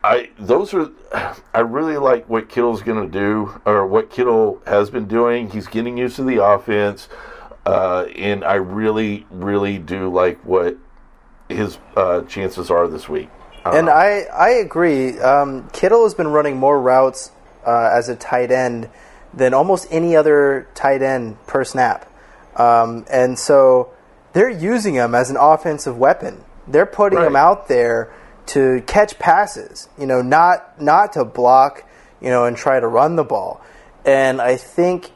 I 0.10 0.30
those 0.40 0.74
are 0.74 0.90
I 1.54 1.60
really 1.60 1.98
like 1.98 2.28
what 2.28 2.50
Kittle's 2.50 2.82
going 2.82 3.10
to 3.10 3.20
do 3.20 3.62
or 3.64 3.86
what 3.86 4.10
Kittle 4.10 4.60
has 4.66 4.90
been 4.90 5.08
doing. 5.08 5.52
He's 5.52 5.68
getting 5.68 5.98
used 5.98 6.16
to 6.16 6.24
the 6.24 6.44
offense, 6.44 7.08
uh, 7.64 8.06
and 8.16 8.44
I 8.44 8.56
really 8.56 9.28
really 9.30 9.78
do 9.78 10.12
like 10.12 10.44
what 10.44 10.78
his 11.48 11.78
uh, 11.96 12.22
chances 12.22 12.72
are 12.72 12.88
this 12.88 13.08
week. 13.08 13.30
I 13.64 13.78
And 13.78 13.86
know. 13.86 13.94
I, 13.94 14.26
I 14.34 14.50
agree. 14.50 15.20
Um, 15.20 15.70
Kittle 15.74 16.04
has 16.04 16.16
been 16.16 16.30
running 16.30 16.58
more 16.58 16.82
routes 16.82 17.32
uh, 17.66 17.92
as 17.94 18.10
a 18.10 18.16
tight 18.16 18.52
end 18.52 18.90
than 19.32 19.54
almost 19.54 19.88
any 19.92 20.16
other 20.16 20.68
tight 20.74 21.04
end 21.04 21.38
per 21.46 21.64
snap. 21.64 22.12
Um, 22.56 23.06
and 23.12 23.38
so 23.38 23.92
they're 24.34 24.50
using 24.50 24.96
him 24.96 25.14
as 25.14 25.30
an 25.30 25.38
offensive 25.38 25.98
weapon. 25.98 26.44
They're 26.68 26.88
putting 26.88 27.20
him 27.20 27.36
out 27.36 27.68
there 27.68 28.12
to 28.50 28.82
catch 28.88 29.18
passes, 29.20 29.90
you 29.98 30.06
know, 30.06 30.22
not 30.22 30.82
not 30.82 31.14
to 31.14 31.26
block, 31.26 31.84
you 32.22 32.30
know, 32.30 32.46
and 32.46 32.56
try 32.58 32.80
to 32.80 32.88
run 32.88 33.16
the 33.16 33.24
ball. 33.24 33.62
And 34.06 34.42
I 34.42 34.56
think 34.58 35.12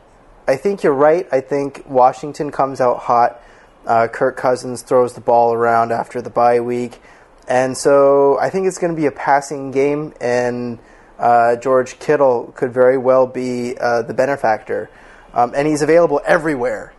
I 0.48 0.56
think 0.56 0.84
you're 0.84 0.94
right. 0.94 1.28
I 1.32 1.42
think 1.42 1.84
Washington 1.88 2.52
comes 2.52 2.82
out 2.82 3.00
hot. 3.00 3.42
Uh, 3.86 4.08
Kirk 4.08 4.38
Cousins 4.38 4.82
throws 4.82 5.14
the 5.14 5.22
ball 5.22 5.54
around 5.54 5.92
after 5.92 6.22
the 6.22 6.30
bye 6.30 6.60
week. 6.62 7.00
And 7.48 7.78
so 7.78 8.38
I 8.40 8.50
think 8.50 8.68
it's 8.68 8.78
going 8.78 8.96
to 8.96 9.00
be 9.00 9.06
a 9.08 9.12
passing 9.12 9.72
game, 9.72 10.14
and 10.22 10.80
uh, 11.20 11.58
George 11.58 12.00
Kittle 12.00 12.54
could 12.56 12.72
very 12.74 12.98
well 12.98 13.28
be 13.28 13.78
uh, 13.78 14.04
the 14.04 14.14
benefactor. 14.14 14.90
Um, 15.34 15.52
and 15.56 15.68
he's 15.68 15.82
available 15.82 16.22
everywhere. 16.26 16.94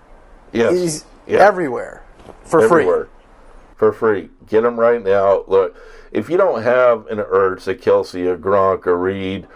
yes, 0.52 0.72
He's 0.72 1.04
Yeah. 1.26 1.38
everywhere 1.38 2.02
for 2.44 2.62
everywhere 2.64 3.08
for 3.76 3.92
free. 3.92 4.28
Get 4.46 4.64
him 4.64 4.78
right 4.78 5.02
now. 5.02 5.44
Look, 5.46 5.76
if 6.14 6.30
you 6.30 6.36
don't 6.36 6.62
have 6.62 7.08
an 7.08 7.18
Ertz, 7.18 7.66
a 7.66 7.74
Kelce, 7.74 8.32
a 8.32 8.36
Gronk, 8.38 8.86
a 8.86 8.94
Reed, 8.94 9.48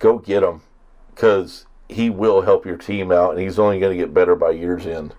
go 0.00 0.18
get 0.18 0.42
him 0.42 0.60
because 1.14 1.66
he 1.88 2.10
will 2.10 2.42
help 2.42 2.66
your 2.66 2.76
team 2.76 3.12
out, 3.12 3.30
and 3.30 3.40
he's 3.40 3.60
only 3.60 3.78
going 3.78 3.96
to 3.96 4.04
get 4.04 4.12
better 4.12 4.34
by 4.34 4.50
year's 4.50 4.86
end. 4.86 5.14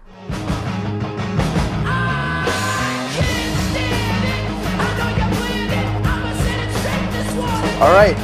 All 7.81 7.91
right, 7.91 8.15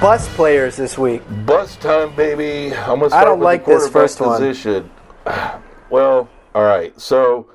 bus 0.00 0.28
players 0.34 0.76
this 0.76 0.96
week. 0.96 1.22
Bus 1.44 1.76
time, 1.76 2.14
baby. 2.14 2.74
I'm 2.74 2.98
gonna 2.98 3.08
start 3.08 3.22
I 3.22 3.24
don't 3.24 3.38
with 3.38 3.44
like 3.44 3.64
the 3.64 3.74
this 3.74 3.88
first 3.88 4.20
one. 4.20 4.38
position. 4.40 4.90
Well, 5.88 6.28
all 6.52 6.64
right. 6.64 7.00
So 7.00 7.48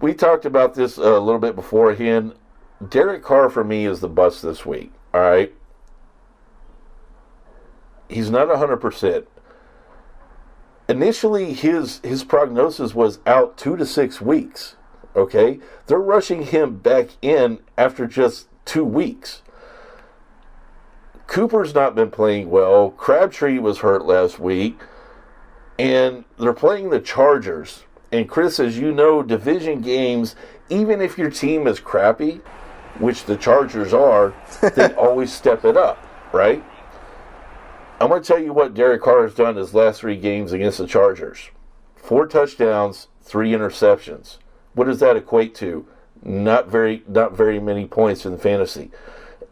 we 0.00 0.14
talked 0.14 0.46
about 0.46 0.72
this 0.72 0.96
a 0.96 1.02
little 1.20 1.38
bit 1.38 1.54
beforehand. 1.54 2.32
Derek 2.86 3.22
Carr 3.22 3.50
for 3.50 3.64
me 3.64 3.86
is 3.86 4.00
the 4.00 4.08
bust 4.08 4.42
this 4.42 4.64
week. 4.64 4.92
All 5.12 5.20
right. 5.20 5.52
He's 8.08 8.30
not 8.30 8.48
100%. 8.48 9.26
Initially, 10.88 11.52
his 11.52 12.00
his 12.02 12.24
prognosis 12.24 12.94
was 12.94 13.18
out 13.26 13.58
two 13.58 13.76
to 13.76 13.84
six 13.84 14.22
weeks. 14.22 14.76
Okay, 15.14 15.60
they're 15.86 15.98
rushing 15.98 16.44
him 16.44 16.76
back 16.76 17.10
in 17.20 17.58
after 17.76 18.06
just 18.06 18.48
two 18.64 18.84
weeks. 18.84 19.42
Cooper's 21.26 21.74
not 21.74 21.94
been 21.94 22.10
playing 22.10 22.48
well. 22.48 22.90
Crabtree 22.90 23.58
was 23.58 23.78
hurt 23.78 24.06
last 24.06 24.38
week. 24.38 24.80
And 25.78 26.24
they're 26.38 26.54
playing 26.54 26.90
the 26.90 27.00
Chargers. 27.00 27.84
And 28.10 28.28
Chris, 28.28 28.58
as 28.58 28.78
you 28.78 28.90
know, 28.90 29.22
division 29.22 29.82
games, 29.82 30.34
even 30.70 31.02
if 31.02 31.18
your 31.18 31.30
team 31.30 31.66
is 31.66 31.78
crappy, 31.78 32.40
which 33.00 33.24
the 33.24 33.36
Chargers 33.36 33.94
are, 33.94 34.34
they 34.74 34.94
always 34.96 35.32
step 35.32 35.64
it 35.64 35.76
up, 35.76 36.04
right? 36.32 36.64
I'm 38.00 38.08
going 38.08 38.22
to 38.22 38.26
tell 38.26 38.38
you 38.38 38.52
what 38.52 38.74
Derek 38.74 39.02
Carr 39.02 39.22
has 39.22 39.34
done 39.34 39.56
his 39.56 39.74
last 39.74 40.00
three 40.00 40.16
games 40.16 40.52
against 40.52 40.78
the 40.78 40.86
Chargers 40.86 41.50
four 41.96 42.26
touchdowns, 42.26 43.08
three 43.20 43.52
interceptions. 43.52 44.38
What 44.74 44.86
does 44.86 45.00
that 45.00 45.16
equate 45.16 45.54
to? 45.56 45.86
Not 46.22 46.68
very, 46.68 47.02
not 47.06 47.36
very 47.36 47.60
many 47.60 47.86
points 47.86 48.24
in 48.24 48.38
fantasy. 48.38 48.90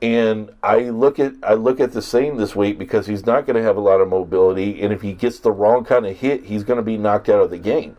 And 0.01 0.51
I 0.63 0.85
look 0.85 1.19
at 1.19 1.35
I 1.43 1.55
look 1.55 1.81
at 1.81 1.93
the 1.93 2.03
same 2.03 2.37
this 2.37 2.55
week 2.55 2.79
because 2.79 3.07
he's 3.07 3.27
not 3.27 3.47
going 3.47 3.57
to 3.57 3.63
have 3.63 3.77
a 3.77 3.81
lot 3.81 4.01
of 4.01 4.09
mobility, 4.09 4.81
and 4.83 4.93
if 4.93 5.03
he 5.03 5.13
gets 5.13 5.39
the 5.39 5.53
wrong 5.53 5.85
kind 5.85 6.07
of 6.07 6.17
hit, 6.17 6.45
he's 6.45 6.65
going 6.65 6.77
to 6.77 6.83
be 6.83 6.99
knocked 6.99 7.29
out 7.29 7.41
of 7.41 7.51
the 7.51 7.59
game. 7.59 7.97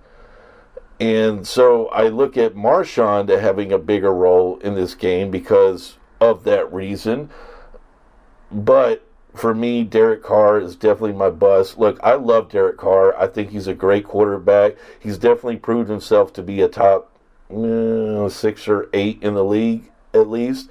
And 0.99 1.45
so 1.45 1.87
I 1.89 2.07
look 2.07 2.37
at 2.37 2.55
Marshawn 2.55 3.27
to 3.27 3.39
having 3.39 3.71
a 3.71 3.77
bigger 3.77 4.13
role 4.13 4.57
in 4.59 4.75
this 4.75 4.95
game 4.95 5.29
because 5.29 5.97
of 6.19 6.43
that 6.45 6.71
reason. 6.73 7.29
But 8.51 9.05
for 9.35 9.53
me, 9.53 9.83
Derek 9.83 10.23
Carr 10.23 10.59
is 10.59 10.75
definitely 10.75 11.13
my 11.13 11.29
bust. 11.29 11.77
Look, 11.77 11.99
I 12.01 12.15
love 12.15 12.49
Derek 12.49 12.77
Carr. 12.77 13.15
I 13.19 13.27
think 13.27 13.51
he's 13.51 13.67
a 13.67 13.73
great 13.73 14.05
quarterback. 14.05 14.75
He's 14.99 15.17
definitely 15.17 15.57
proved 15.57 15.89
himself 15.89 16.33
to 16.33 16.41
be 16.41 16.61
a 16.61 16.67
top 16.67 17.11
uh, 17.53 18.27
six 18.29 18.67
or 18.67 18.89
eight 18.93 19.21
in 19.21 19.35
the 19.35 19.43
league, 19.43 19.91
at 20.13 20.27
least. 20.27 20.69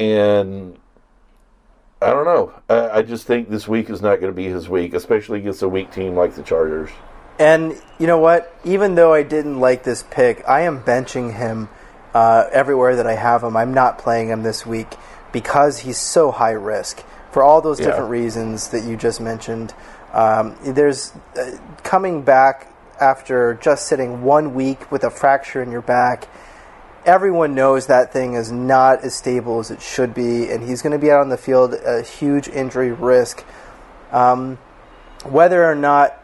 And 0.00 0.76
I 2.00 2.10
don't 2.10 2.24
know. 2.24 2.52
I, 2.68 2.98
I 2.98 3.02
just 3.02 3.26
think 3.26 3.48
this 3.48 3.68
week 3.68 3.88
is 3.88 4.02
not 4.02 4.16
going 4.16 4.32
to 4.32 4.36
be 4.36 4.46
his 4.46 4.68
week, 4.68 4.94
especially 4.94 5.38
against 5.38 5.62
a 5.62 5.68
weak 5.68 5.92
team 5.92 6.16
like 6.16 6.34
the 6.34 6.42
Chargers. 6.42 6.90
And 7.38 7.80
you 7.98 8.06
know 8.06 8.18
what? 8.18 8.54
Even 8.64 8.94
though 8.94 9.12
I 9.14 9.22
didn't 9.22 9.58
like 9.58 9.82
this 9.84 10.04
pick, 10.10 10.46
I 10.48 10.62
am 10.62 10.82
benching 10.82 11.34
him 11.36 11.68
uh, 12.14 12.44
everywhere 12.52 12.96
that 12.96 13.06
I 13.06 13.14
have 13.14 13.42
him. 13.42 13.56
I'm 13.56 13.74
not 13.74 13.98
playing 13.98 14.28
him 14.28 14.42
this 14.42 14.66
week 14.66 14.94
because 15.32 15.80
he's 15.80 15.98
so 15.98 16.30
high 16.30 16.52
risk 16.52 17.02
for 17.30 17.42
all 17.42 17.60
those 17.62 17.80
Yeah. 17.80 17.86
different 17.86 18.10
reasons 18.10 18.68
that 18.68 18.84
you 18.84 18.96
just 18.96 19.20
mentioned. 19.20 19.74
Um, 20.12 20.56
there's 20.62 21.12
uh, 21.38 21.56
coming 21.82 22.22
back 22.22 22.68
after 23.00 23.54
just 23.54 23.86
sitting 23.86 24.22
one 24.22 24.54
week 24.54 24.92
with 24.92 25.02
a 25.04 25.10
fracture 25.10 25.62
in 25.62 25.72
your 25.72 25.80
back. 25.80 26.28
Everyone 27.04 27.54
knows 27.54 27.86
that 27.86 28.12
thing 28.12 28.34
is 28.34 28.52
not 28.52 29.00
as 29.02 29.14
stable 29.14 29.58
as 29.58 29.70
it 29.70 29.80
should 29.82 30.14
be, 30.14 30.50
and 30.50 30.62
he's 30.62 30.82
going 30.82 30.92
to 30.92 30.98
be 30.98 31.10
out 31.10 31.20
on 31.20 31.30
the 31.30 31.38
field 31.38 31.74
a 31.74 32.02
huge 32.02 32.46
injury 32.46 32.92
risk. 32.92 33.42
Um, 34.12 34.58
whether 35.24 35.64
or 35.64 35.74
not 35.74 36.21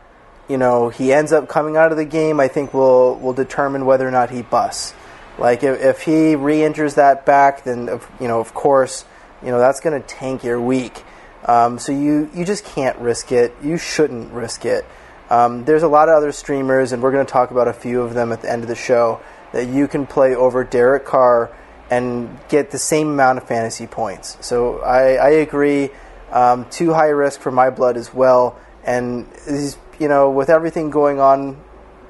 you 0.49 0.57
know 0.57 0.89
he 0.89 1.13
ends 1.13 1.33
up 1.33 1.49
coming 1.49 1.77
out 1.77 1.93
of 1.93 1.99
the 1.99 2.05
game, 2.05 2.41
I 2.41 2.49
think 2.49 2.75
will 2.75 3.17
will 3.17 3.33
determine 3.33 3.87
whether 3.87 4.07
or 4.07 4.11
not 4.11 4.31
he 4.31 4.43
busts. 4.43 4.95
Like 5.39 5.63
if, 5.63 5.81
if 5.81 6.03
he 6.03 6.35
re-injures 6.35 6.95
that 6.95 7.25
back, 7.25 7.65
then 7.65 7.89
of, 7.89 8.09
you 8.21 8.29
know 8.29 8.41
of 8.41 8.55
course 8.55 9.05
you 9.43 9.51
know 9.51 9.59
that's 9.59 9.81
going 9.81 10.01
to 10.01 10.07
tank 10.07 10.45
your 10.45 10.61
week. 10.61 11.05
Um, 11.45 11.79
so 11.79 11.93
you 11.93 12.31
you 12.35 12.45
just 12.45 12.65
can't 12.65 12.99
risk 12.99 13.33
it. 13.33 13.55
You 13.63 13.79
shouldn't 13.79 14.33
risk 14.33 14.65
it. 14.65 14.85
Um, 15.31 15.65
there's 15.65 15.83
a 15.83 15.89
lot 15.89 16.09
of 16.09 16.17
other 16.17 16.33
streamers, 16.33 16.93
and 16.93 17.03
we're 17.03 17.13
going 17.13 17.27
to 17.27 17.31
talk 17.31 17.51
about 17.51 17.69
a 17.69 17.73
few 17.73 18.01
of 18.01 18.15
them 18.15 18.33
at 18.33 18.43
the 18.43 18.51
end 18.51 18.63
of 18.63 18.69
the 18.69 18.75
show 18.75 19.21
that 19.53 19.69
you 19.69 19.87
can 19.87 20.07
play 20.07 20.35
over 20.35 20.65
Derek 20.65 21.05
Carr 21.05 21.51
and 21.91 22.39
get 22.49 22.71
the 22.71 22.79
same 22.79 23.09
amount 23.09 23.39
of 23.39 23.47
fantasy 23.47 23.87
points. 23.87 24.37
So 24.41 24.81
I, 24.81 25.15
I 25.15 25.29
agree. 25.31 25.91
Um, 26.31 26.69
too 26.71 26.93
high 26.93 27.09
risk 27.09 27.41
for 27.41 27.51
my 27.51 27.71
blood 27.71 27.97
as 27.97 28.13
well. 28.13 28.59
And 28.85 29.27
he's, 29.47 29.79
you 29.99 30.09
know, 30.09 30.31
with 30.31 30.49
everything 30.49 30.91
going 30.91 31.21
on 31.21 31.63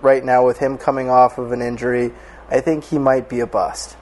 right 0.03 0.25
now, 0.25 0.47
with 0.47 0.59
him 0.59 0.79
coming 0.79 1.11
off 1.11 1.39
of 1.39 1.53
an 1.53 1.63
injury, 1.63 2.13
I 2.51 2.61
think 2.61 2.85
he 2.85 2.99
might 2.99 3.29
be 3.29 3.41
a 3.41 3.47
bust. 3.47 3.97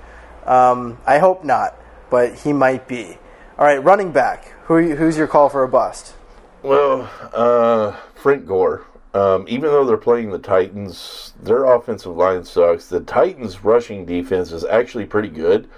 Um, 0.45 0.99
I 1.07 1.18
hope 1.18 1.45
not, 1.45 1.76
but 2.11 2.34
he 2.41 2.53
might 2.53 2.87
be. 2.87 3.18
All 3.59 3.64
right, 3.64 3.82
running 3.82 4.12
back. 4.12 4.53
Who, 4.64 4.95
who's 4.95 5.16
your 5.16 5.26
call 5.26 5.49
for 5.49 5.62
a 5.62 5.68
bust? 5.68 6.14
Well, 6.62 7.11
uh, 7.32 7.97
Frank 8.14 8.47
Gore. 8.47 8.87
Um, 9.14 9.47
even 9.49 9.70
though 9.70 9.87
they're 9.87 9.97
playing 9.97 10.30
the 10.30 10.39
Titans, 10.39 11.32
their 11.43 11.64
offensive 11.64 12.14
line 12.14 12.45
sucks. 12.45 12.89
The 12.89 13.01
Titans' 13.01 13.64
rushing 13.64 14.05
defense 14.05 14.53
is 14.53 14.62
actually 14.64 15.07
pretty 15.07 15.28
good. 15.28 15.68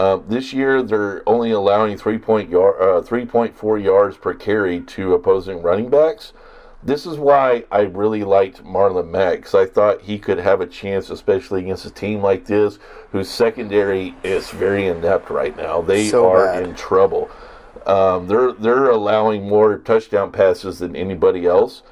Um, 0.00 0.24
this 0.26 0.52
year, 0.52 0.82
they're 0.82 1.22
only 1.28 1.52
allowing 1.52 1.96
3 1.96 2.18
point 2.18 2.50
yard, 2.50 2.74
uh, 2.80 3.08
3.4 3.08 3.82
yards 3.82 4.16
per 4.16 4.34
carry 4.34 4.80
to 4.80 5.14
opposing 5.14 5.62
running 5.62 5.90
backs. 5.90 6.32
This 6.84 7.06
is 7.06 7.16
why 7.16 7.64
I 7.70 7.82
really 7.82 8.24
liked 8.24 8.64
Marlon 8.64 9.08
Mack 9.10 9.36
because 9.38 9.54
I 9.54 9.66
thought 9.66 10.02
he 10.02 10.18
could 10.18 10.38
have 10.38 10.60
a 10.60 10.66
chance, 10.66 11.10
especially 11.10 11.60
against 11.60 11.86
a 11.86 11.90
team 11.90 12.20
like 12.22 12.46
this, 12.46 12.78
whose 13.12 13.28
secondary 13.28 14.14
is 14.24 14.50
very 14.50 14.86
inept 14.88 15.30
right 15.30 15.56
now. 15.56 15.80
They 15.80 16.08
So 16.08 16.28
are 16.30 16.46
bad. 16.46 16.64
in 16.64 16.74
trouble. 16.74 17.30
Um, 17.86 18.26
they're 18.26 18.52
they're 18.52 18.90
allowing 18.90 19.48
more 19.48 19.78
touchdown 19.78 20.32
passes 20.32 20.80
than 20.80 20.96
anybody 20.96 21.46
else. 21.46 21.82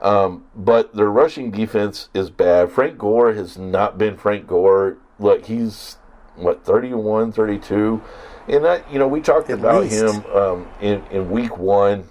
Um, 0.00 0.44
but 0.56 0.94
their 0.94 1.10
rushing 1.10 1.52
defense 1.52 2.08
is 2.12 2.28
bad. 2.30 2.72
Frank 2.72 2.98
Gore 2.98 3.32
has 3.34 3.56
not 3.56 3.96
been 3.98 4.16
Frank 4.16 4.48
Gore. 4.48 4.98
Look, 5.20 5.46
he's 5.46 5.98
what 6.34 6.64
31, 6.64 7.30
32. 7.30 8.02
and 8.48 8.64
that 8.64 8.90
you 8.92 8.98
know 8.98 9.06
we 9.06 9.20
talked 9.20 9.50
At 9.50 9.60
about 9.60 9.82
least. 9.82 10.02
him 10.02 10.24
um, 10.34 10.68
in 10.80 11.04
in 11.12 11.30
week 11.30 11.56
one. 11.58 12.08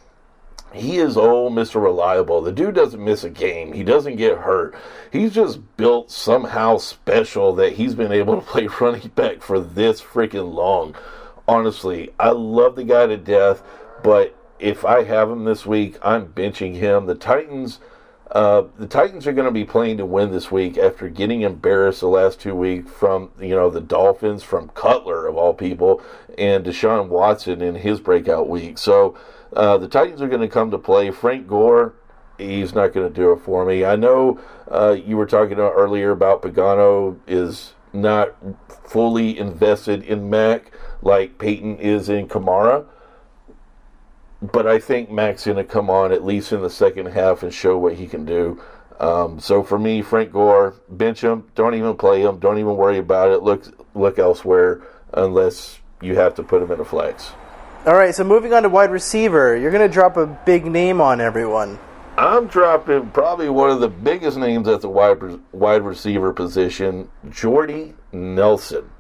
He 0.73 0.97
is 0.97 1.17
old, 1.17 1.53
Mr. 1.53 1.81
Reliable. 1.81 2.41
The 2.41 2.51
dude 2.51 2.75
doesn't 2.75 3.03
miss 3.03 3.23
a 3.23 3.29
game. 3.29 3.73
He 3.73 3.83
doesn't 3.83 4.15
get 4.15 4.39
hurt. 4.39 4.75
He's 5.11 5.33
just 5.33 5.59
built 5.75 6.09
somehow 6.09 6.77
special 6.77 7.53
that 7.55 7.73
he's 7.73 7.93
been 7.93 8.11
able 8.11 8.39
to 8.39 8.41
play 8.47 8.67
running 8.79 9.09
back 9.09 9.41
for 9.41 9.59
this 9.59 10.01
freaking 10.01 10.53
long. 10.53 10.95
Honestly, 11.47 12.13
I 12.19 12.29
love 12.29 12.75
the 12.75 12.85
guy 12.85 13.07
to 13.07 13.17
death, 13.17 13.61
but 14.03 14.35
if 14.59 14.85
I 14.85 15.03
have 15.03 15.29
him 15.29 15.43
this 15.43 15.65
week, 15.65 15.97
I'm 16.01 16.27
benching 16.27 16.75
him. 16.75 17.07
The 17.07 17.15
Titans, 17.15 17.79
uh, 18.31 18.63
the 18.77 18.87
Titans 18.87 19.27
are 19.27 19.33
going 19.33 19.47
to 19.47 19.51
be 19.51 19.65
playing 19.65 19.97
to 19.97 20.05
win 20.05 20.31
this 20.31 20.51
week 20.51 20.77
after 20.77 21.09
getting 21.09 21.41
embarrassed 21.41 21.99
the 21.99 22.07
last 22.07 22.39
two 22.39 22.55
weeks 22.55 22.89
from 22.91 23.31
you 23.39 23.55
know 23.55 23.69
the 23.69 23.81
Dolphins, 23.81 24.43
from 24.43 24.69
Cutler 24.69 25.27
of 25.27 25.35
all 25.35 25.53
people, 25.53 26.01
and 26.37 26.63
Deshaun 26.63 27.09
Watson 27.09 27.61
in 27.61 27.75
his 27.75 27.99
breakout 27.99 28.47
week. 28.47 28.77
So 28.77 29.17
uh, 29.55 29.77
the 29.77 29.87
Titans 29.87 30.21
are 30.21 30.27
going 30.27 30.41
to 30.41 30.47
come 30.47 30.71
to 30.71 30.77
play. 30.77 31.11
Frank 31.11 31.47
Gore, 31.47 31.93
he's 32.37 32.73
not 32.73 32.93
going 32.93 33.07
to 33.07 33.13
do 33.13 33.31
it 33.31 33.39
for 33.39 33.65
me. 33.65 33.85
I 33.85 33.95
know 33.95 34.39
uh, 34.69 34.97
you 35.05 35.17
were 35.17 35.25
talking 35.25 35.59
earlier 35.59 36.11
about 36.11 36.41
Pagano 36.41 37.19
is 37.27 37.73
not 37.93 38.35
fully 38.85 39.37
invested 39.37 40.03
in 40.03 40.29
Mack 40.29 40.71
like 41.01 41.37
Payton 41.37 41.77
is 41.79 42.09
in 42.09 42.27
Kamara 42.27 42.85
but 44.41 44.65
I 44.65 44.79
think 44.79 45.11
Mack's 45.11 45.45
going 45.45 45.57
to 45.57 45.63
come 45.63 45.89
on 45.89 46.11
at 46.11 46.25
least 46.25 46.51
in 46.51 46.61
the 46.61 46.69
second 46.69 47.07
half 47.07 47.43
and 47.43 47.53
show 47.53 47.77
what 47.77 47.95
he 47.95 48.07
can 48.07 48.25
do. 48.25 48.61
Um, 48.99 49.39
so 49.39 49.63
for 49.63 49.77
me, 49.77 50.01
Frank 50.01 50.31
Gore, 50.31 50.75
bench 50.89 51.23
him. 51.23 51.49
Don't 51.55 51.75
even 51.75 51.95
play 51.95 52.21
him. 52.21 52.39
Don't 52.39 52.57
even 52.57 52.75
worry 52.75 52.97
about 52.97 53.31
it. 53.31 53.43
Look 53.43 53.65
look 53.93 54.19
elsewhere 54.19 54.81
unless 55.13 55.79
you 56.01 56.15
have 56.15 56.35
to 56.35 56.43
put 56.43 56.61
him 56.61 56.71
in 56.71 56.79
a 56.79 56.85
flex. 56.85 57.31
All 57.83 57.95
right, 57.95 58.13
so 58.13 58.23
moving 58.23 58.53
on 58.53 58.61
to 58.61 58.69
wide 58.69 58.91
receiver, 58.91 59.57
you're 59.57 59.71
going 59.71 59.81
to 59.81 59.91
drop 59.91 60.15
a 60.15 60.27
big 60.27 60.67
name 60.67 61.01
on 61.01 61.19
everyone. 61.19 61.79
I'm 62.15 62.45
dropping 62.45 63.09
probably 63.09 63.49
one 63.49 63.71
of 63.71 63.79
the 63.79 63.87
biggest 63.87 64.37
names 64.37 64.67
at 64.67 64.81
the 64.81 64.89
wide 64.89 65.19
wide 65.51 65.81
receiver 65.81 66.31
position, 66.31 67.09
Jordy 67.31 67.95
Nelson, 68.11 68.91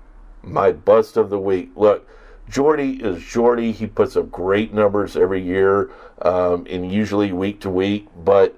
my 0.41 0.71
bust 0.71 1.15
of 1.15 1.29
the 1.29 1.37
week. 1.37 1.69
Look, 1.75 2.09
Jordy 2.49 2.93
is 3.03 3.23
Jordy. 3.23 3.71
He 3.71 3.85
puts 3.85 4.17
up 4.17 4.31
great 4.31 4.73
numbers 4.73 5.15
every 5.15 5.43
year, 5.43 5.91
um, 6.23 6.65
and 6.67 6.91
usually 6.91 7.31
week 7.31 7.59
to 7.61 7.69
week. 7.69 8.07
But 8.17 8.57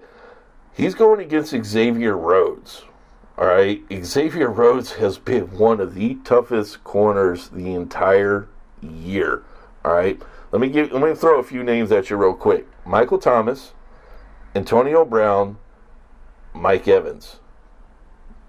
he's 0.74 0.96
going 0.96 1.20
against 1.20 1.54
Xavier 1.66 2.18
Rhodes. 2.18 2.84
All 3.38 3.48
right, 3.48 3.82
Xavier 4.02 4.50
Rhodes 4.50 4.94
has 4.94 5.18
been 5.18 5.58
one 5.58 5.82
of 5.82 5.96
the 5.96 6.16
toughest 6.24 6.82
corners 6.86 7.50
the 7.50 7.74
entire 7.74 8.48
year. 8.82 9.44
All 9.86 9.94
right, 9.94 10.22
let 10.52 10.62
me 10.62 10.70
give. 10.70 10.92
Let 10.92 11.02
me 11.02 11.14
throw 11.14 11.40
a 11.40 11.44
few 11.44 11.64
names 11.64 11.92
at 11.92 12.10
you 12.10 12.18
real 12.18 12.34
quick. 12.34 12.68
Michael 12.86 13.18
Thomas. 13.20 13.74
Antonio 14.56 15.04
Brown, 15.04 15.58
Mike 16.54 16.88
Evans. 16.88 17.38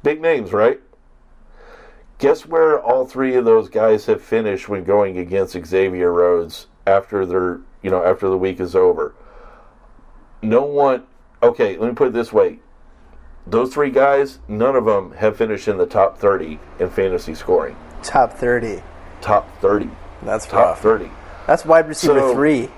Big 0.02 0.20
names, 0.20 0.52
right? 0.52 0.80
Guess 2.18 2.46
where 2.46 2.78
all 2.80 3.06
three 3.06 3.34
of 3.36 3.44
those 3.46 3.68
guys 3.70 4.04
have 4.06 4.20
finished 4.22 4.68
when 4.68 4.84
going 4.84 5.16
against 5.18 5.56
Xavier 5.66 6.12
Rhodes 6.12 6.66
after 6.86 7.24
their, 7.24 7.60
you 7.82 7.90
know, 7.90 8.04
after 8.04 8.28
the 8.28 8.36
week 8.36 8.60
is 8.60 8.76
over. 8.76 9.14
No 10.42 10.62
one. 10.62 11.04
Okay, 11.42 11.76
let 11.78 11.88
me 11.88 11.94
put 11.94 12.08
it 12.08 12.12
this 12.12 12.32
way: 12.32 12.58
those 13.46 13.72
three 13.72 13.90
guys, 13.90 14.38
none 14.46 14.76
of 14.76 14.84
them 14.84 15.12
have 15.12 15.36
finished 15.38 15.68
in 15.68 15.78
the 15.78 15.86
top 15.86 16.18
thirty 16.18 16.60
in 16.78 16.90
fantasy 16.90 17.34
scoring. 17.34 17.76
Top 18.02 18.34
30. 18.34 18.82
Top 19.22 19.48
thirty. 19.60 19.90
That's 20.22 20.44
Top 20.46 20.54
rough. 20.54 20.80
thirty. 20.82 21.10
That's 21.46 21.64
wide 21.64 21.88
receiver 21.88 22.20
So- 22.20 22.34
three. 22.34 22.70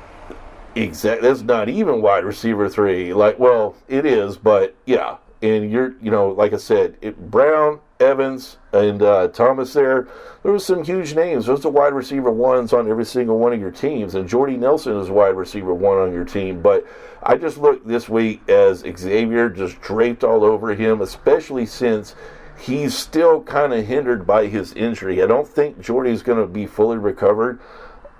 Exactly. 0.74 1.26
That's 1.26 1.40
not 1.40 1.70
even 1.70 2.02
wide 2.02 2.24
receiver 2.24 2.68
three. 2.68 3.14
Like, 3.14 3.38
well, 3.38 3.76
it 3.88 4.04
is, 4.04 4.36
but 4.36 4.74
yeah. 4.84 5.16
And 5.40 5.70
you're, 5.70 5.94
you 6.02 6.10
know, 6.10 6.28
like 6.28 6.52
I 6.52 6.58
said, 6.58 6.96
it, 7.00 7.30
Brown, 7.30 7.80
Evans, 7.98 8.58
and 8.72 9.02
uh, 9.02 9.28
Thomas. 9.28 9.72
There, 9.72 10.06
there 10.42 10.52
was 10.52 10.66
some 10.66 10.84
huge 10.84 11.14
names. 11.14 11.46
Those 11.46 11.64
are 11.64 11.70
wide 11.70 11.94
receiver 11.94 12.30
ones 12.30 12.74
on 12.74 12.90
every 12.90 13.06
single 13.06 13.38
one 13.38 13.54
of 13.54 13.60
your 13.60 13.70
teams, 13.70 14.14
and 14.14 14.28
Jordy 14.28 14.56
Nelson 14.58 14.98
is 14.98 15.08
wide 15.08 15.34
receiver 15.36 15.72
one 15.72 15.96
on 15.98 16.12
your 16.12 16.24
team. 16.26 16.60
But 16.60 16.86
I 17.22 17.36
just 17.36 17.56
look 17.56 17.86
this 17.86 18.08
week 18.08 18.46
as 18.48 18.80
Xavier 18.80 19.48
just 19.48 19.80
draped 19.80 20.24
all 20.24 20.44
over 20.44 20.74
him, 20.74 21.00
especially 21.00 21.64
since 21.64 22.14
he's 22.58 22.94
still 22.96 23.42
kind 23.42 23.72
of 23.72 23.86
hindered 23.86 24.26
by 24.26 24.46
his 24.46 24.72
injury. 24.74 25.22
I 25.22 25.26
don't 25.26 25.48
think 25.48 25.80
Jordy's 25.80 26.22
going 26.22 26.38
to 26.38 26.46
be 26.46 26.66
fully 26.66 26.98
recovered. 26.98 27.60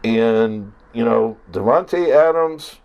And, 0.07 0.72
you 0.92 1.04
know, 1.04 1.36
Davante 1.50 2.11
Adams, 2.14 2.76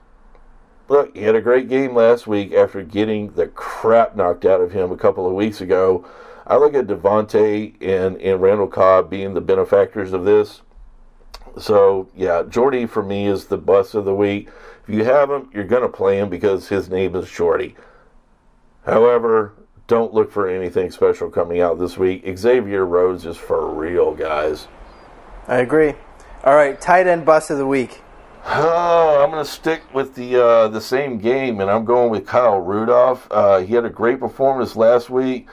look, 0.89 1.15
he 1.15 1.23
had 1.23 1.35
a 1.35 1.41
great 1.41 1.69
game 1.69 1.95
last 1.95 2.25
week 2.25 2.53
after 2.53 2.81
getting 2.81 3.33
the 3.33 3.47
crap 3.47 4.15
knocked 4.15 4.45
out 4.45 4.61
of 4.61 4.71
him 4.71 4.91
a 4.91 4.97
couple 4.97 5.27
of 5.27 5.33
weeks 5.33 5.61
ago. 5.61 6.05
I 6.47 6.57
look 6.57 6.73
at 6.73 6.87
Davante 6.87 7.75
and, 7.81 8.19
and 8.19 8.41
Randall 8.41 8.67
Cobb 8.67 9.09
being 9.09 9.33
the 9.33 9.41
benefactors 9.41 10.13
of 10.13 10.25
this. 10.25 10.61
So, 11.57 12.09
yeah, 12.15 12.43
Jordy 12.47 12.85
for 12.85 13.03
me 13.03 13.27
is 13.27 13.45
the 13.45 13.57
bust 13.57 13.93
of 13.93 14.05
the 14.05 14.15
week. 14.15 14.49
If 14.83 14.93
you 14.93 15.03
have 15.03 15.29
him, 15.29 15.49
you're 15.53 15.63
going 15.63 15.83
to 15.83 15.89
play 15.89 16.17
him 16.17 16.29
because 16.29 16.69
his 16.69 16.89
name 16.89 17.15
is 17.15 17.29
Jordy. 17.29 17.75
However, 18.85 19.53
don't 19.87 20.13
look 20.13 20.31
for 20.31 20.47
anything 20.47 20.89
special 20.89 21.29
coming 21.29 21.61
out 21.61 21.77
this 21.77 21.97
week. 21.97 22.25
Xavier 22.37 22.85
Rhodes 22.85 23.25
is 23.25 23.37
for 23.37 23.69
real, 23.69 24.15
guys. 24.15 24.67
I 25.47 25.57
agree. 25.57 25.93
All 26.43 26.55
right, 26.55 26.81
tight 26.81 27.05
end 27.05 27.23
bust 27.23 27.51
of 27.51 27.59
the 27.59 27.67
week. 27.67 28.01
I'm 28.43 29.29
going 29.29 29.45
to 29.45 29.49
stick 29.49 29.83
with 29.93 30.15
the 30.15 30.43
uh, 30.43 30.67
the 30.69 30.81
same 30.81 31.19
game, 31.19 31.59
and 31.59 31.69
I'm 31.69 31.85
going 31.85 32.09
with 32.09 32.25
Kyle 32.25 32.57
Rudolph. 32.57 33.27
Uh, 33.29 33.59
he 33.59 33.75
had 33.75 33.85
a 33.85 33.91
great 33.91 34.19
performance 34.19 34.75
last 34.75 35.11
week, 35.11 35.47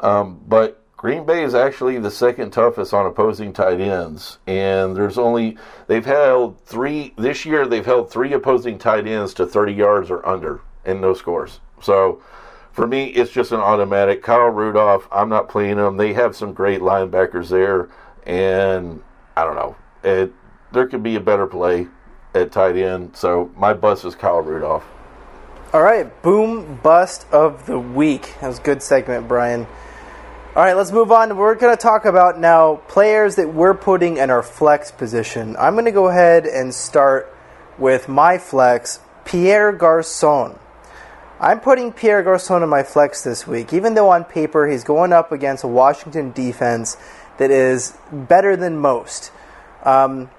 um, 0.00 0.42
but 0.46 0.82
Green 0.98 1.24
Bay 1.24 1.44
is 1.44 1.54
actually 1.54 1.98
the 1.98 2.10
second 2.10 2.50
toughest 2.50 2.92
on 2.92 3.06
opposing 3.06 3.54
tight 3.54 3.80
ends, 3.80 4.36
and 4.46 4.94
there's 4.94 5.16
only 5.16 5.56
they've 5.86 6.04
held 6.04 6.60
three 6.66 7.14
this 7.16 7.46
year. 7.46 7.66
They've 7.66 7.86
held 7.86 8.10
three 8.10 8.34
opposing 8.34 8.76
tight 8.76 9.06
ends 9.06 9.32
to 9.34 9.46
30 9.46 9.72
yards 9.72 10.10
or 10.10 10.28
under, 10.28 10.60
and 10.84 11.00
no 11.00 11.14
scores. 11.14 11.60
So. 11.80 12.22
For 12.72 12.88
me, 12.88 13.04
it's 13.04 13.30
just 13.30 13.52
an 13.52 13.60
automatic. 13.60 14.20
Kyle 14.20 14.48
Rudolph, 14.48 15.06
I'm 15.12 15.28
not 15.28 15.48
playing 15.48 15.78
him. 15.78 15.96
They 15.96 16.12
have 16.14 16.34
some 16.34 16.52
great 16.52 16.80
linebackers 16.80 17.48
there, 17.48 17.88
and 18.26 19.00
I 19.36 19.44
don't 19.44 19.54
know. 19.54 19.76
It, 20.04 20.32
there 20.72 20.86
could 20.86 21.02
be 21.02 21.16
a 21.16 21.20
better 21.20 21.46
play 21.46 21.88
at 22.34 22.52
tight 22.52 22.76
end. 22.76 23.16
So 23.16 23.50
my 23.56 23.72
bust 23.72 24.04
is 24.04 24.14
Kyle 24.14 24.40
Rudolph. 24.40 24.84
All 25.72 25.82
right, 25.82 26.22
boom 26.22 26.78
bust 26.82 27.26
of 27.32 27.66
the 27.66 27.78
week. 27.78 28.34
That 28.40 28.48
was 28.48 28.60
a 28.60 28.62
good 28.62 28.82
segment, 28.82 29.26
Brian. 29.26 29.66
All 30.54 30.62
right, 30.62 30.74
let's 30.74 30.92
move 30.92 31.10
on. 31.10 31.36
We're 31.36 31.56
going 31.56 31.76
to 31.76 31.82
talk 31.82 32.04
about 32.04 32.38
now 32.38 32.76
players 32.86 33.34
that 33.36 33.52
we're 33.52 33.74
putting 33.74 34.18
in 34.18 34.30
our 34.30 34.44
flex 34.44 34.92
position. 34.92 35.56
I'm 35.58 35.72
going 35.72 35.86
to 35.86 35.90
go 35.90 36.06
ahead 36.06 36.46
and 36.46 36.72
start 36.72 37.36
with 37.76 38.08
my 38.08 38.38
flex, 38.38 39.00
Pierre 39.24 39.72
Garcon. 39.72 40.56
I'm 41.40 41.58
putting 41.58 41.92
Pierre 41.92 42.22
Garcon 42.22 42.62
in 42.62 42.68
my 42.68 42.84
flex 42.84 43.24
this 43.24 43.48
week, 43.48 43.72
even 43.72 43.94
though 43.94 44.10
on 44.10 44.22
paper 44.22 44.68
he's 44.68 44.84
going 44.84 45.12
up 45.12 45.32
against 45.32 45.64
a 45.64 45.68
Washington 45.68 46.30
defense 46.30 46.96
that 47.38 47.50
is 47.50 47.98
better 48.12 48.56
than 48.56 48.78
most. 48.78 49.32
Um, 49.84 50.30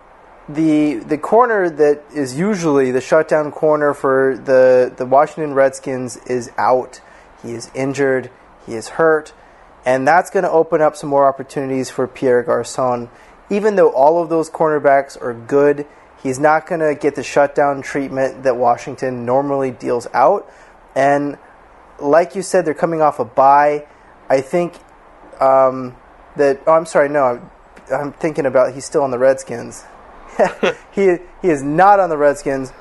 the 0.48 0.96
the 0.96 1.18
corner 1.18 1.70
that 1.70 2.04
is 2.14 2.38
usually 2.38 2.92
the 2.92 3.02
shutdown 3.02 3.52
corner 3.52 3.94
for 3.94 4.38
the 4.38 4.94
the 4.96 5.06
Washington 5.06 5.54
Redskins 5.54 6.18
is 6.18 6.52
out. 6.58 7.02
He 7.42 7.54
is 7.54 7.72
injured. 7.74 8.30
He 8.66 8.74
is 8.74 8.90
hurt, 8.90 9.34
and 9.86 10.08
that's 10.08 10.30
going 10.30 10.44
to 10.44 10.52
open 10.52 10.82
up 10.82 10.96
some 10.96 11.10
more 11.10 11.28
opportunities 11.28 11.90
for 11.90 12.08
Pierre 12.08 12.44
Garcon. 12.44 13.10
Even 13.50 13.76
though 13.76 13.90
all 13.90 14.22
of 14.22 14.30
those 14.30 14.50
cornerbacks 14.50 15.20
are 15.22 15.34
good, 15.34 15.86
he's 16.22 16.40
not 16.40 16.66
going 16.66 16.82
to 16.82 16.96
get 17.00 17.16
the 17.16 17.24
shutdown 17.24 17.84
treatment 17.84 18.44
that 18.44 18.58
Washington 18.58 19.26
normally 19.26 19.70
deals 19.70 20.08
out. 20.14 20.52
And 20.96 21.38
like 22.00 22.36
you 22.36 22.42
said, 22.42 22.66
they're 22.66 22.74
coming 22.74 23.02
off 23.02 23.20
a 23.20 23.26
bye. 23.26 23.86
I 24.30 24.42
think 24.42 24.74
um, 25.40 25.96
that. 26.36 26.62
Oh, 26.66 26.74
I'm 26.74 26.86
sorry. 26.86 27.10
No, 27.10 27.48
I'm 27.94 28.14
thinking 28.14 28.46
about 28.46 28.74
he's 28.74 28.86
still 28.86 29.04
on 29.04 29.12
the 29.12 29.20
Redskins. 29.20 29.84
he 30.92 31.18
he 31.42 31.50
is 31.50 31.64
not 31.64 32.00
on 32.00 32.10
the 32.10 32.18
Redskins, 32.18 32.72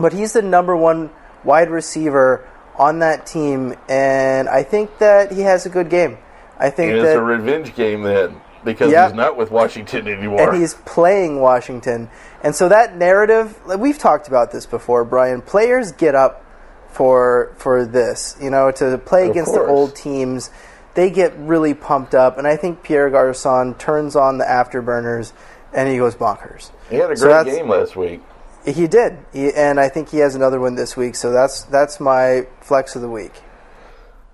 but 0.00 0.12
he's 0.12 0.32
the 0.32 0.42
number 0.42 0.76
one 0.76 1.10
wide 1.44 1.70
receiver 1.70 2.46
on 2.76 3.00
that 3.00 3.26
team, 3.26 3.74
and 3.88 4.48
I 4.48 4.62
think 4.62 4.98
that 4.98 5.32
he 5.32 5.40
has 5.42 5.66
a 5.66 5.68
good 5.68 5.90
game. 5.90 6.18
I 6.58 6.70
think 6.70 6.92
it's 6.92 7.16
a 7.16 7.20
revenge 7.22 7.74
game 7.74 8.02
then 8.02 8.40
because 8.64 8.90
Yeah. 8.90 9.06
he's 9.08 9.14
not 9.16 9.36
with 9.36 9.50
Washington 9.50 10.08
anymore. 10.08 10.40
and 10.50 10.56
he's 10.60 10.74
playing 10.74 11.40
Washington. 11.40 12.10
And 12.42 12.54
so 12.54 12.68
that 12.68 12.96
narrative, 12.96 13.56
we've 13.78 13.98
talked 13.98 14.28
about 14.28 14.50
this 14.52 14.66
before, 14.66 15.04
Brian. 15.04 15.40
Players 15.42 15.92
get 15.92 16.14
up 16.14 16.44
for 16.88 17.52
for 17.58 17.84
this, 17.84 18.36
you 18.40 18.50
know, 18.50 18.70
to 18.72 18.98
play 18.98 19.24
Of 19.24 19.30
against 19.30 19.52
their 19.52 19.66
course. 19.66 19.70
old 19.78 19.96
teams. 19.96 20.50
They 20.98 21.10
get 21.10 21.32
really 21.38 21.74
pumped 21.74 22.12
up, 22.12 22.38
and 22.38 22.46
I 22.48 22.56
think 22.56 22.82
Pierre 22.82 23.08
Garcon 23.08 23.76
turns 23.76 24.16
on 24.16 24.38
the 24.38 24.44
afterburners 24.44 25.32
and 25.72 25.88
he 25.88 25.96
goes 25.96 26.16
bonkers. 26.16 26.72
he 26.90 26.96
had 26.96 27.12
a 27.12 27.14
great 27.14 27.30
that's- 27.30 27.56
game 27.56 27.68
last 27.68 27.94
week. 27.94 28.20
He 28.64 28.88
did, 28.88 29.16
he, 29.32 29.52
and 29.52 29.78
I 29.78 29.90
think 29.90 30.08
he 30.08 30.18
has 30.18 30.34
another 30.34 30.58
one 30.58 30.74
this 30.74 30.96
week. 30.96 31.14
So 31.14 31.30
that's 31.30 31.62
that's 31.62 32.00
my 32.00 32.48
flex 32.60 32.96
of 32.96 33.02
the 33.02 33.08
week. 33.08 33.30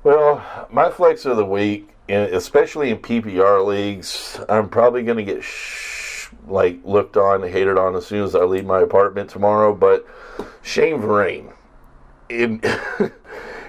Well, 0.04 0.42
my 0.70 0.88
flex 0.90 1.26
of 1.26 1.36
the 1.36 1.44
week, 1.44 1.90
especially 2.08 2.88
in 2.88 2.96
PPR 2.96 3.62
leagues, 3.62 4.40
I'm 4.48 4.70
probably 4.70 5.02
going 5.02 5.18
to 5.18 5.22
get 5.34 5.44
sh- 5.44 6.28
like 6.48 6.80
looked 6.82 7.18
on, 7.18 7.42
hated 7.42 7.76
on 7.76 7.94
as 7.94 8.06
soon 8.06 8.24
as 8.24 8.34
I 8.34 8.44
leave 8.44 8.64
my 8.64 8.80
apartment 8.80 9.28
tomorrow. 9.28 9.74
But 9.74 10.06
Shane 10.62 10.98
Vereen, 10.98 11.52
in 12.30 12.62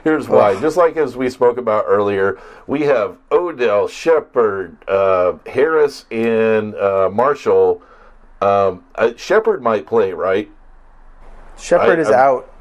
here's 0.06 0.30
why. 0.30 0.58
Just 0.62 0.78
like 0.78 0.96
as 0.96 1.18
we 1.18 1.30
spoke 1.30 1.58
about 1.58 1.84
earlier, 1.88 2.40
we 2.68 2.84
have 2.84 3.18
Odell, 3.32 3.90
Shepard, 3.90 4.78
uh, 4.88 5.34
Harris, 5.46 6.06
and 6.12 6.74
uh, 6.76 7.10
Marshall. 7.12 7.82
Um, 8.42 8.86
uh, 8.96 9.12
Shepard 9.18 9.62
might 9.62 9.86
play, 9.86 10.14
right? 10.14 10.50
Shepard 11.58 12.00
I- 12.00 12.02
is 12.02 12.08
I'm- 12.10 12.20
out. 12.20 12.52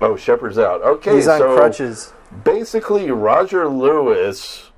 Oh, 0.00 0.16
Shepard's 0.16 0.58
out. 0.58 0.82
Okay, 0.82 1.14
He's 1.16 1.26
on 1.26 1.38
so 1.40 1.56
crutches. 1.56 2.12
basically 2.44 3.10
Roger 3.10 3.66
Lewis 3.68 4.70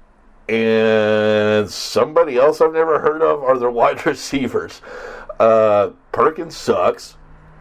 and 0.49 1.69
somebody 1.71 2.37
else 2.39 2.61
I've 2.61 2.73
never 2.73 3.01
heard 3.01 3.21
of 3.23 3.43
are 3.43 3.59
the 3.59 3.71
wide 3.81 4.05
receivers. 4.07 4.81
Uh, 5.39 5.91
Perkins 6.13 6.57
sucks. 6.57 7.17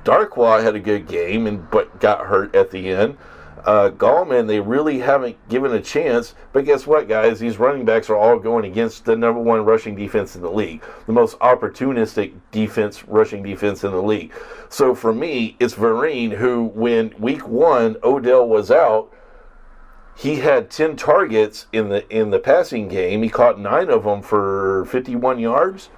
Darkwa 0.05 0.63
had 0.63 0.75
a 0.75 0.79
good 0.79 1.07
game 1.07 1.45
and 1.47 1.69
but 1.69 1.99
got 1.99 2.25
hurt 2.27 2.55
at 2.55 2.71
the 2.71 2.89
end. 2.89 3.17
Uh, 3.65 3.89
Gallman, 3.89 4.47
they 4.47 4.59
really 4.59 4.99
haven't 4.99 5.37
given 5.49 5.73
a 5.73 5.81
chance. 5.81 6.35
But 6.53 6.65
guess 6.65 6.87
what, 6.87 7.07
guys? 7.07 7.39
These 7.39 7.57
running 7.57 7.85
backs 7.85 8.09
are 8.09 8.15
all 8.15 8.39
going 8.39 8.65
against 8.65 9.05
the 9.05 9.15
number 9.15 9.41
one 9.41 9.65
rushing 9.65 9.95
defense 9.95 10.35
in 10.35 10.41
the 10.41 10.51
league, 10.51 10.83
the 11.05 11.13
most 11.13 11.37
opportunistic 11.39 12.33
defense, 12.51 13.07
rushing 13.07 13.43
defense 13.43 13.83
in 13.83 13.91
the 13.91 14.01
league. 14.01 14.33
So 14.69 14.95
for 14.95 15.13
me, 15.13 15.55
it's 15.59 15.73
Vereen 15.73 16.37
who, 16.37 16.65
when 16.65 17.13
week 17.19 17.47
one 17.47 17.97
Odell 18.03 18.47
was 18.47 18.71
out, 18.71 19.11
he 20.15 20.35
had 20.35 20.69
10 20.69 20.97
targets 20.97 21.67
in 21.71 21.87
the 21.89 22.07
in 22.09 22.29
the 22.29 22.39
passing 22.39 22.89
game. 22.89 23.23
He 23.23 23.29
caught 23.29 23.57
9 23.57 23.89
of 23.89 24.03
them 24.03 24.21
for 24.21 24.85
51 24.85 25.39
yards. 25.39 25.89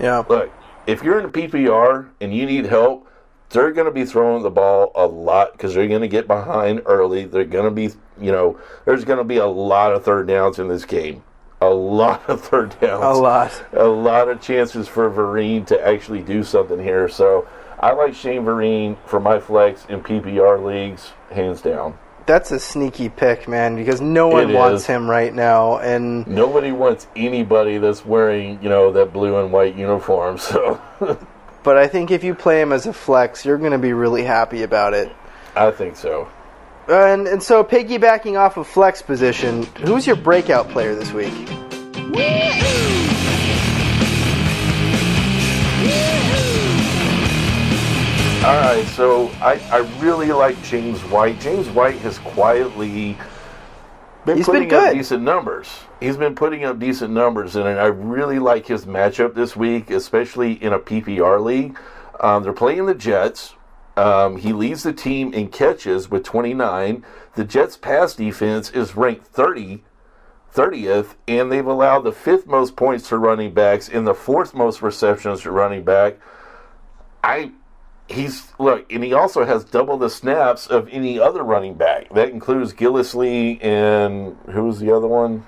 Yeah. 0.00 0.24
Look, 0.28 0.52
if 0.86 1.02
you're 1.02 1.18
in 1.18 1.26
a 1.26 1.28
PPR 1.28 2.08
and 2.20 2.34
you 2.34 2.44
need 2.44 2.66
help, 2.66 3.07
they're 3.50 3.72
going 3.72 3.86
to 3.86 3.92
be 3.92 4.04
throwing 4.04 4.42
the 4.42 4.50
ball 4.50 4.92
a 4.94 5.06
lot 5.06 5.52
because 5.52 5.74
they're 5.74 5.88
going 5.88 6.02
to 6.02 6.08
get 6.08 6.26
behind 6.26 6.82
early. 6.86 7.24
They're 7.24 7.44
going 7.44 7.64
to 7.64 7.70
be, 7.70 7.94
you 8.20 8.32
know, 8.32 8.58
there's 8.84 9.04
going 9.04 9.18
to 9.18 9.24
be 9.24 9.36
a 9.38 9.46
lot 9.46 9.92
of 9.92 10.04
third 10.04 10.26
downs 10.28 10.58
in 10.58 10.68
this 10.68 10.84
game. 10.84 11.22
A 11.60 11.68
lot 11.68 12.28
of 12.28 12.40
third 12.42 12.78
downs. 12.80 13.02
A 13.04 13.20
lot. 13.20 13.64
A 13.72 13.84
lot 13.86 14.28
of 14.28 14.40
chances 14.40 14.86
for 14.86 15.10
Vereen 15.10 15.66
to 15.66 15.86
actually 15.86 16.22
do 16.22 16.44
something 16.44 16.78
here. 16.78 17.08
So 17.08 17.48
I 17.80 17.92
like 17.92 18.14
Shane 18.14 18.42
Vereen 18.44 18.96
for 19.06 19.18
my 19.18 19.40
flex 19.40 19.84
in 19.86 20.02
PPR 20.02 20.64
leagues, 20.64 21.10
hands 21.30 21.60
down. 21.62 21.98
That's 22.26 22.50
a 22.52 22.60
sneaky 22.60 23.08
pick, 23.08 23.48
man, 23.48 23.74
because 23.74 24.02
no 24.02 24.28
one 24.28 24.50
It 24.50 24.54
wants 24.54 24.82
is. 24.82 24.86
him 24.86 25.08
right 25.08 25.32
now. 25.34 25.78
And 25.78 26.26
Nobody 26.26 26.72
wants 26.72 27.06
anybody 27.16 27.78
that's 27.78 28.04
wearing, 28.04 28.62
you 28.62 28.68
know, 28.68 28.92
that 28.92 29.14
blue 29.14 29.38
and 29.40 29.50
white 29.50 29.74
uniform. 29.76 30.36
So 30.36 30.78
but 31.62 31.76
I 31.76 31.86
think 31.86 32.10
if 32.10 32.24
you 32.24 32.34
play 32.34 32.60
him 32.60 32.72
as 32.72 32.86
a 32.86 32.92
flex, 32.92 33.44
you're 33.44 33.58
going 33.58 33.72
to 33.72 33.78
be 33.78 33.92
really 33.92 34.24
happy 34.24 34.62
about 34.62 34.94
it. 34.94 35.14
I 35.54 35.70
think 35.70 35.96
so. 35.96 36.28
And 36.88 37.28
and 37.28 37.42
so 37.42 37.62
piggybacking 37.62 38.38
off 38.38 38.56
of 38.56 38.66
flex 38.66 39.02
position, 39.02 39.64
who's 39.84 40.06
your 40.06 40.16
breakout 40.16 40.70
player 40.70 40.94
this 40.94 41.12
week? 41.12 41.34
All 48.48 48.54
right, 48.54 48.86
so 48.94 49.28
I, 49.42 49.60
I 49.70 49.78
really 50.00 50.32
like 50.32 50.62
James 50.62 51.00
White. 51.10 51.38
James 51.40 51.68
White 51.68 51.96
has 51.96 52.18
quietly 52.18 53.18
been 54.28 54.36
He's 54.36 54.46
been 54.46 54.54
putting 54.54 54.74
up 54.74 54.84
good. 54.84 54.94
decent 54.94 55.22
numbers. 55.22 55.68
He's 56.00 56.16
been 56.16 56.34
putting 56.34 56.64
up 56.64 56.78
decent 56.78 57.12
numbers, 57.12 57.56
and 57.56 57.66
I 57.66 57.86
really 57.86 58.38
like 58.38 58.66
his 58.66 58.84
matchup 58.84 59.34
this 59.34 59.56
week, 59.56 59.90
especially 59.90 60.52
in 60.62 60.72
a 60.72 60.78
PPR 60.78 61.42
league. 61.42 61.78
Um, 62.20 62.42
they're 62.42 62.52
playing 62.52 62.86
the 62.86 62.94
Jets. 62.94 63.54
Um, 63.96 64.36
he 64.36 64.52
leads 64.52 64.82
the 64.84 64.92
team 64.92 65.32
in 65.32 65.48
catches 65.48 66.10
with 66.10 66.24
29. 66.24 67.04
The 67.34 67.44
Jets' 67.44 67.76
pass 67.76 68.14
defense 68.14 68.70
is 68.70 68.94
ranked 68.96 69.26
30, 69.26 69.82
30th, 70.54 71.14
and 71.26 71.50
they've 71.50 71.66
allowed 71.66 72.00
the 72.00 72.12
fifth 72.12 72.46
most 72.46 72.76
points 72.76 73.08
to 73.08 73.18
running 73.18 73.52
backs 73.54 73.88
and 73.88 74.06
the 74.06 74.14
fourth 74.14 74.54
most 74.54 74.82
receptions 74.82 75.42
to 75.42 75.50
running 75.50 75.84
back. 75.84 76.16
I 77.24 77.52
he's 78.08 78.52
look, 78.58 78.90
and 78.92 79.04
he 79.04 79.12
also 79.12 79.44
has 79.44 79.64
double 79.64 79.98
the 79.98 80.10
snaps 80.10 80.66
of 80.66 80.88
any 80.88 81.18
other 81.18 81.42
running 81.42 81.74
back. 81.74 82.12
That 82.14 82.30
includes 82.30 82.72
Gillislee 82.72 83.62
and 83.62 84.36
who's 84.50 84.78
the 84.78 84.90
other 84.90 85.06
one? 85.06 85.46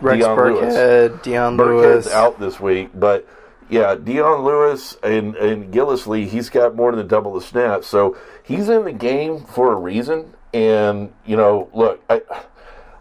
Rex 0.00 0.24
Dion 0.24 0.36
Lewis. 0.36 1.22
Dion 1.22 1.56
Burkhead's 1.56 2.06
Lewis. 2.06 2.12
out 2.12 2.38
this 2.38 2.60
week, 2.60 2.90
but 2.94 3.26
yeah, 3.70 3.94
Dion 3.94 4.42
Lewis 4.42 4.96
and 5.02 5.36
and 5.36 5.72
Gillislee, 5.72 6.26
he's 6.26 6.50
got 6.50 6.74
more 6.74 6.94
than 6.94 7.06
double 7.06 7.34
the 7.34 7.40
snaps, 7.40 7.86
so 7.86 8.16
he's 8.42 8.68
in 8.68 8.84
the 8.84 8.92
game 8.92 9.44
for 9.44 9.72
a 9.72 9.76
reason. 9.76 10.34
And 10.52 11.12
you 11.24 11.36
know, 11.36 11.68
look, 11.72 12.02
I. 12.10 12.22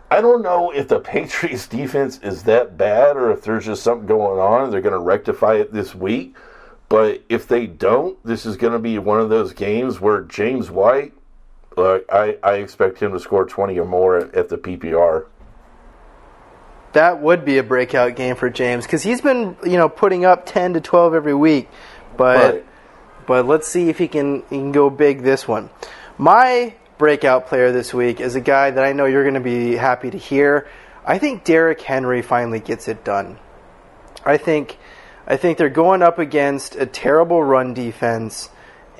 I 0.09 0.21
don't 0.21 0.41
know 0.41 0.71
if 0.71 0.87
the 0.87 0.99
Patriots 1.01 1.67
defense 1.67 2.17
is 2.23 2.43
that 2.43 2.77
bad 2.77 3.17
or 3.17 3.29
if 3.29 3.41
there's 3.41 3.65
just 3.65 3.83
something 3.83 4.07
going 4.07 4.39
on 4.39 4.63
and 4.63 4.71
they're 4.71 4.79
going 4.79 4.93
to 4.93 4.99
rectify 4.99 5.55
it 5.55 5.73
this 5.73 5.93
week. 5.93 6.33
But 6.89 7.23
if 7.27 7.47
they 7.47 7.67
don't, 7.67 8.17
this 8.25 8.45
is 8.45 8.55
going 8.55 8.73
to 8.73 8.79
be 8.79 8.97
one 8.97 9.19
of 9.19 9.29
those 9.29 9.53
games 9.53 9.99
where 9.99 10.21
James 10.21 10.71
White, 10.71 11.13
look, 11.75 12.05
I, 12.11 12.37
I 12.41 12.53
expect 12.55 12.99
him 13.01 13.11
to 13.11 13.19
score 13.19 13.45
20 13.45 13.77
or 13.77 13.85
more 13.85 14.17
at, 14.17 14.33
at 14.33 14.49
the 14.49 14.57
PPR. 14.57 15.25
That 16.93 17.21
would 17.21 17.43
be 17.45 17.57
a 17.57 17.63
breakout 17.63 18.15
game 18.15 18.35
for 18.35 18.49
James 18.49 18.85
because 18.85 19.03
he's 19.03 19.21
been, 19.21 19.57
you 19.63 19.77
know, 19.77 19.89
putting 19.89 20.25
up 20.25 20.45
ten 20.45 20.73
to 20.73 20.81
twelve 20.81 21.13
every 21.13 21.33
week. 21.35 21.69
But 22.15 22.53
Right. 22.53 22.65
but 23.27 23.45
let's 23.45 23.67
see 23.67 23.89
if 23.89 23.97
he 23.99 24.07
can 24.07 24.37
he 24.49 24.57
can 24.57 24.71
go 24.71 24.89
big 24.89 25.21
this 25.21 25.47
one. 25.47 25.69
My 26.17 26.73
breakout 26.97 27.47
player 27.47 27.71
this 27.71 27.93
week 27.93 28.19
is 28.19 28.35
a 28.35 28.41
guy 28.41 28.71
that 28.71 28.83
I 28.83 28.93
know 28.93 29.05
you're 29.05 29.23
going 29.23 29.35
to 29.35 29.39
be 29.39 29.75
happy 29.75 30.09
to 30.09 30.17
hear. 30.17 30.67
I 31.05 31.19
think 31.19 31.43
Derrick 31.43 31.81
Henry 31.81 32.21
finally 32.23 32.59
gets 32.61 32.87
it 32.87 33.03
done. 33.03 33.37
I 34.25 34.37
think 34.37 34.77
I 35.27 35.35
think 35.35 35.57
they're 35.57 35.69
going 35.69 36.01
up 36.01 36.19
against 36.19 36.75
a 36.75 36.85
terrible 36.85 37.43
run 37.43 37.73
defense, 37.73 38.49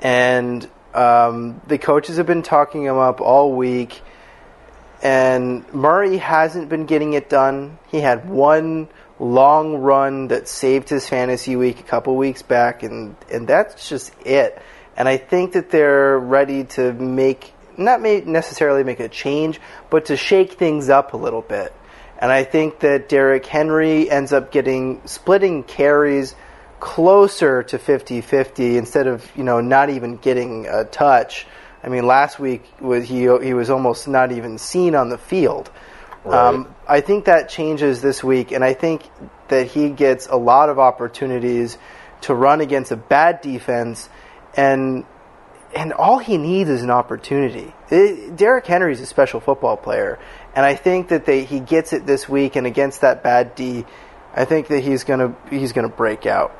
and 0.00 0.68
um, 0.92 1.62
the 1.66 1.78
coaches 1.78 2.18
have 2.18 2.26
been 2.26 2.42
talking 2.42 2.84
him 2.84 2.98
up 2.98 3.22
all 3.22 3.54
week. 3.54 4.02
And 5.02 5.72
Murray 5.72 6.18
hasn't 6.18 6.68
been 6.68 6.84
getting 6.84 7.14
it 7.14 7.30
done. 7.30 7.78
He 7.88 8.00
had 8.00 8.28
one 8.28 8.88
long 9.18 9.76
run 9.76 10.28
that 10.28 10.48
saved 10.48 10.88
his 10.88 11.08
fantasy 11.08 11.56
week 11.56 11.80
a 11.80 11.84
couple 11.84 12.16
weeks 12.16 12.42
back, 12.42 12.82
and 12.82 13.16
and 13.32 13.48
that's 13.48 13.88
just 13.88 14.12
it. 14.26 14.60
And 14.96 15.08
I 15.08 15.16
think 15.16 15.52
that 15.52 15.70
they're 15.70 16.18
ready 16.18 16.64
to 16.64 16.92
make 16.92 17.54
not 17.78 18.02
necessarily 18.02 18.82
make 18.82 19.00
a 19.00 19.08
change, 19.08 19.60
but 19.88 20.06
to 20.06 20.16
shake 20.16 20.54
things 20.54 20.88
up 20.88 21.14
a 21.14 21.16
little 21.16 21.42
bit. 21.42 21.72
And 22.18 22.32
I 22.32 22.44
think 22.44 22.80
that 22.80 23.08
Derrick 23.08 23.46
Henry 23.46 24.10
ends 24.10 24.32
up 24.32 24.50
getting 24.50 25.06
splitting 25.06 25.62
carries 25.62 26.34
closer 26.80 27.62
to 27.64 27.78
50-50 27.78 28.76
instead 28.76 29.06
of, 29.06 29.30
you 29.36 29.44
know, 29.44 29.60
not 29.60 29.90
even 29.90 30.16
getting 30.16 30.66
a 30.66 30.84
touch. 30.84 31.46
I 31.82 31.88
mean, 31.88 32.06
last 32.06 32.38
week 32.40 32.64
was 32.80 33.06
he 33.06 33.20
he 33.20 33.54
was 33.54 33.70
almost 33.70 34.08
not 34.08 34.32
even 34.32 34.58
seen 34.58 34.94
on 34.94 35.10
the 35.10 35.18
field. 35.18 35.70
Um, 36.24 36.74
I 36.86 37.00
think 37.00 37.24
that 37.26 37.48
changes 37.48 38.02
this 38.02 38.22
week, 38.22 38.52
and 38.52 38.62
I 38.62 38.74
think 38.74 39.02
that 39.48 39.68
he 39.68 39.88
gets 39.88 40.26
a 40.26 40.36
lot 40.36 40.68
of 40.68 40.78
opportunities 40.78 41.78
to 42.22 42.34
run 42.34 42.60
against 42.60 42.90
a 42.90 42.96
bad 42.96 43.40
defense, 43.40 44.10
and 44.54 45.04
and 45.74 45.92
all 45.92 46.18
he 46.18 46.38
needs 46.38 46.70
is 46.70 46.82
an 46.82 46.90
opportunity. 46.90 47.74
It, 47.90 48.36
Derrick 48.36 48.66
Henry's 48.66 49.00
a 49.00 49.06
special 49.06 49.40
football 49.40 49.76
player, 49.76 50.18
and 50.54 50.64
I 50.64 50.74
think 50.74 51.08
that 51.08 51.26
they, 51.26 51.44
he 51.44 51.60
gets 51.60 51.92
it 51.92 52.06
this 52.06 52.28
week, 52.28 52.56
and 52.56 52.66
against 52.66 53.00
that 53.02 53.22
bad 53.22 53.54
D, 53.54 53.84
I 54.34 54.44
think 54.44 54.68
that 54.68 54.80
he's 54.80 55.04
gonna 55.04 55.34
he's 55.50 55.72
gonna 55.72 55.88
break 55.88 56.26
out. 56.26 56.54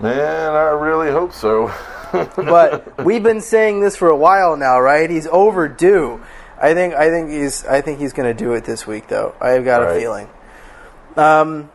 Man, 0.00 0.52
I 0.52 0.70
really 0.70 1.10
hope 1.10 1.32
so. 1.32 1.72
but 2.36 3.04
we've 3.04 3.22
been 3.22 3.40
saying 3.40 3.80
this 3.80 3.96
for 3.96 4.08
a 4.08 4.16
while 4.16 4.56
now, 4.56 4.78
right? 4.80 5.08
He's 5.08 5.26
overdue. 5.26 6.20
I 6.60 6.74
think 6.74 6.94
I 6.94 7.08
think 7.10 7.30
he's 7.30 7.64
I 7.64 7.80
think 7.80 7.98
he's 7.98 8.12
going 8.12 8.28
to 8.34 8.44
do 8.44 8.52
it 8.52 8.64
this 8.64 8.86
week, 8.86 9.08
though. 9.08 9.34
I've 9.40 9.64
got 9.64 9.82
Right. 9.82 9.96
a 9.96 10.00
feeling. 10.00 10.28
Um, 11.16 11.70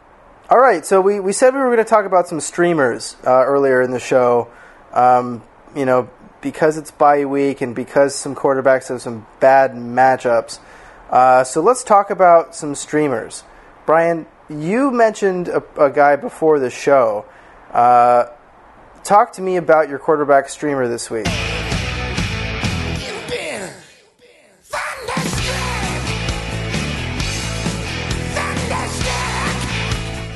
all 0.49 0.59
right, 0.59 0.85
so 0.85 1.01
we, 1.01 1.19
we 1.19 1.33
said 1.33 1.53
we 1.53 1.59
were 1.59 1.67
going 1.67 1.77
to 1.77 1.83
talk 1.83 2.05
about 2.05 2.27
some 2.27 2.39
streamers 2.39 3.15
uh, 3.25 3.43
earlier 3.45 3.81
in 3.81 3.91
the 3.91 3.99
show. 3.99 4.49
Um, 4.93 5.43
you 5.75 5.85
know, 5.85 6.09
because 6.41 6.77
it's 6.77 6.91
bye 6.91 7.25
week 7.25 7.61
and 7.61 7.75
because 7.75 8.15
some 8.15 8.35
quarterbacks 8.35 8.89
have 8.89 9.01
some 9.01 9.25
bad 9.39 9.73
matchups. 9.73 10.59
Uh, 11.09 11.43
so 11.43 11.61
let's 11.61 11.83
talk 11.83 12.09
about 12.09 12.55
some 12.55 12.73
streamers. 12.73 13.43
Brian, 13.85 14.25
you 14.49 14.91
mentioned 14.91 15.47
a, 15.47 15.63
a 15.77 15.89
guy 15.89 16.15
before 16.15 16.59
the 16.59 16.69
show. 16.69 17.25
Uh, 17.71 18.25
talk 19.03 19.33
to 19.33 19.41
me 19.41 19.57
about 19.57 19.89
your 19.89 19.99
quarterback 19.99 20.49
streamer 20.49 20.87
this 20.87 21.09
week. 21.09 21.27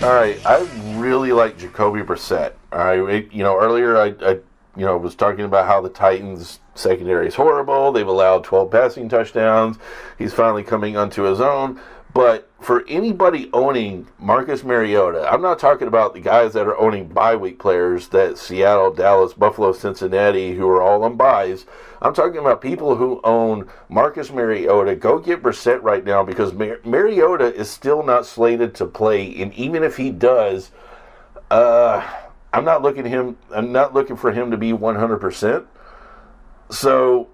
All 0.03 0.13
right, 0.13 0.39
I 0.45 0.67
really 0.97 1.31
like 1.31 1.57
Jacoby 1.57 2.01
Brissett. 2.01 2.53
All 2.71 2.77
right, 2.77 3.33
you 3.33 3.43
know, 3.43 3.59
earlier 3.59 3.97
I, 3.97 4.13
I, 4.21 4.39
you 4.75 4.85
know, 4.85 4.97
was 4.97 5.15
talking 5.15 5.45
about 5.45 5.67
how 5.67 5.81
the 5.81 5.89
Titans 5.89 6.59
secondary 6.73 7.27
is 7.27 7.35
horrible. 7.35 7.91
They've 7.91 8.07
allowed 8.07 8.43
12 8.43 8.71
passing 8.71 9.09
touchdowns. 9.09 9.77
He's 10.17 10.33
finally 10.33 10.63
coming 10.63 10.97
onto 10.97 11.23
his 11.23 11.39
own. 11.41 11.79
But 12.15 12.49
for 12.61 12.85
anybody 12.87 13.49
owning 13.51 14.07
Marcus 14.19 14.63
Mariota, 14.63 15.29
I'm 15.29 15.41
not 15.41 15.59
talking 15.59 15.89
about 15.89 16.13
the 16.13 16.21
guys 16.21 16.53
that 16.53 16.65
are 16.65 16.77
owning 16.79 17.09
bye 17.09 17.35
week 17.35 17.59
players 17.59 18.07
that 18.09 18.37
Seattle, 18.37 18.93
Dallas, 18.93 19.33
Buffalo, 19.33 19.73
Cincinnati, 19.73 20.55
who 20.55 20.65
are 20.69 20.81
all 20.81 21.03
on 21.03 21.17
buys. 21.17 21.65
I'm 22.01 22.13
talking 22.13 22.37
about 22.37 22.61
people 22.61 22.95
who 22.95 23.19
own 23.25 23.69
Marcus 23.89 24.31
Mariota. 24.31 24.95
Go 24.95 25.19
get 25.19 25.43
Brissett 25.43 25.83
right 25.83 26.05
now 26.05 26.23
because 26.23 26.53
Mar- 26.53 26.79
Mariota 26.85 27.53
is 27.53 27.69
still 27.69 28.01
not 28.01 28.25
slated 28.25 28.73
to 28.75 28.85
play, 28.85 29.35
and 29.41 29.53
even 29.55 29.83
if 29.83 29.97
he 29.97 30.09
does, 30.09 30.71
uh, 31.51 32.07
I'm 32.55 32.65
not 32.65 32.81
looking 32.81 33.05
him. 33.05 33.37
I'm 33.53 33.71
not 33.71 33.93
looking 33.93 34.15
for 34.15 34.31
him 34.31 34.51
to 34.51 34.57
be 34.57 34.71
100. 34.71 35.17
percent 35.19 35.67
So, 36.69 37.27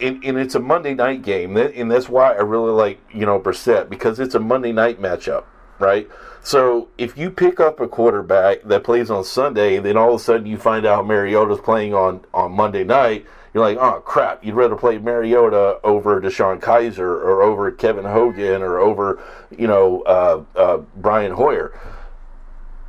and, 0.00 0.22
and 0.24 0.36
it's 0.36 0.56
a 0.56 0.60
Monday 0.60 0.94
night 0.94 1.22
game, 1.22 1.56
and 1.56 1.90
that's 1.90 2.08
why 2.08 2.32
I 2.32 2.40
really 2.40 2.72
like 2.72 3.00
you 3.12 3.24
know 3.24 3.38
Brissett 3.38 3.88
because 3.88 4.18
it's 4.18 4.34
a 4.34 4.40
Monday 4.40 4.72
night 4.72 5.00
matchup, 5.00 5.44
right? 5.78 6.08
So 6.42 6.88
if 6.98 7.16
you 7.16 7.30
pick 7.30 7.60
up 7.60 7.78
a 7.78 7.86
quarterback 7.86 8.62
that 8.64 8.82
plays 8.82 9.10
on 9.10 9.22
Sunday, 9.22 9.78
then 9.78 9.96
all 9.96 10.14
of 10.14 10.20
a 10.20 10.24
sudden 10.24 10.46
you 10.46 10.58
find 10.58 10.84
out 10.84 11.06
Mariota's 11.06 11.60
playing 11.60 11.94
on 11.94 12.24
on 12.34 12.52
Monday 12.52 12.84
night. 12.84 13.26
You're 13.54 13.62
like, 13.62 13.78
oh 13.78 14.00
crap! 14.00 14.44
You'd 14.44 14.56
rather 14.56 14.74
play 14.74 14.98
Mariota 14.98 15.78
over 15.84 16.20
DeShone 16.20 16.60
Kizer 16.60 16.98
or 16.98 17.42
over 17.42 17.70
Kevin 17.70 18.04
Hogan 18.04 18.60
or 18.60 18.80
over 18.80 19.22
you 19.56 19.68
know 19.68 20.02
uh, 20.02 20.42
uh, 20.56 20.78
Brian 20.96 21.30
Hoyer. 21.30 21.78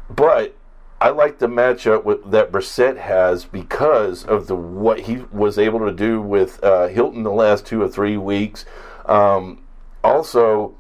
But 0.10 0.56
I 1.02 1.10
like 1.10 1.40
the 1.40 1.48
matchup 1.48 2.04
with, 2.04 2.32
that 2.32 2.52
Brissett 2.52 2.98
has 2.98 3.46
because 3.46 4.24
of 4.24 4.48
the 4.48 4.56
what 4.56 5.02
he 5.02 5.18
was 5.32 5.60
able 5.60 5.80
to 5.80 5.92
do 5.92 6.22
with 6.22 6.64
uh, 6.64 6.88
Hilton 6.88 7.24
the 7.24 7.32
last 7.32 7.66
two 7.66 7.82
or 7.82 7.90
three 7.90 8.18
weeks. 8.18 8.66
Um, 9.06 9.64
also, 10.04 10.76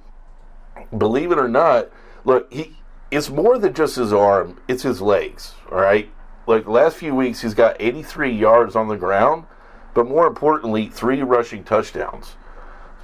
believe 0.97 1.31
it 1.31 1.37
or 1.37 1.49
not, 1.49 1.89
look, 2.23 2.51
he 2.51 2.77
it's 3.11 3.29
more 3.29 3.57
than 3.57 3.73
just 3.73 3.97
his 3.97 4.13
arm; 4.13 4.59
it's 4.67 4.83
his 4.83 5.01
legs. 5.01 5.53
All 5.71 5.79
right, 5.79 6.09
like 6.47 6.65
the 6.65 6.71
last 6.71 6.97
few 6.97 7.13
weeks, 7.13 7.41
he's 7.41 7.53
got 7.53 7.75
83 7.79 8.31
yards 8.31 8.75
on 8.75 8.87
the 8.87 8.97
ground, 8.97 9.45
but 9.93 10.07
more 10.07 10.27
importantly, 10.27 10.87
three 10.87 11.21
rushing 11.23 11.63
touchdowns. 11.63 12.35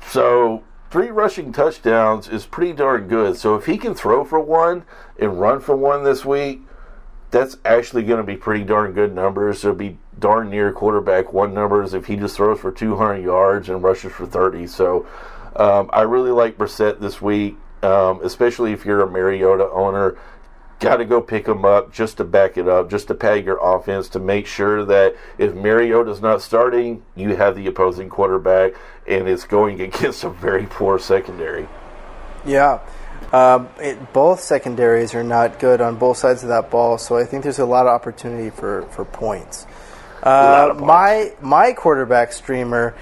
So 0.07 0.63
three 0.89 1.09
rushing 1.09 1.51
touchdowns 1.51 2.27
is 2.27 2.45
pretty 2.45 2.73
darn 2.73 3.07
good. 3.07 3.37
So 3.37 3.55
if 3.55 3.65
he 3.65 3.77
can 3.77 3.95
throw 3.95 4.23
for 4.23 4.39
one 4.39 4.83
and 5.19 5.39
run 5.39 5.59
for 5.59 5.75
one 5.75 6.03
this 6.03 6.25
week, 6.25 6.61
that's 7.31 7.57
actually 7.63 8.03
going 8.03 8.17
to 8.17 8.25
be 8.25 8.35
pretty 8.35 8.63
darn 8.63 8.91
good 8.91 9.15
numbers. 9.15 9.63
It'll 9.63 9.75
be 9.75 9.97
darn 10.19 10.49
near 10.49 10.71
quarterback 10.71 11.33
one 11.33 11.53
numbers 11.53 11.93
if 11.93 12.05
he 12.05 12.17
just 12.17 12.35
throws 12.35 12.59
for 12.59 12.71
200 12.71 13.23
yards 13.23 13.69
and 13.69 13.81
rushes 13.81 14.11
for 14.11 14.25
30. 14.25 14.67
So 14.67 15.07
um, 15.55 15.89
I 15.93 16.01
really 16.01 16.31
like 16.31 16.57
Brissett 16.57 16.99
this 16.99 17.21
week, 17.21 17.57
um, 17.81 18.19
especially 18.23 18.73
if 18.73 18.85
you're 18.85 19.01
a 19.01 19.09
Mariota 19.09 19.69
owner. 19.71 20.17
Got 20.79 20.97
to 20.97 21.05
go 21.05 21.21
pick 21.21 21.47
him 21.47 21.63
up 21.63 21.93
just 21.93 22.17
to 22.17 22.23
back 22.23 22.57
it 22.57 22.67
up, 22.67 22.89
just 22.89 23.07
to 23.09 23.13
pad 23.13 23.45
your 23.45 23.59
offense 23.61 24.09
to 24.09 24.19
make 24.19 24.47
sure 24.47 24.83
that 24.85 25.15
if 25.37 25.53
Mariota's 25.53 26.21
not 26.21 26.41
starting, 26.41 27.03
you 27.15 27.35
have 27.35 27.55
the 27.55 27.67
opposing 27.67 28.09
quarterback, 28.09 28.73
and 29.07 29.27
it's 29.27 29.45
going 29.45 29.79
against 29.81 30.23
a 30.23 30.29
very 30.29 30.65
poor 30.65 30.97
secondary. 30.97 31.67
Yeah. 32.45 32.79
Um, 33.31 33.69
it, 33.79 34.11
both 34.11 34.41
secondaries 34.41 35.15
are 35.15 35.23
not 35.23 35.59
good 35.59 35.79
on 35.79 35.95
both 35.95 36.17
sides 36.17 36.43
of 36.43 36.49
that 36.49 36.69
ball, 36.69 36.97
so 36.97 37.17
I 37.17 37.23
think 37.23 37.43
there's 37.43 37.59
a 37.59 37.65
lot 37.65 37.85
of 37.85 37.93
opportunity 37.93 38.49
for, 38.49 38.83
for 38.91 39.05
points. 39.05 39.65
Uh, 40.21 40.67
points. 40.67 40.81
my 40.81 41.33
my 41.41 41.71
quarterback 41.71 42.33
streamer 42.33 42.93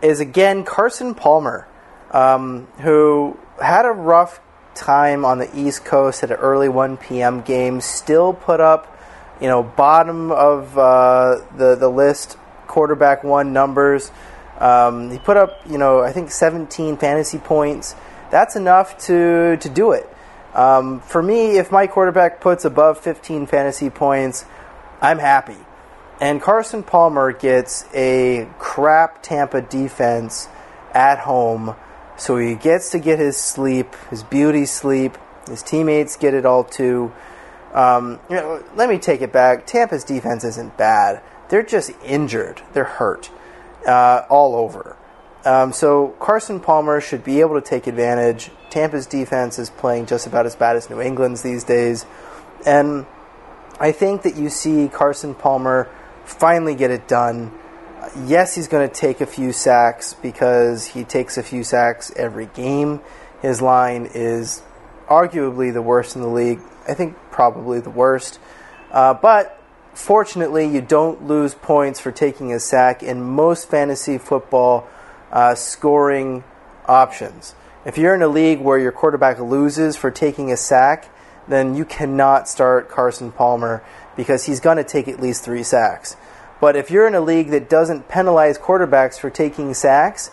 is 0.00 0.20
again 0.20 0.64
Carson 0.64 1.14
Palmer, 1.14 1.68
um, 2.10 2.66
who 2.80 3.38
had 3.62 3.84
a 3.84 3.90
rough 3.90 4.40
time 4.74 5.24
on 5.24 5.38
the 5.38 5.50
East 5.56 5.84
Coast 5.84 6.22
at 6.22 6.30
an 6.30 6.36
early 6.38 6.68
1 6.68 6.96
p.m. 6.96 7.42
game. 7.42 7.80
Still 7.80 8.32
put 8.32 8.60
up, 8.60 8.98
you 9.40 9.48
know, 9.48 9.62
bottom 9.62 10.32
of 10.32 10.76
uh, 10.78 11.42
the 11.56 11.76
the 11.76 11.88
list 11.88 12.38
quarterback 12.66 13.22
one 13.22 13.52
numbers. 13.52 14.10
Um, 14.58 15.10
he 15.10 15.18
put 15.18 15.36
up, 15.36 15.60
you 15.68 15.78
know, 15.78 16.00
I 16.00 16.12
think 16.12 16.30
17 16.30 16.96
fantasy 16.96 17.38
points. 17.38 17.94
That's 18.30 18.56
enough 18.56 18.98
to 19.06 19.56
to 19.58 19.68
do 19.68 19.92
it. 19.92 20.08
Um, 20.54 21.00
for 21.00 21.22
me, 21.22 21.58
if 21.58 21.72
my 21.72 21.86
quarterback 21.86 22.40
puts 22.40 22.64
above 22.64 23.00
15 23.00 23.46
fantasy 23.46 23.90
points, 23.90 24.44
I'm 25.00 25.18
happy. 25.18 25.56
And 26.20 26.40
Carson 26.40 26.84
Palmer 26.84 27.32
gets 27.32 27.84
a 27.92 28.48
crap 28.58 29.22
Tampa 29.22 29.60
defense 29.60 30.48
at 30.92 31.18
home, 31.18 31.74
so 32.16 32.36
he 32.36 32.54
gets 32.54 32.90
to 32.92 33.00
get 33.00 33.18
his 33.18 33.36
sleep, 33.36 33.96
his 34.10 34.22
beauty 34.22 34.64
sleep. 34.64 35.18
His 35.48 35.62
teammates 35.62 36.16
get 36.16 36.34
it 36.34 36.46
all 36.46 36.64
too. 36.64 37.12
Um, 37.74 38.20
you 38.30 38.36
know, 38.36 38.64
let 38.76 38.88
me 38.88 38.98
take 38.98 39.20
it 39.20 39.32
back. 39.32 39.66
Tampa's 39.66 40.04
defense 40.04 40.44
isn't 40.44 40.76
bad. 40.76 41.20
They're 41.48 41.64
just 41.64 41.90
injured. 42.04 42.62
They're 42.72 42.84
hurt 42.84 43.30
uh, 43.86 44.22
all 44.30 44.54
over. 44.54 44.96
Um, 45.44 45.72
so 45.72 46.08
Carson 46.20 46.58
Palmer 46.60 47.00
should 47.00 47.22
be 47.22 47.40
able 47.40 47.60
to 47.60 47.66
take 47.66 47.86
advantage. 47.86 48.50
Tampa's 48.70 49.06
defense 49.06 49.58
is 49.58 49.70
playing 49.70 50.06
just 50.06 50.26
about 50.26 50.46
as 50.46 50.56
bad 50.56 50.76
as 50.76 50.88
New 50.88 51.00
England's 51.00 51.42
these 51.42 51.64
days, 51.64 52.06
and 52.66 53.06
I 53.78 53.92
think 53.92 54.22
that 54.22 54.36
you 54.36 54.48
see 54.48 54.88
Carson 54.88 55.34
Palmer 55.34 55.90
finally 56.24 56.74
get 56.74 56.90
it 56.90 57.06
done. 57.06 57.52
Yes, 58.24 58.54
he's 58.54 58.68
going 58.68 58.88
to 58.88 58.94
take 58.94 59.20
a 59.20 59.26
few 59.26 59.52
sacks 59.52 60.14
because 60.14 60.86
he 60.86 61.04
takes 61.04 61.36
a 61.36 61.42
few 61.42 61.64
sacks 61.64 62.12
every 62.16 62.46
game. 62.46 63.00
His 63.42 63.60
line 63.60 64.08
is 64.14 64.62
arguably 65.08 65.72
the 65.72 65.82
worst 65.82 66.16
in 66.16 66.22
the 66.22 66.28
league. 66.28 66.60
I 66.88 66.94
think 66.94 67.16
probably 67.30 67.80
the 67.80 67.90
worst. 67.90 68.38
Uh, 68.90 69.14
but 69.14 69.60
fortunately, 69.94 70.66
you 70.66 70.80
don't 70.80 71.26
lose 71.26 71.54
points 71.54 72.00
for 72.00 72.12
taking 72.12 72.52
a 72.52 72.60
sack 72.60 73.02
in 73.02 73.22
most 73.22 73.68
fantasy 73.68 74.18
football 74.18 74.88
uh, 75.34 75.54
scoring 75.54 76.42
options. 76.86 77.54
If 77.84 77.98
you're 77.98 78.14
in 78.14 78.22
a 78.22 78.28
league 78.28 78.60
where 78.60 78.78
your 78.78 78.92
quarterback 78.92 79.38
loses 79.38 79.96
for 79.96 80.10
taking 80.10 80.50
a 80.50 80.56
sack, 80.56 81.10
then 81.46 81.74
you 81.74 81.84
cannot 81.84 82.48
start 82.48 82.88
Carson 82.88 83.30
Palmer 83.30 83.84
because 84.16 84.46
he's 84.46 84.60
going 84.60 84.78
to 84.78 84.84
take 84.84 85.08
at 85.08 85.20
least 85.20 85.44
three 85.44 85.62
sacks. 85.62 86.16
But 86.60 86.76
if 86.76 86.90
you're 86.90 87.06
in 87.06 87.14
a 87.14 87.20
league 87.20 87.50
that 87.50 87.68
doesn't 87.68 88.08
penalize 88.08 88.58
quarterbacks 88.58 89.18
for 89.18 89.28
taking 89.28 89.74
sacks, 89.74 90.30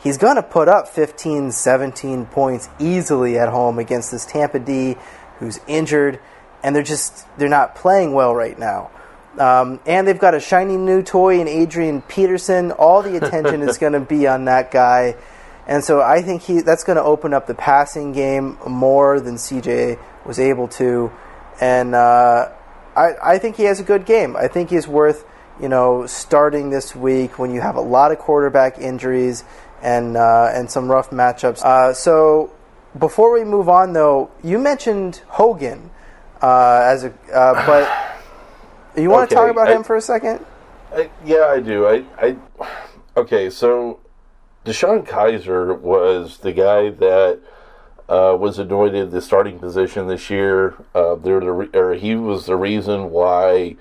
he's 0.00 0.18
going 0.18 0.36
to 0.36 0.42
put 0.42 0.68
up 0.68 0.86
15, 0.86 1.50
17 1.50 2.26
points 2.26 2.68
easily 2.78 3.38
at 3.38 3.48
home 3.48 3.80
against 3.80 4.12
this 4.12 4.24
Tampa 4.24 4.60
D 4.60 4.96
who's 5.38 5.58
injured 5.66 6.20
and 6.62 6.76
they're 6.76 6.82
just 6.82 7.26
they're 7.38 7.48
not 7.48 7.74
playing 7.74 8.12
well 8.12 8.34
right 8.34 8.56
now. 8.58 8.90
Um, 9.38 9.80
and 9.86 10.06
they've 10.06 10.18
got 10.18 10.34
a 10.34 10.40
shiny 10.40 10.76
new 10.76 11.02
toy 11.02 11.40
in 11.40 11.48
Adrian 11.48 12.02
Peterson. 12.02 12.70
All 12.72 13.02
the 13.02 13.16
attention 13.16 13.62
is 13.62 13.78
going 13.78 13.94
to 13.94 14.00
be 14.00 14.26
on 14.26 14.44
that 14.44 14.70
guy, 14.70 15.16
and 15.66 15.82
so 15.82 16.02
I 16.02 16.22
think 16.22 16.42
he 16.42 16.60
that's 16.60 16.84
going 16.84 16.96
to 16.96 17.02
open 17.02 17.32
up 17.32 17.46
the 17.46 17.54
passing 17.54 18.12
game 18.12 18.58
more 18.66 19.20
than 19.20 19.36
CJ 19.36 19.98
was 20.26 20.38
able 20.38 20.68
to. 20.68 21.10
And 21.60 21.94
uh, 21.94 22.50
I, 22.94 23.12
I 23.22 23.38
think 23.38 23.56
he 23.56 23.64
has 23.64 23.80
a 23.80 23.84
good 23.84 24.04
game. 24.04 24.36
I 24.36 24.48
think 24.48 24.68
he's 24.68 24.86
worth 24.86 25.24
you 25.60 25.68
know 25.68 26.06
starting 26.06 26.70
this 26.70 26.94
week 26.94 27.38
when 27.38 27.54
you 27.54 27.60
have 27.62 27.76
a 27.76 27.80
lot 27.80 28.12
of 28.12 28.18
quarterback 28.18 28.78
injuries 28.78 29.44
and 29.80 30.16
uh, 30.16 30.50
and 30.52 30.70
some 30.70 30.90
rough 30.90 31.10
matchups. 31.10 31.62
Uh, 31.62 31.94
so 31.94 32.52
before 32.98 33.32
we 33.32 33.44
move 33.44 33.68
on, 33.68 33.94
though, 33.94 34.30
you 34.42 34.58
mentioned 34.58 35.22
Hogan 35.28 35.90
uh, 36.42 36.82
as 36.84 37.04
a, 37.04 37.12
uh, 37.32 37.66
but 37.66 38.21
you 38.96 39.10
want 39.10 39.28
to 39.28 39.34
talk 39.34 39.50
about 39.50 39.68
I- 39.68 39.74
him 39.74 39.82
for 39.82 39.96
a 39.96 40.00
second? 40.00 40.44
I, 40.92 41.10
yeah, 41.24 41.46
I 41.46 41.60
do. 41.60 41.86
I, 41.86 42.04
I 42.18 42.36
okay. 43.16 43.48
So 43.48 44.00
DeShone 44.66 45.06
Kizer 45.06 45.78
was 45.78 46.38
the 46.38 46.52
guy 46.52 46.90
that 46.90 47.40
uh, 48.08 48.36
was 48.38 48.58
anointed 48.58 49.10
the 49.10 49.22
starting 49.22 49.58
position 49.58 50.06
this 50.06 50.28
year. 50.28 50.74
Uh, 50.94 51.14
they're 51.14 51.40
the 51.40 51.52
re- 51.52 51.70
or 51.72 51.94
he 51.94 52.14
was 52.14 52.44
the 52.44 52.56
reason 52.56 53.10
why 53.10 53.76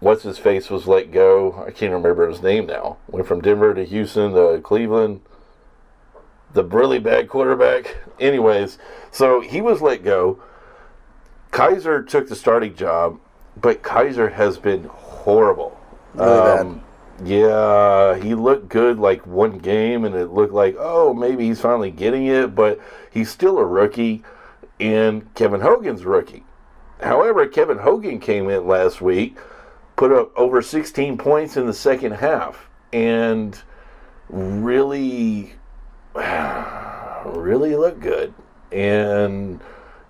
what's 0.00 0.24
his 0.24 0.36
face 0.36 0.68
was 0.68 0.86
let 0.86 1.10
go. 1.10 1.64
I 1.66 1.70
can't 1.70 1.92
remember 1.92 2.28
his 2.28 2.42
name 2.42 2.66
now. 2.66 2.98
Went 3.08 3.26
from 3.26 3.40
Denver 3.40 3.72
to 3.72 3.84
Houston 3.84 4.34
to 4.34 4.60
Cleveland. 4.62 5.22
The 6.52 6.64
really 6.64 6.98
bad 6.98 7.28
quarterback. 7.28 7.96
Anyways, 8.20 8.76
so 9.10 9.40
he 9.40 9.62
was 9.62 9.80
let 9.80 10.04
go. 10.04 10.42
Kizer 11.50 12.06
took 12.06 12.28
the 12.28 12.36
starting 12.36 12.74
job, 12.74 13.18
but 13.60 13.82
Kizer 13.82 14.32
has 14.32 14.58
been 14.58 14.84
horrible. 14.84 15.78
Really 16.14 16.30
Um, 16.32 16.84
Yeah, 17.24 18.16
he 18.16 18.34
looked 18.34 18.68
good 18.68 18.98
like 18.98 19.26
one 19.26 19.58
game, 19.58 20.04
and 20.04 20.14
it 20.14 20.32
looked 20.32 20.52
like, 20.52 20.76
oh, 20.78 21.14
maybe 21.14 21.46
he's 21.46 21.60
finally 21.60 21.90
getting 21.90 22.26
it, 22.26 22.54
but 22.54 22.80
he's 23.10 23.30
still 23.30 23.58
a 23.58 23.64
rookie, 23.64 24.24
and 24.80 25.32
Kevin 25.34 25.60
Hogan's 25.60 26.04
rookie. 26.04 26.44
However, 27.00 27.46
Kevin 27.46 27.78
Hogan 27.78 28.18
came 28.18 28.48
in 28.48 28.66
last 28.66 29.00
week, 29.00 29.36
put 29.96 30.12
up 30.12 30.36
over 30.36 30.62
16 30.62 31.18
points 31.18 31.56
in 31.56 31.66
the 31.66 31.72
second 31.72 32.12
half, 32.12 32.68
and 32.92 33.60
really, 34.28 35.54
really 36.14 37.76
looked 37.76 38.00
good. 38.00 38.34
And 38.70 39.60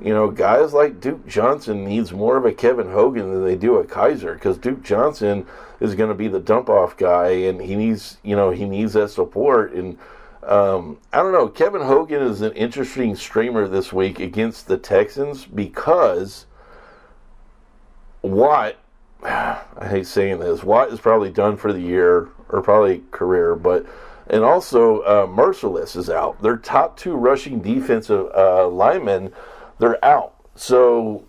you 0.05 0.13
know, 0.13 0.31
guys 0.31 0.73
like 0.73 1.01
Duke 1.01 1.27
Johnson 1.27 1.85
needs 1.85 2.13
more 2.13 2.37
of 2.37 2.45
a 2.45 2.53
Kevin 2.53 2.91
Hogan 2.91 3.33
than 3.33 3.45
they 3.45 3.57
do 3.57 3.77
a 3.77 3.85
Kizer 3.85 4.35
because 4.35 4.59
Duke 4.59 4.83
Johnson 4.83 5.47
is 5.81 5.95
going 5.95 6.09
to 6.09 6.15
be 6.15 6.29
the 6.29 6.41
dump 6.41 6.69
off 6.69 6.97
guy, 6.97 7.29
and 7.29 7.61
he 7.61 7.75
needs, 7.75 8.19
you 8.23 8.37
know, 8.37 8.51
he 8.51 8.65
needs 8.65 8.93
that 8.95 9.11
support. 9.11 9.73
And 9.73 9.99
um, 10.43 10.99
I 11.13 11.19
don't 11.19 11.33
know, 11.33 11.49
Kevin 11.49 11.83
Hogan 11.83 12.23
is 12.23 12.41
an 12.41 12.53
interesting 12.53 13.15
streamer 13.17 13.69
this 13.69 13.93
week 13.93 14.19
against 14.19 14.67
the 14.67 14.77
Texans 14.77 15.45
because 15.45 16.47
Watt, 18.23 18.77
I 19.23 19.89
hate 19.89 20.07
saying 20.07 20.41
this, 20.41 20.65
Watt 20.65 20.93
is 20.93 21.01
probably 21.01 21.31
done 21.31 21.57
for 21.57 21.73
the 21.73 21.81
year 21.81 22.29
or 22.49 22.61
probably 22.63 23.03
career, 23.11 23.55
but 23.55 23.87
and 24.29 24.45
also 24.45 25.01
uh, 25.01 25.27
Mercilus 25.27 25.97
is 25.97 26.09
out. 26.09 26.41
Their 26.43 26.57
top 26.57 26.97
two 26.97 27.15
rushing 27.15 27.61
defensive 27.61 28.31
uh, 28.35 28.67
linemen, 28.69 29.33
they're 29.79 30.03
out. 30.05 30.35
So 30.55 31.25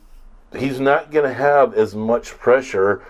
he's 0.55 0.79
not 0.79 1.11
going 1.11 1.27
to 1.27 1.33
have 1.33 1.73
as 1.73 1.95
much 1.95 2.31
pressure 2.31 3.03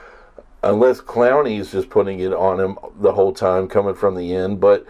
unless 0.62 1.02
Clowney 1.02 1.60
is 1.60 1.72
just 1.72 1.90
putting 1.90 2.20
it 2.20 2.34
on 2.34 2.60
him 2.60 2.78
the 3.00 3.14
whole 3.14 3.34
time 3.34 3.68
coming 3.68 3.96
from 3.96 4.16
the 4.16 4.34
end. 4.34 4.60
But 4.60 4.86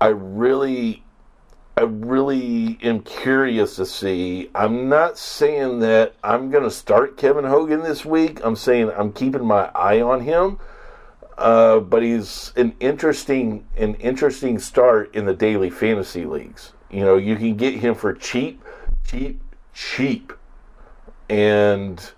I 0.00 0.08
really, 0.08 1.02
I 1.76 1.82
really 1.82 2.78
am 2.82 3.00
curious 3.00 3.76
to 3.76 3.86
see. 3.86 4.50
I'm 4.54 4.88
not 4.88 5.18
saying 5.18 5.80
that 5.80 6.14
I'm 6.22 6.50
going 6.50 6.64
to 6.64 6.70
start 6.70 7.16
Kevin 7.16 7.44
Hogan 7.44 7.82
this 7.82 8.04
week. 8.04 8.40
I'm 8.44 8.56
saying 8.56 8.92
I'm 8.96 9.12
keeping 9.12 9.44
my 9.44 9.70
eye 9.74 10.00
on 10.00 10.20
him. 10.20 10.58
Uh, 11.36 11.80
but 11.80 12.02
he's 12.02 12.52
an 12.56 12.74
interesting, 12.80 13.66
an 13.78 13.94
interesting 13.94 14.58
start 14.58 15.14
in 15.14 15.24
the 15.24 15.34
daily 15.34 15.70
fantasy 15.70 16.26
leagues. 16.26 16.74
You 16.90 17.00
know, 17.00 17.16
you 17.16 17.34
can 17.36 17.56
get 17.56 17.74
him 17.74 17.94
for 17.94 18.12
cheap, 18.12 18.62
cheap, 19.06 19.40
cheap, 19.74 20.32
and 21.28 22.12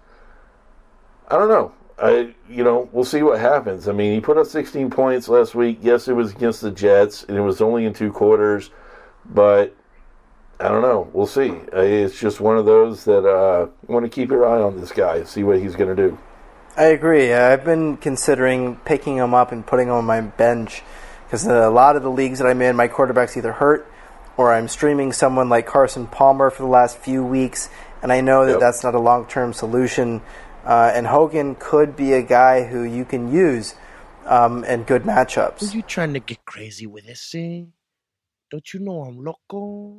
I 1.29 1.37
don't 1.37 1.49
know. 1.49 1.73
I, 1.99 2.35
you 2.49 2.65
know, 2.65 2.89
we'll 2.93 3.05
see 3.05 3.23
what 3.23 3.39
happens. 3.39 3.89
I 3.89 3.93
mean, 3.93 4.13
he 4.15 4.21
put 4.21 4.37
up 4.37 4.47
16 4.47 4.91
points 4.91 5.29
last 5.29 5.55
week. 5.55 5.79
Yes, 5.83 6.09
it 6.09 6.15
was 6.15 6.33
against 6.33 6.61
the 6.61 6.71
Jets, 6.71 7.23
and 7.25 7.37
it 7.37 7.43
was 7.43 7.61
only 7.61 7.85
in 7.85 7.93
two 7.93 8.11
quarters, 8.11 8.71
but 9.25 9.77
I 10.59 10.69
don't 10.69 10.83
know. 10.83 11.09
We'll 11.13 11.27
see. 11.27 11.51
Uh, 11.73 11.81
It's 11.81 12.19
just 12.19 12.41
one 12.41 12.57
of 12.57 12.65
those 12.67 13.05
that 13.05 13.25
uh, 13.25 13.67
you 13.87 13.95
want 13.95 14.05
to 14.05 14.11
keep 14.11 14.31
your 14.31 14.47
eye 14.49 14.61
on 14.61 14.81
this 14.81 14.91
guy, 14.91 15.23
see 15.25 15.45
what 15.45 15.61
he's 15.61 15.77
going 15.77 15.95
to 15.95 16.11
do. 16.11 16.19
I 16.77 16.85
agree. 16.85 17.33
I've 17.35 17.65
been 17.65 17.99
considering 17.99 18.77
picking 18.85 19.17
him 19.17 19.35
up 19.35 19.53
and 19.53 19.67
putting 19.67 19.89
him 19.89 19.95
on 19.95 20.05
my 20.05 20.23
bench 20.23 20.83
because 21.25 21.47
a 21.47 21.69
lot 21.69 21.97
of 21.97 22.03
the 22.03 22.11
leagues 22.11 22.39
that 22.39 22.47
I'm 22.47 22.63
in, 22.63 22.77
my 22.77 22.89
quarterback's 22.89 23.37
either 23.37 23.53
hurt 23.53 23.92
or 24.43 24.53
I'm 24.53 24.67
streaming 24.67 25.13
someone 25.13 25.49
like 25.49 25.67
Carson 25.67 26.09
Palmer 26.09 26.51
for 26.51 26.63
the 26.65 26.69
last 26.69 26.99
few 26.99 27.23
weeks, 27.23 27.69
and 28.03 28.13
I 28.13 28.21
know 28.21 28.45
that 28.45 28.53
Yep. 28.53 28.61
that's 28.61 28.83
not 28.83 28.95
a 28.97 28.99
long 28.99 29.25
term 29.27 29.53
solution. 29.53 30.21
Uh, 30.67 30.91
and 30.95 31.07
Hogan 31.07 31.55
could 31.55 31.95
be 31.97 32.13
a 32.13 32.23
guy 32.23 32.65
who 32.65 32.83
you 32.83 33.05
can 33.05 33.33
use 33.33 33.75
um, 34.27 34.65
in 34.65 34.83
good 34.83 35.03
matchups. 35.05 35.63
Are 35.63 35.67
matchups. 35.67 35.75
you 35.75 35.83
trying 35.83 36.13
to 36.15 36.21
get 36.21 36.45
crazy 36.45 36.87
with 36.87 37.07
this 37.07 37.31
thing? 37.31 37.73
Don't 38.51 38.67
you 38.75 38.81
know 38.81 39.03
I'm 39.03 39.23
loco? 39.25 39.97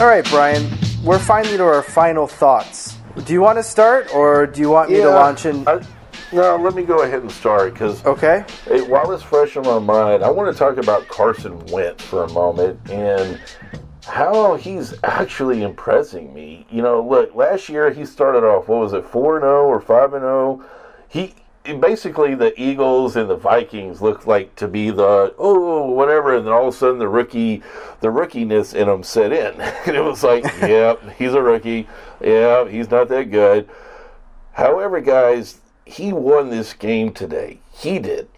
All 0.00 0.06
right, 0.06 0.24
Brian, 0.30 0.70
we're 1.04 1.18
finally 1.18 1.56
to 1.56 1.64
our 1.64 1.82
final 1.82 2.26
thoughts. 2.28 2.96
Do 3.24 3.32
you 3.32 3.40
want 3.40 3.58
to 3.58 3.62
start, 3.64 4.14
or 4.14 4.46
do 4.46 4.60
you 4.60 4.70
want 4.70 4.90
me 4.90 4.96
to 4.98 5.10
launch 5.10 5.44
in? 5.44 5.66
I, 5.66 5.82
no, 6.32 6.56
let 6.56 6.74
me 6.74 6.82
go 6.82 7.02
ahead 7.02 7.22
and 7.22 7.30
start 7.30 7.72
because 7.72 8.04
Okay. 8.04 8.44
Hey, 8.64 8.82
while 8.82 9.10
it's 9.12 9.22
fresh 9.22 9.56
in 9.56 9.62
my 9.62 9.78
mind, 9.78 10.22
I 10.22 10.30
want 10.30 10.52
to 10.52 10.58
talk 10.58 10.76
about 10.76 11.08
Carson 11.08 11.58
Wentz 11.66 12.04
for 12.04 12.24
a 12.24 12.32
moment 12.32 12.78
and 12.90 13.40
how 14.06 14.56
he's 14.56 14.94
actually 15.04 15.62
impressing 15.62 16.32
me. 16.32 16.66
You 16.70 16.82
know, 16.82 17.02
look, 17.02 17.34
last 17.34 17.68
year 17.68 17.90
he 17.90 18.04
started 18.04 18.44
off, 18.44 18.68
what 18.68 18.80
was 18.80 18.92
it, 18.92 19.04
4 19.04 19.40
0 19.40 19.66
or 19.66 19.80
5 19.80 20.10
0? 20.10 20.64
He 21.08 21.34
basically 21.78 22.34
the 22.34 22.58
Eagles 22.60 23.16
and 23.16 23.28
the 23.28 23.36
Vikings 23.36 24.00
looked 24.00 24.26
like 24.26 24.56
to 24.56 24.66
be 24.66 24.90
the 24.90 25.34
oh 25.36 25.90
whatever 25.90 26.34
and 26.34 26.46
then 26.46 26.52
all 26.52 26.68
of 26.68 26.74
a 26.74 26.76
sudden 26.76 26.98
the 26.98 27.06
rookie 27.06 27.62
the 28.00 28.08
rookiness 28.08 28.74
in 28.74 28.88
him 28.88 29.02
set 29.02 29.30
in 29.30 29.60
and 29.86 29.94
it 29.94 30.02
was 30.02 30.24
like 30.24 30.42
yep 30.62 30.98
he's 31.18 31.34
a 31.34 31.42
rookie 31.42 31.86
yeah 32.22 32.66
he's 32.66 32.90
not 32.90 33.08
that 33.08 33.30
good 33.30 33.68
However, 34.52 35.00
guys, 35.00 35.59
he 35.90 36.12
won 36.12 36.50
this 36.50 36.72
game 36.72 37.12
today. 37.12 37.58
He 37.72 37.98
did. 37.98 38.28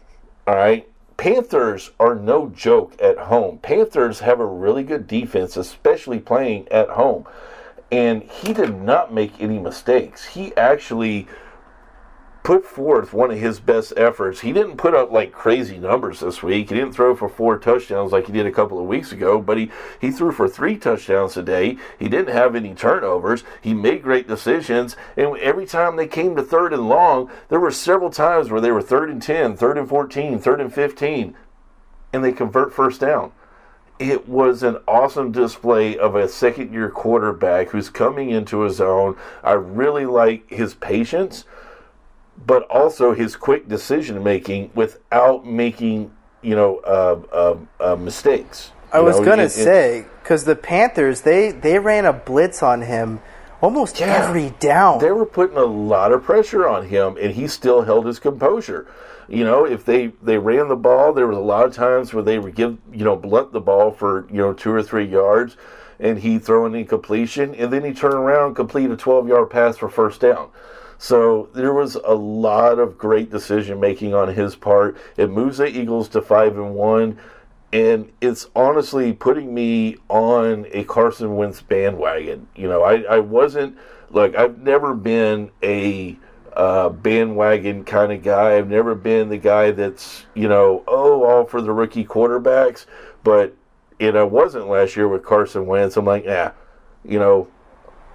All 0.46 0.56
right. 0.56 0.88
Panthers 1.16 1.90
are 2.00 2.14
no 2.14 2.48
joke 2.48 2.96
at 3.00 3.18
home. 3.18 3.58
Panthers 3.58 4.20
have 4.20 4.40
a 4.40 4.46
really 4.46 4.82
good 4.82 5.06
defense, 5.06 5.56
especially 5.56 6.18
playing 6.18 6.66
at 6.70 6.88
home. 6.88 7.26
And 7.92 8.22
he 8.22 8.52
did 8.54 8.80
not 8.80 9.12
make 9.12 9.40
any 9.40 9.58
mistakes. 9.58 10.24
He 10.24 10.56
actually 10.56 11.28
put 12.42 12.64
forth 12.64 13.12
one 13.12 13.30
of 13.30 13.38
his 13.38 13.60
best 13.60 13.92
efforts. 13.96 14.40
He 14.40 14.52
didn't 14.52 14.76
put 14.76 14.94
up 14.94 15.12
like 15.12 15.32
crazy 15.32 15.78
numbers 15.78 16.20
this 16.20 16.42
week. 16.42 16.68
He 16.68 16.74
didn't 16.74 16.92
throw 16.92 17.14
for 17.14 17.28
four 17.28 17.58
touchdowns 17.58 18.10
like 18.10 18.26
he 18.26 18.32
did 18.32 18.46
a 18.46 18.52
couple 18.52 18.78
of 18.80 18.86
weeks 18.86 19.12
ago, 19.12 19.40
but 19.40 19.58
he, 19.58 19.70
he 20.00 20.10
threw 20.10 20.32
for 20.32 20.48
three 20.48 20.76
touchdowns 20.76 21.34
today. 21.34 21.76
He 21.98 22.08
didn't 22.08 22.34
have 22.34 22.56
any 22.56 22.74
turnovers. 22.74 23.44
He 23.60 23.74
made 23.74 24.02
great 24.02 24.26
decisions. 24.26 24.96
And 25.16 25.36
every 25.38 25.66
time 25.66 25.96
they 25.96 26.08
came 26.08 26.34
to 26.36 26.42
third 26.42 26.72
and 26.72 26.88
long, 26.88 27.30
there 27.48 27.60
were 27.60 27.70
several 27.70 28.10
times 28.10 28.50
where 28.50 28.60
they 28.60 28.72
were 28.72 28.82
third 28.82 29.10
and 29.10 29.22
10, 29.22 29.56
third 29.56 29.78
and 29.78 29.88
14, 29.88 30.38
third 30.40 30.60
and 30.60 30.74
15, 30.74 31.36
and 32.12 32.24
they 32.24 32.32
convert 32.32 32.72
first 32.72 33.00
down 33.00 33.32
it 33.98 34.28
was 34.28 34.64
an 34.64 34.78
awesome 34.88 35.30
display 35.30 35.96
of 35.96 36.16
a 36.16 36.28
second 36.28 36.72
year 36.72 36.90
quarterback 36.90 37.68
who's 37.68 37.88
coming 37.88 38.30
into 38.30 38.62
his 38.62 38.80
own. 38.80 39.16
I 39.44 39.52
really 39.52 40.06
like 40.06 40.48
his 40.50 40.74
patience, 40.74 41.44
but 42.46 42.62
also 42.64 43.14
his 43.14 43.36
quick 43.36 43.68
decision 43.68 44.22
making 44.22 44.70
without 44.74 45.46
making, 45.46 46.10
you 46.42 46.54
know, 46.56 46.78
uh, 46.78 47.20
uh, 47.32 47.56
uh, 47.92 47.96
mistakes. 47.96 48.72
I 48.92 49.00
was 49.00 49.18
know, 49.18 49.24
gonna 49.24 49.44
it- 49.44 49.50
say 49.50 50.06
because 50.22 50.44
the 50.44 50.56
Panthers 50.56 51.22
they 51.22 51.50
they 51.52 51.78
ran 51.78 52.04
a 52.04 52.12
blitz 52.12 52.62
on 52.62 52.82
him 52.82 53.20
almost 53.60 54.00
Yeah. 54.00 54.06
every 54.22 54.50
down. 54.60 54.98
they 54.98 55.12
were 55.12 55.24
putting 55.26 55.56
a 55.56 55.64
lot 55.64 56.12
of 56.12 56.22
pressure 56.24 56.68
on 56.68 56.86
him, 56.86 57.16
and 57.20 57.32
he 57.34 57.46
still 57.48 57.82
held 57.82 58.06
his 58.06 58.18
composure. 58.18 58.86
You 59.28 59.44
know, 59.44 59.64
if 59.64 59.84
they 59.84 60.12
they 60.22 60.36
ran 60.36 60.68
the 60.68 60.76
ball, 60.76 61.12
there 61.12 61.26
was 61.26 61.36
a 61.38 61.40
lot 61.40 61.64
of 61.64 61.72
times 61.74 62.12
where 62.12 62.22
they 62.24 62.38
would 62.38 62.54
give 62.54 62.76
you 62.92 63.04
know 63.04 63.16
blunt 63.16 63.52
the 63.52 63.60
ball 63.60 63.90
for 63.92 64.26
you 64.30 64.38
know 64.38 64.52
two 64.52 64.72
or 64.72 64.82
three 64.82 65.04
yards, 65.06 65.56
and 66.00 66.18
he 66.18 66.38
throw 66.38 66.66
an 66.66 66.74
incompletion, 66.74 67.54
and 67.54 67.72
then 67.72 67.84
he 67.84 67.94
turn 67.94 68.12
around 68.14 68.48
and 68.48 68.56
complete 68.56 68.90
a 68.90 68.96
twelve 68.96 69.26
yard 69.28 69.48
pass 69.48 69.78
for 69.78 69.88
first 69.88 70.20
down. 70.20 70.48
So 71.02 71.48
there 71.52 71.72
was 71.72 71.96
a 71.96 72.14
lot 72.14 72.78
of 72.78 72.96
great 72.96 73.28
decision 73.28 73.80
making 73.80 74.14
on 74.14 74.28
his 74.28 74.54
part. 74.54 74.96
It 75.16 75.30
moves 75.30 75.58
the 75.58 75.66
Eagles 75.66 76.08
to 76.10 76.22
five 76.22 76.56
and 76.56 76.76
one, 76.76 77.18
and 77.72 78.12
it's 78.20 78.46
honestly 78.54 79.12
putting 79.12 79.52
me 79.52 79.96
on 80.08 80.64
a 80.70 80.84
Carson 80.84 81.34
Wentz 81.34 81.60
bandwagon. 81.60 82.46
You 82.54 82.68
know, 82.68 82.84
I, 82.84 83.00
I 83.00 83.18
wasn't 83.18 83.76
like 84.10 84.36
I've 84.36 84.58
never 84.58 84.94
been 84.94 85.50
a 85.60 86.16
uh, 86.52 86.90
bandwagon 86.90 87.82
kind 87.82 88.12
of 88.12 88.22
guy. 88.22 88.56
I've 88.56 88.70
never 88.70 88.94
been 88.94 89.28
the 89.28 89.38
guy 89.38 89.72
that's 89.72 90.26
you 90.34 90.46
know 90.46 90.84
oh 90.86 91.24
all 91.24 91.44
for 91.44 91.60
the 91.60 91.72
rookie 91.72 92.04
quarterbacks, 92.04 92.86
but 93.24 93.56
and 93.98 94.16
I 94.16 94.22
wasn't 94.22 94.68
last 94.68 94.94
year 94.94 95.08
with 95.08 95.24
Carson 95.24 95.66
Wentz. 95.66 95.96
I'm 95.96 96.04
like, 96.04 96.24
yeah, 96.24 96.52
you 97.04 97.18
know, 97.18 97.48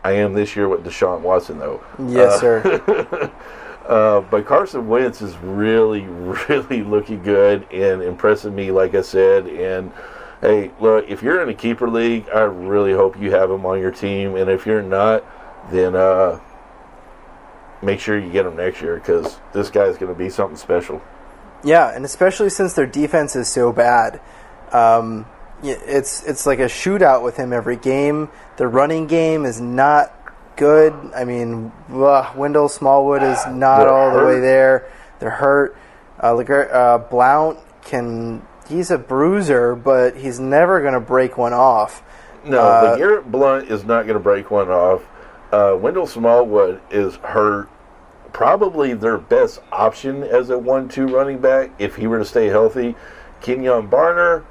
I 0.04 0.12
am 0.14 0.34
this 0.34 0.56
year 0.56 0.68
with 0.70 0.84
Deshaun 0.86 1.22
Watson, 1.22 1.60
though. 1.60 1.84
Yes, 2.08 2.36
Uh, 2.36 2.40
sir. 2.40 3.32
Uh, 3.88 4.20
but 4.20 4.46
Carson 4.46 4.86
Wentz 4.90 5.22
is 5.22 5.38
really, 5.38 6.02
really 6.50 6.84
looking 6.84 7.24
good 7.24 7.66
and 7.72 8.02
impressing 8.04 8.54
me, 8.54 8.70
like 8.70 8.94
I 8.94 9.00
said. 9.02 9.48
And 9.48 9.94
hey, 10.42 10.72
look, 10.82 11.08
if 11.08 11.24
you're 11.24 11.42
in 11.42 11.48
a 11.48 11.54
keeper 11.54 11.90
league, 11.90 12.28
I 12.36 12.42
really 12.42 12.92
hope 12.92 13.18
you 13.18 13.32
have 13.32 13.50
him 13.50 13.66
on 13.66 13.80
your 13.80 13.92
team. 13.92 14.36
And 14.36 14.50
if 14.50 14.66
you're 14.66 14.82
not, 14.82 15.24
then 15.72 15.96
uh, 15.96 16.42
make 17.82 18.02
sure 18.02 18.20
you 18.20 18.30
get 18.30 18.46
him 18.46 18.58
next 18.58 18.82
year 18.82 18.96
because 18.98 19.40
this 19.54 19.70
guy's 19.70 19.98
going 19.98 20.12
to 20.14 20.18
be 20.20 20.30
something 20.30 20.58
special. 20.58 21.02
Yeah, 21.64 21.96
and 21.96 22.04
especially 22.04 22.50
since 22.50 22.74
their 22.74 22.86
defense 22.86 23.38
is 23.38 23.48
so 23.48 23.72
bad, 23.72 24.20
um, 24.74 25.26
it's 25.64 26.24
it's 26.24 26.46
like 26.46 26.60
a 26.60 26.66
shootout 26.66 27.24
with 27.24 27.38
him 27.38 27.54
every 27.54 27.78
game. 27.78 28.30
The 28.58 28.68
running 28.68 29.08
game 29.08 29.46
is 29.46 29.60
not 29.62 30.14
good. 30.56 30.94
I 31.16 31.24
mean, 31.24 31.72
ugh, 31.92 32.36
Wendell 32.36 32.70
Smallwood 32.70 33.24
is 33.24 33.46
not 33.48 33.80
They're 33.80 33.90
all 33.90 34.18
the 34.18 34.26
way 34.26 34.40
there. 34.40 34.90
They're 35.20 35.30
hurt. 35.30 35.78
Uh, 36.20 36.36
uh, 36.38 36.98
Blount 36.98 37.60
can 37.84 38.42
he's 38.68 38.92
a 38.92 38.98
bruiser, 38.98 39.76
but 39.76 40.18
he's 40.18 40.40
never 40.40 40.82
going 40.82 40.94
to 40.94 41.00
break 41.00 41.38
one 41.38 41.54
off. 41.54 42.04
No, 42.44 42.60
Uh, 42.60 42.96
Garrett 42.98 43.32
Blount 43.32 43.70
is 43.70 43.84
not 43.84 44.04
going 44.04 44.18
to 44.18 44.24
break 44.24 44.52
one 44.52 44.70
off. 44.70 45.08
Uh, 45.52 45.78
Wendell 45.80 46.08
Smallwood 46.08 46.82
is 46.92 47.16
hurt. 47.18 47.70
Probably 48.34 48.94
their 48.94 49.18
best 49.18 49.62
option 49.72 50.22
as 50.24 50.50
a 50.50 50.58
one-two 50.58 51.08
running 51.08 51.40
back 51.40 51.72
if 51.80 51.96
he 51.96 52.08
were 52.08 52.20
to 52.20 52.26
stay 52.26 52.48
healthy. 52.48 52.96
Kenjon 53.42 53.90
Barner, 53.90 54.44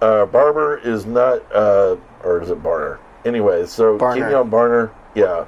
uh, 0.00 0.26
Barber 0.26 0.78
is 0.78 1.06
not, 1.06 1.42
uh, 1.52 1.96
or 2.22 2.42
is 2.42 2.50
it 2.50 2.62
Barner? 2.62 2.98
Anyway, 3.24 3.66
so 3.66 3.98
Barner. 3.98 4.30
Kenjon 4.30 4.50
Barner, 4.50 4.90
yeah, 5.14 5.46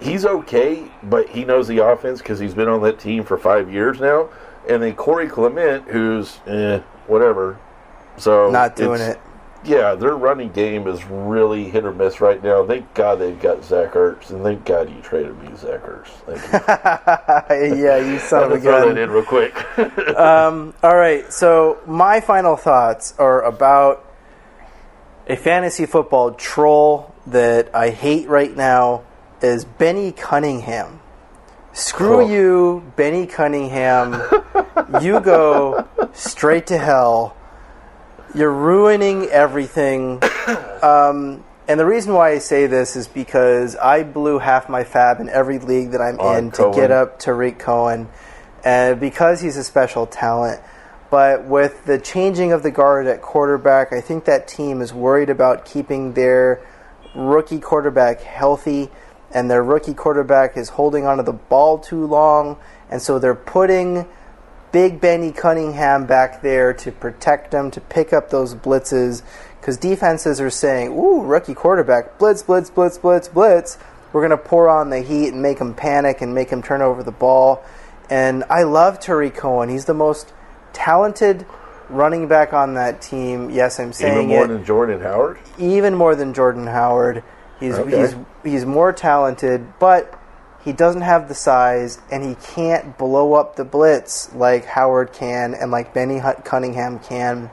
he's 0.00 0.24
okay, 0.24 0.90
but 1.04 1.28
he 1.28 1.44
knows 1.44 1.68
the 1.68 1.78
offense 1.78 2.20
because 2.20 2.38
he's 2.38 2.54
been 2.54 2.68
on 2.68 2.82
that 2.82 2.98
team 2.98 3.24
for 3.24 3.38
five 3.38 3.72
years 3.72 4.00
now. 4.00 4.28
And 4.68 4.82
then 4.82 4.94
Corey 4.94 5.28
Clement, 5.28 5.84
who's 5.88 6.38
eh, 6.46 6.80
whatever. 7.06 7.58
So 8.16 8.50
Not 8.50 8.76
doing 8.76 9.00
it. 9.00 9.20
Yeah, 9.64 9.94
their 9.94 10.16
running 10.16 10.50
game 10.52 10.86
is 10.86 11.04
really 11.04 11.68
hit 11.70 11.84
or 11.84 11.92
miss 11.92 12.20
right 12.20 12.42
now. 12.42 12.66
Thank 12.66 12.92
God 12.94 13.16
they've 13.16 13.40
got 13.40 13.64
Zach 13.64 13.92
Ertz, 13.92 14.30
and 14.30 14.42
thank 14.42 14.64
God 14.64 14.90
you 14.90 15.00
traded 15.00 15.38
me 15.42 15.48
Zach 15.56 15.82
Ertz. 15.82 16.08
Thank 16.26 17.70
you. 17.70 17.76
yeah, 17.84 17.96
you 17.98 18.18
son 18.18 18.44
of 18.44 18.52
a 18.52 18.60
throw 18.60 18.88
that 18.88 18.98
in 18.98 19.10
real 19.10 19.24
quick. 19.24 19.54
Um, 20.16 20.74
all 20.82 20.94
right, 20.96 21.30
so 21.32 21.78
my 21.86 22.20
final 22.20 22.56
thoughts 22.56 23.14
are 23.18 23.42
about 23.42 24.04
a 25.26 25.36
fantasy 25.36 25.86
football 25.86 26.32
troll 26.32 27.14
that 27.26 27.74
I 27.74 27.90
hate 27.90 28.28
right 28.28 28.54
now 28.54 29.02
is 29.40 29.64
Benny 29.64 30.12
Cunningham. 30.12 31.00
Screw 31.72 32.20
Oh. 32.22 32.28
you, 32.28 32.92
Benny 32.96 33.26
Cunningham. 33.26 34.20
you 35.02 35.20
go 35.20 35.86
straight 36.12 36.66
to 36.68 36.78
hell. 36.78 37.36
You're 38.34 38.52
ruining 38.52 39.26
everything. 39.26 40.22
Um, 40.84 41.42
and 41.66 41.80
the 41.80 41.86
reason 41.86 42.12
why 42.12 42.32
I 42.32 42.38
say 42.38 42.66
this 42.66 42.94
is 42.94 43.08
because 43.08 43.74
I 43.74 44.02
blew 44.02 44.38
half 44.38 44.68
my 44.68 44.84
FAAB 44.84 45.20
in 45.20 45.30
every 45.30 45.58
league 45.58 45.92
that 45.92 46.02
I'm 46.02 46.20
On 46.20 46.36
in 46.36 46.50
to 46.50 46.70
get 46.74 46.90
up 46.90 47.18
Tarik 47.18 47.58
Cohen, 47.58 48.06
and 48.62 49.00
because 49.00 49.40
he's 49.40 49.56
a 49.56 49.64
special 49.64 50.06
talent. 50.06 50.60
But 51.10 51.44
with 51.44 51.86
the 51.86 51.98
changing 51.98 52.52
of 52.52 52.62
the 52.62 52.70
guard 52.70 53.06
at 53.06 53.22
quarterback, 53.22 53.94
I 53.94 54.02
think 54.02 54.26
that 54.26 54.46
team 54.46 54.82
is 54.82 54.92
worried 54.92 55.30
about 55.30 55.64
keeping 55.64 56.12
their 56.12 56.60
rookie 57.14 57.60
quarterback 57.60 58.20
healthy, 58.20 58.90
and 59.30 59.50
their 59.50 59.64
rookie 59.64 59.94
quarterback 59.94 60.58
is 60.58 60.68
holding 60.68 61.06
onto 61.06 61.22
the 61.22 61.32
ball 61.32 61.78
too 61.78 62.06
long, 62.06 62.58
and 62.90 63.00
so 63.00 63.18
they're 63.18 63.34
putting 63.34 64.06
Big 64.74 65.00
Benny 65.00 65.30
Cunningham 65.30 66.04
back 66.04 66.42
there 66.42 66.72
to 66.74 66.90
protect 66.90 67.52
them, 67.52 67.70
to 67.70 67.80
pick 67.80 68.12
up 68.12 68.30
those 68.30 68.56
blitzes, 68.56 69.22
because 69.60 69.76
defenses 69.76 70.40
are 70.40 70.50
saying, 70.50 70.88
"Ooh, 70.98 71.22
rookie 71.22 71.54
quarterback, 71.54 72.18
blitz, 72.18 72.42
blitz, 72.42 72.70
blitz, 72.70 72.98
blitz, 72.98 73.28
blitz." 73.28 73.78
We're 74.12 74.22
gonna 74.22 74.36
pour 74.36 74.68
on 74.68 74.90
the 74.90 74.98
heat 74.98 75.28
and 75.32 75.40
make 75.40 75.60
him 75.60 75.74
panic 75.74 76.20
and 76.20 76.34
make 76.34 76.50
him 76.50 76.60
turn 76.60 76.82
over 76.82 77.04
the 77.04 77.12
ball. 77.12 77.62
And 78.10 78.42
I 78.50 78.64
love 78.64 78.98
Tarik 78.98 79.36
Cohen. 79.36 79.68
He's 79.68 79.84
the 79.84 79.94
most 79.94 80.32
talented 80.72 81.46
running 81.88 82.26
back 82.26 82.52
on 82.52 82.74
that 82.74 83.00
team. 83.00 83.50
Yes, 83.50 83.78
I'm 83.78 83.92
saying 83.92 84.12
Even 84.14 84.26
more 84.26 84.44
it 84.46 84.48
than 84.48 84.64
Jordan 84.64 85.00
Howard. 85.02 85.38
even 85.56 85.94
more 85.94 86.16
than 86.16 86.34
Jordan 86.34 86.66
Howard. 86.66 87.22
He's 87.60 87.78
Okay. 87.78 87.96
he's 87.96 88.16
he's 88.42 88.66
more 88.66 88.92
talented, 88.92 89.66
but 89.78 90.12
he 90.64 90.72
doesn't 90.72 91.02
have 91.02 91.28
the 91.28 91.34
size, 91.34 92.00
and 92.10 92.24
he 92.24 92.34
can't 92.36 92.96
blow 92.96 93.34
up 93.34 93.56
the 93.56 93.64
blitz 93.64 94.34
like 94.34 94.64
Howard 94.64 95.12
can 95.12 95.52
and 95.52 95.70
like 95.70 95.92
Benny 95.92 96.20
Cunningham 96.44 96.98
can. 97.00 97.50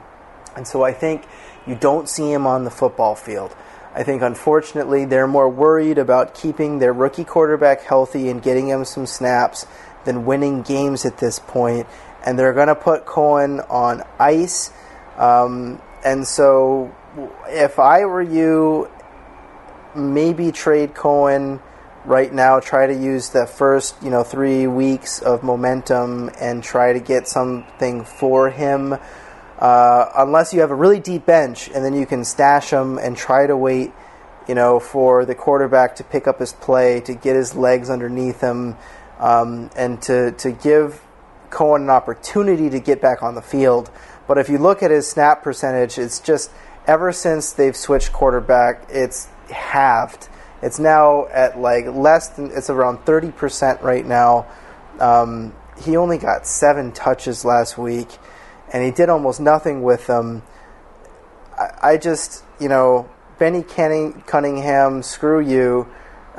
And 0.55 0.65
so 0.65 0.83
I 0.83 0.93
think 0.93 1.25
you 1.67 1.75
don't 1.75 2.07
see 2.07 2.31
him 2.31 2.47
on 2.47 2.63
the 2.63 2.71
football 2.71 3.15
field. 3.15 3.53
I 3.93 4.03
think 4.03 4.21
unfortunately 4.21 5.03
they're 5.03 5.27
more 5.27 5.49
worried 5.49 5.97
about 5.97 6.33
keeping 6.33 6.79
their 6.79 6.93
rookie 6.93 7.25
quarterback 7.25 7.81
healthy 7.81 8.29
and 8.29 8.41
getting 8.41 8.69
him 8.69 8.85
some 8.85 9.05
snaps 9.05 9.65
than 10.05 10.25
winning 10.25 10.61
games 10.61 11.05
at 11.05 11.17
this 11.17 11.39
point. 11.39 11.87
And 12.25 12.39
they're 12.39 12.53
going 12.53 12.69
to 12.69 12.75
put 12.75 13.05
Cohen 13.05 13.59
on 13.59 14.03
ice. 14.19 14.71
Um, 15.17 15.81
and 16.05 16.25
so 16.25 16.95
if 17.47 17.77
I 17.77 18.05
were 18.05 18.21
you, 18.21 18.89
maybe 19.93 20.53
trade 20.53 20.93
Cohen 20.93 21.59
right 22.05 22.33
now. 22.33 22.59
Try 22.59 22.87
to 22.87 22.93
use 22.93 23.29
the 23.29 23.45
first, 23.45 23.95
you 24.01 24.09
know, 24.09 24.23
three 24.23 24.67
weeks 24.67 25.21
of 25.21 25.43
momentum 25.43 26.29
and 26.39 26.63
try 26.63 26.93
to 26.93 26.99
get 26.99 27.27
something 27.27 28.03
for 28.03 28.49
him. 28.49 28.95
Uh, 29.59 30.11
unless 30.17 30.53
you 30.53 30.61
have 30.61 30.71
a 30.71 30.75
really 30.75 30.99
deep 30.99 31.25
bench, 31.25 31.69
and 31.69 31.85
then 31.85 31.93
you 31.93 32.05
can 32.05 32.25
stash 32.25 32.71
him 32.71 32.97
and 32.97 33.15
try 33.15 33.45
to 33.45 33.55
wait, 33.55 33.91
you 34.47 34.55
know, 34.55 34.79
for 34.79 35.23
the 35.23 35.35
quarterback 35.35 35.95
to 35.95 36.03
pick 36.03 36.27
up 36.27 36.39
his 36.39 36.51
play, 36.51 36.99
to 37.01 37.13
get 37.13 37.35
his 37.35 37.53
legs 37.53 37.89
underneath 37.89 38.41
him, 38.41 38.75
um, 39.19 39.69
and 39.75 40.01
to 40.01 40.31
to 40.31 40.51
give 40.51 40.99
Cohen 41.51 41.83
an 41.83 41.89
opportunity 41.91 42.71
to 42.71 42.79
get 42.79 43.01
back 43.01 43.21
on 43.21 43.35
the 43.35 43.41
field. 43.41 43.91
But 44.27 44.39
if 44.39 44.49
you 44.49 44.57
look 44.57 44.81
at 44.81 44.89
his 44.89 45.07
snap 45.07 45.43
percentage, 45.43 45.99
it's 45.99 46.19
just 46.19 46.49
ever 46.87 47.11
since 47.11 47.51
they've 47.51 47.75
switched 47.75 48.11
quarterback, 48.11 48.87
it's 48.89 49.27
halved. 49.51 50.27
It's 50.61 50.79
now 50.79 51.27
at 51.27 51.59
like 51.59 51.85
less 51.87 52.29
than 52.29 52.51
it's 52.51 52.69
around 52.69 52.99
thirty 52.99 53.31
percent 53.31 53.81
right 53.81 54.05
now. 54.05 54.47
Um, 54.99 55.53
he 55.83 55.97
only 55.97 56.17
got 56.17 56.45
seven 56.45 56.91
touches 56.91 57.43
last 57.43 57.77
week, 57.77 58.07
and 58.71 58.83
he 58.83 58.91
did 58.91 59.09
almost 59.09 59.39
nothing 59.39 59.81
with 59.81 60.07
them. 60.07 60.43
I, 61.57 61.93
I 61.93 61.97
just, 61.97 62.43
you 62.59 62.69
know, 62.69 63.09
Benny 63.39 63.63
Cunningham, 63.63 65.01
screw 65.01 65.39
you. 65.39 65.87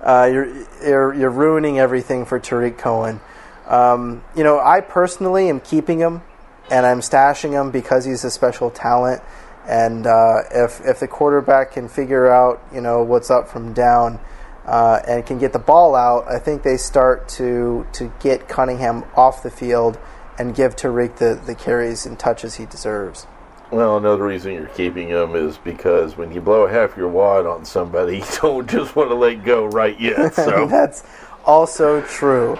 uh, 0.00 0.30
you're, 0.32 0.66
you're 0.82 1.14
you're 1.14 1.30
ruining 1.30 1.78
everything 1.78 2.24
for 2.24 2.38
Tarik 2.38 2.78
Cohen. 2.78 3.20
Um, 3.66 4.22
you 4.36 4.44
know, 4.44 4.60
I 4.60 4.80
personally 4.80 5.48
am 5.48 5.58
keeping 5.60 5.98
him, 5.98 6.22
and 6.70 6.86
I'm 6.86 7.00
stashing 7.00 7.50
him 7.50 7.70
because 7.70 8.04
he's 8.04 8.24
a 8.24 8.30
special 8.30 8.70
talent. 8.70 9.22
And 9.68 10.06
uh, 10.06 10.42
if 10.50 10.80
if 10.84 11.00
the 11.00 11.08
quarterback 11.08 11.72
can 11.72 11.88
figure 11.88 12.30
out, 12.30 12.62
you 12.72 12.80
know, 12.80 13.02
what's 13.02 13.30
up 13.30 13.48
from 13.48 13.72
down, 13.72 14.20
uh, 14.66 15.00
and 15.06 15.24
can 15.24 15.38
get 15.38 15.52
the 15.52 15.58
ball 15.58 15.94
out, 15.94 16.28
I 16.28 16.38
think 16.38 16.62
they 16.62 16.76
start 16.76 17.28
to 17.30 17.86
to 17.92 18.12
get 18.20 18.48
Cunningham 18.48 19.04
off 19.16 19.42
the 19.42 19.50
field 19.50 19.98
and 20.38 20.54
give 20.54 20.74
Tarik 20.76 21.16
the, 21.16 21.40
the 21.46 21.54
carries 21.54 22.06
and 22.06 22.18
touches 22.18 22.56
he 22.56 22.66
deserves. 22.66 23.26
Well, 23.70 23.96
another 23.96 24.24
reason 24.24 24.52
you're 24.52 24.66
keeping 24.66 25.08
him 25.08 25.34
is 25.34 25.58
because 25.58 26.16
when 26.16 26.32
you 26.32 26.40
blow 26.40 26.66
half 26.66 26.96
your 26.96 27.08
wad 27.08 27.46
on 27.46 27.64
somebody, 27.64 28.18
you 28.18 28.24
don't 28.40 28.68
just 28.68 28.94
want 28.94 29.10
to 29.10 29.14
let 29.14 29.44
go 29.44 29.66
right 29.66 29.98
yet. 29.98 30.34
So 30.44 30.66
that's 30.66 31.04
also 31.44 32.02
true. 32.02 32.58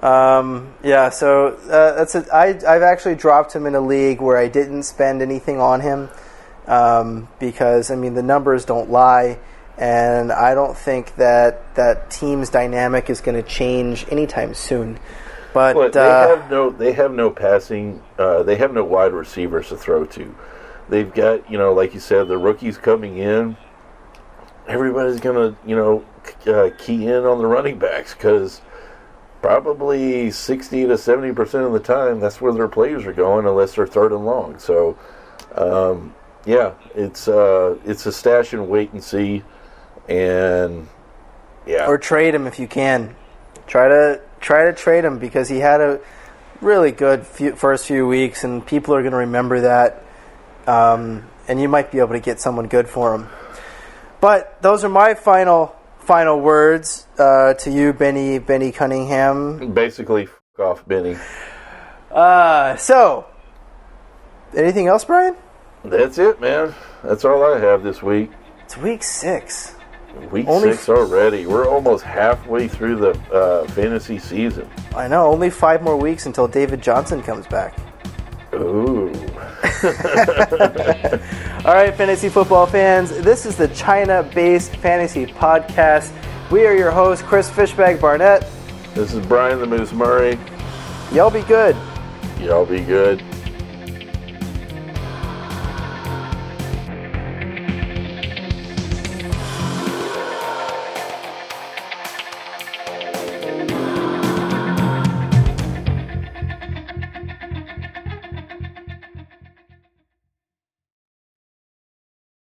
Um, 0.00 0.74
yeah, 0.82 1.08
so 1.08 1.54
uh, 1.70 1.94
that's 1.94 2.14
it. 2.14 2.28
I 2.30 2.48
I've 2.48 2.82
actually 2.82 3.14
dropped 3.14 3.54
him 3.54 3.64
in 3.64 3.74
a 3.74 3.80
league 3.80 4.20
where 4.20 4.36
I 4.36 4.48
didn't 4.48 4.82
spend 4.82 5.22
anything 5.22 5.60
on 5.60 5.80
him 5.80 6.10
um, 6.66 7.28
because 7.38 7.90
I 7.90 7.96
mean 7.96 8.14
the 8.14 8.22
numbers 8.22 8.64
don't 8.64 8.90
lie, 8.90 9.38
and 9.78 10.32
I 10.32 10.54
don't 10.54 10.76
think 10.76 11.16
that 11.16 11.74
that 11.74 12.10
team's 12.10 12.50
dynamic 12.50 13.10
is 13.10 13.20
going 13.20 13.42
to 13.42 13.48
change 13.48 14.06
anytime 14.10 14.54
soon. 14.54 14.98
But, 15.52 15.74
But 15.74 15.92
they 15.92 16.00
uh, 16.00 16.36
have 16.36 16.50
no 16.50 16.70
they 16.70 16.92
have 16.92 17.12
no 17.12 17.30
passing 17.30 18.02
uh, 18.18 18.42
they 18.42 18.56
have 18.56 18.72
no 18.72 18.84
wide 18.84 19.12
receivers 19.12 19.68
to 19.68 19.76
throw 19.76 20.04
to. 20.06 20.34
They've 20.88 21.12
got 21.12 21.50
you 21.50 21.58
know 21.58 21.72
like 21.72 21.94
you 21.94 22.00
said 22.00 22.28
the 22.28 22.38
rookies 22.38 22.76
coming 22.76 23.18
in. 23.18 23.56
Everybody's 24.66 25.20
gonna 25.20 25.56
you 25.64 25.76
know 25.76 26.04
uh, 26.46 26.70
key 26.78 27.06
in 27.06 27.24
on 27.24 27.38
the 27.38 27.46
running 27.46 27.78
backs 27.78 28.14
because 28.14 28.62
probably 29.42 30.30
sixty 30.30 30.86
to 30.86 30.98
seventy 30.98 31.32
percent 31.32 31.64
of 31.64 31.72
the 31.72 31.78
time 31.78 32.18
that's 32.18 32.40
where 32.40 32.52
their 32.52 32.66
players 32.66 33.04
are 33.06 33.12
going 33.12 33.46
unless 33.46 33.74
they're 33.74 33.86
third 33.86 34.10
and 34.10 34.24
long. 34.24 34.58
So 34.58 34.98
um, 35.54 36.14
yeah, 36.46 36.74
it's 36.94 37.28
uh, 37.28 37.78
it's 37.84 38.06
a 38.06 38.12
stash 38.12 38.52
and 38.52 38.68
wait 38.68 38.92
and 38.92 39.02
see, 39.02 39.42
and 40.08 40.88
yeah, 41.66 41.86
or 41.86 41.98
trade 41.98 42.34
him 42.34 42.46
if 42.46 42.58
you 42.58 42.68
can. 42.68 43.16
Try 43.66 43.88
to 43.88 44.20
try 44.40 44.64
to 44.66 44.72
trade 44.72 45.04
him 45.04 45.18
because 45.18 45.48
he 45.48 45.58
had 45.58 45.80
a 45.80 46.00
really 46.60 46.92
good 46.92 47.26
few, 47.26 47.54
first 47.54 47.86
few 47.86 48.06
weeks, 48.06 48.44
and 48.44 48.64
people 48.66 48.94
are 48.94 49.02
going 49.02 49.12
to 49.12 49.18
remember 49.18 49.60
that. 49.62 50.02
Um, 50.66 51.24
and 51.46 51.60
you 51.60 51.68
might 51.68 51.90
be 51.92 51.98
able 51.98 52.12
to 52.12 52.20
get 52.20 52.40
someone 52.40 52.68
good 52.68 52.88
for 52.88 53.14
him. 53.14 53.28
But 54.20 54.62
those 54.62 54.84
are 54.84 54.88
my 54.88 55.14
final 55.14 55.74
final 56.00 56.40
words 56.40 57.06
uh, 57.18 57.54
to 57.54 57.70
you, 57.70 57.92
Benny 57.92 58.38
Benny 58.38 58.72
Cunningham. 58.72 59.72
basically 59.72 60.24
f- 60.24 60.40
off 60.58 60.86
Benny. 60.86 61.16
Uh, 62.10 62.76
so, 62.76 63.26
anything 64.54 64.86
else, 64.86 65.04
Brian? 65.04 65.36
That's 65.84 66.18
it, 66.18 66.40
man. 66.40 66.74
That's 67.02 67.24
all 67.24 67.44
I 67.44 67.58
have 67.58 67.82
this 67.82 68.02
week. 68.02 68.30
It's 68.64 68.76
week 68.76 69.02
six. 69.02 69.74
Week 70.30 70.46
Only 70.48 70.72
six 70.72 70.88
already. 70.88 71.46
We're 71.46 71.68
almost 71.68 72.04
halfway 72.04 72.68
through 72.68 72.96
the 72.96 73.10
uh, 73.32 73.66
fantasy 73.68 74.18
season. 74.18 74.68
I 74.96 75.08
know. 75.08 75.26
Only 75.26 75.50
five 75.50 75.82
more 75.82 75.96
weeks 75.96 76.26
until 76.26 76.48
David 76.48 76.82
Johnson 76.82 77.22
comes 77.22 77.46
back. 77.46 77.76
Ooh. 78.54 79.12
All 81.64 81.74
right, 81.74 81.94
fantasy 81.94 82.28
football 82.28 82.66
fans, 82.66 83.10
this 83.10 83.44
is 83.44 83.56
the 83.56 83.68
China 83.68 84.22
based 84.34 84.76
fantasy 84.76 85.26
podcast. 85.26 86.12
We 86.50 86.66
are 86.66 86.74
your 86.74 86.90
hosts, 86.90 87.24
Chris 87.24 87.50
Fishbag 87.50 88.00
Barnett. 88.00 88.46
This 88.94 89.12
is 89.12 89.26
Brian 89.26 89.58
the 89.58 89.66
Moose 89.66 89.92
Murray. 89.92 90.38
Y'all 91.12 91.30
be 91.30 91.42
good. 91.42 91.76
Y'all 92.40 92.64
be 92.64 92.80
good. 92.80 93.22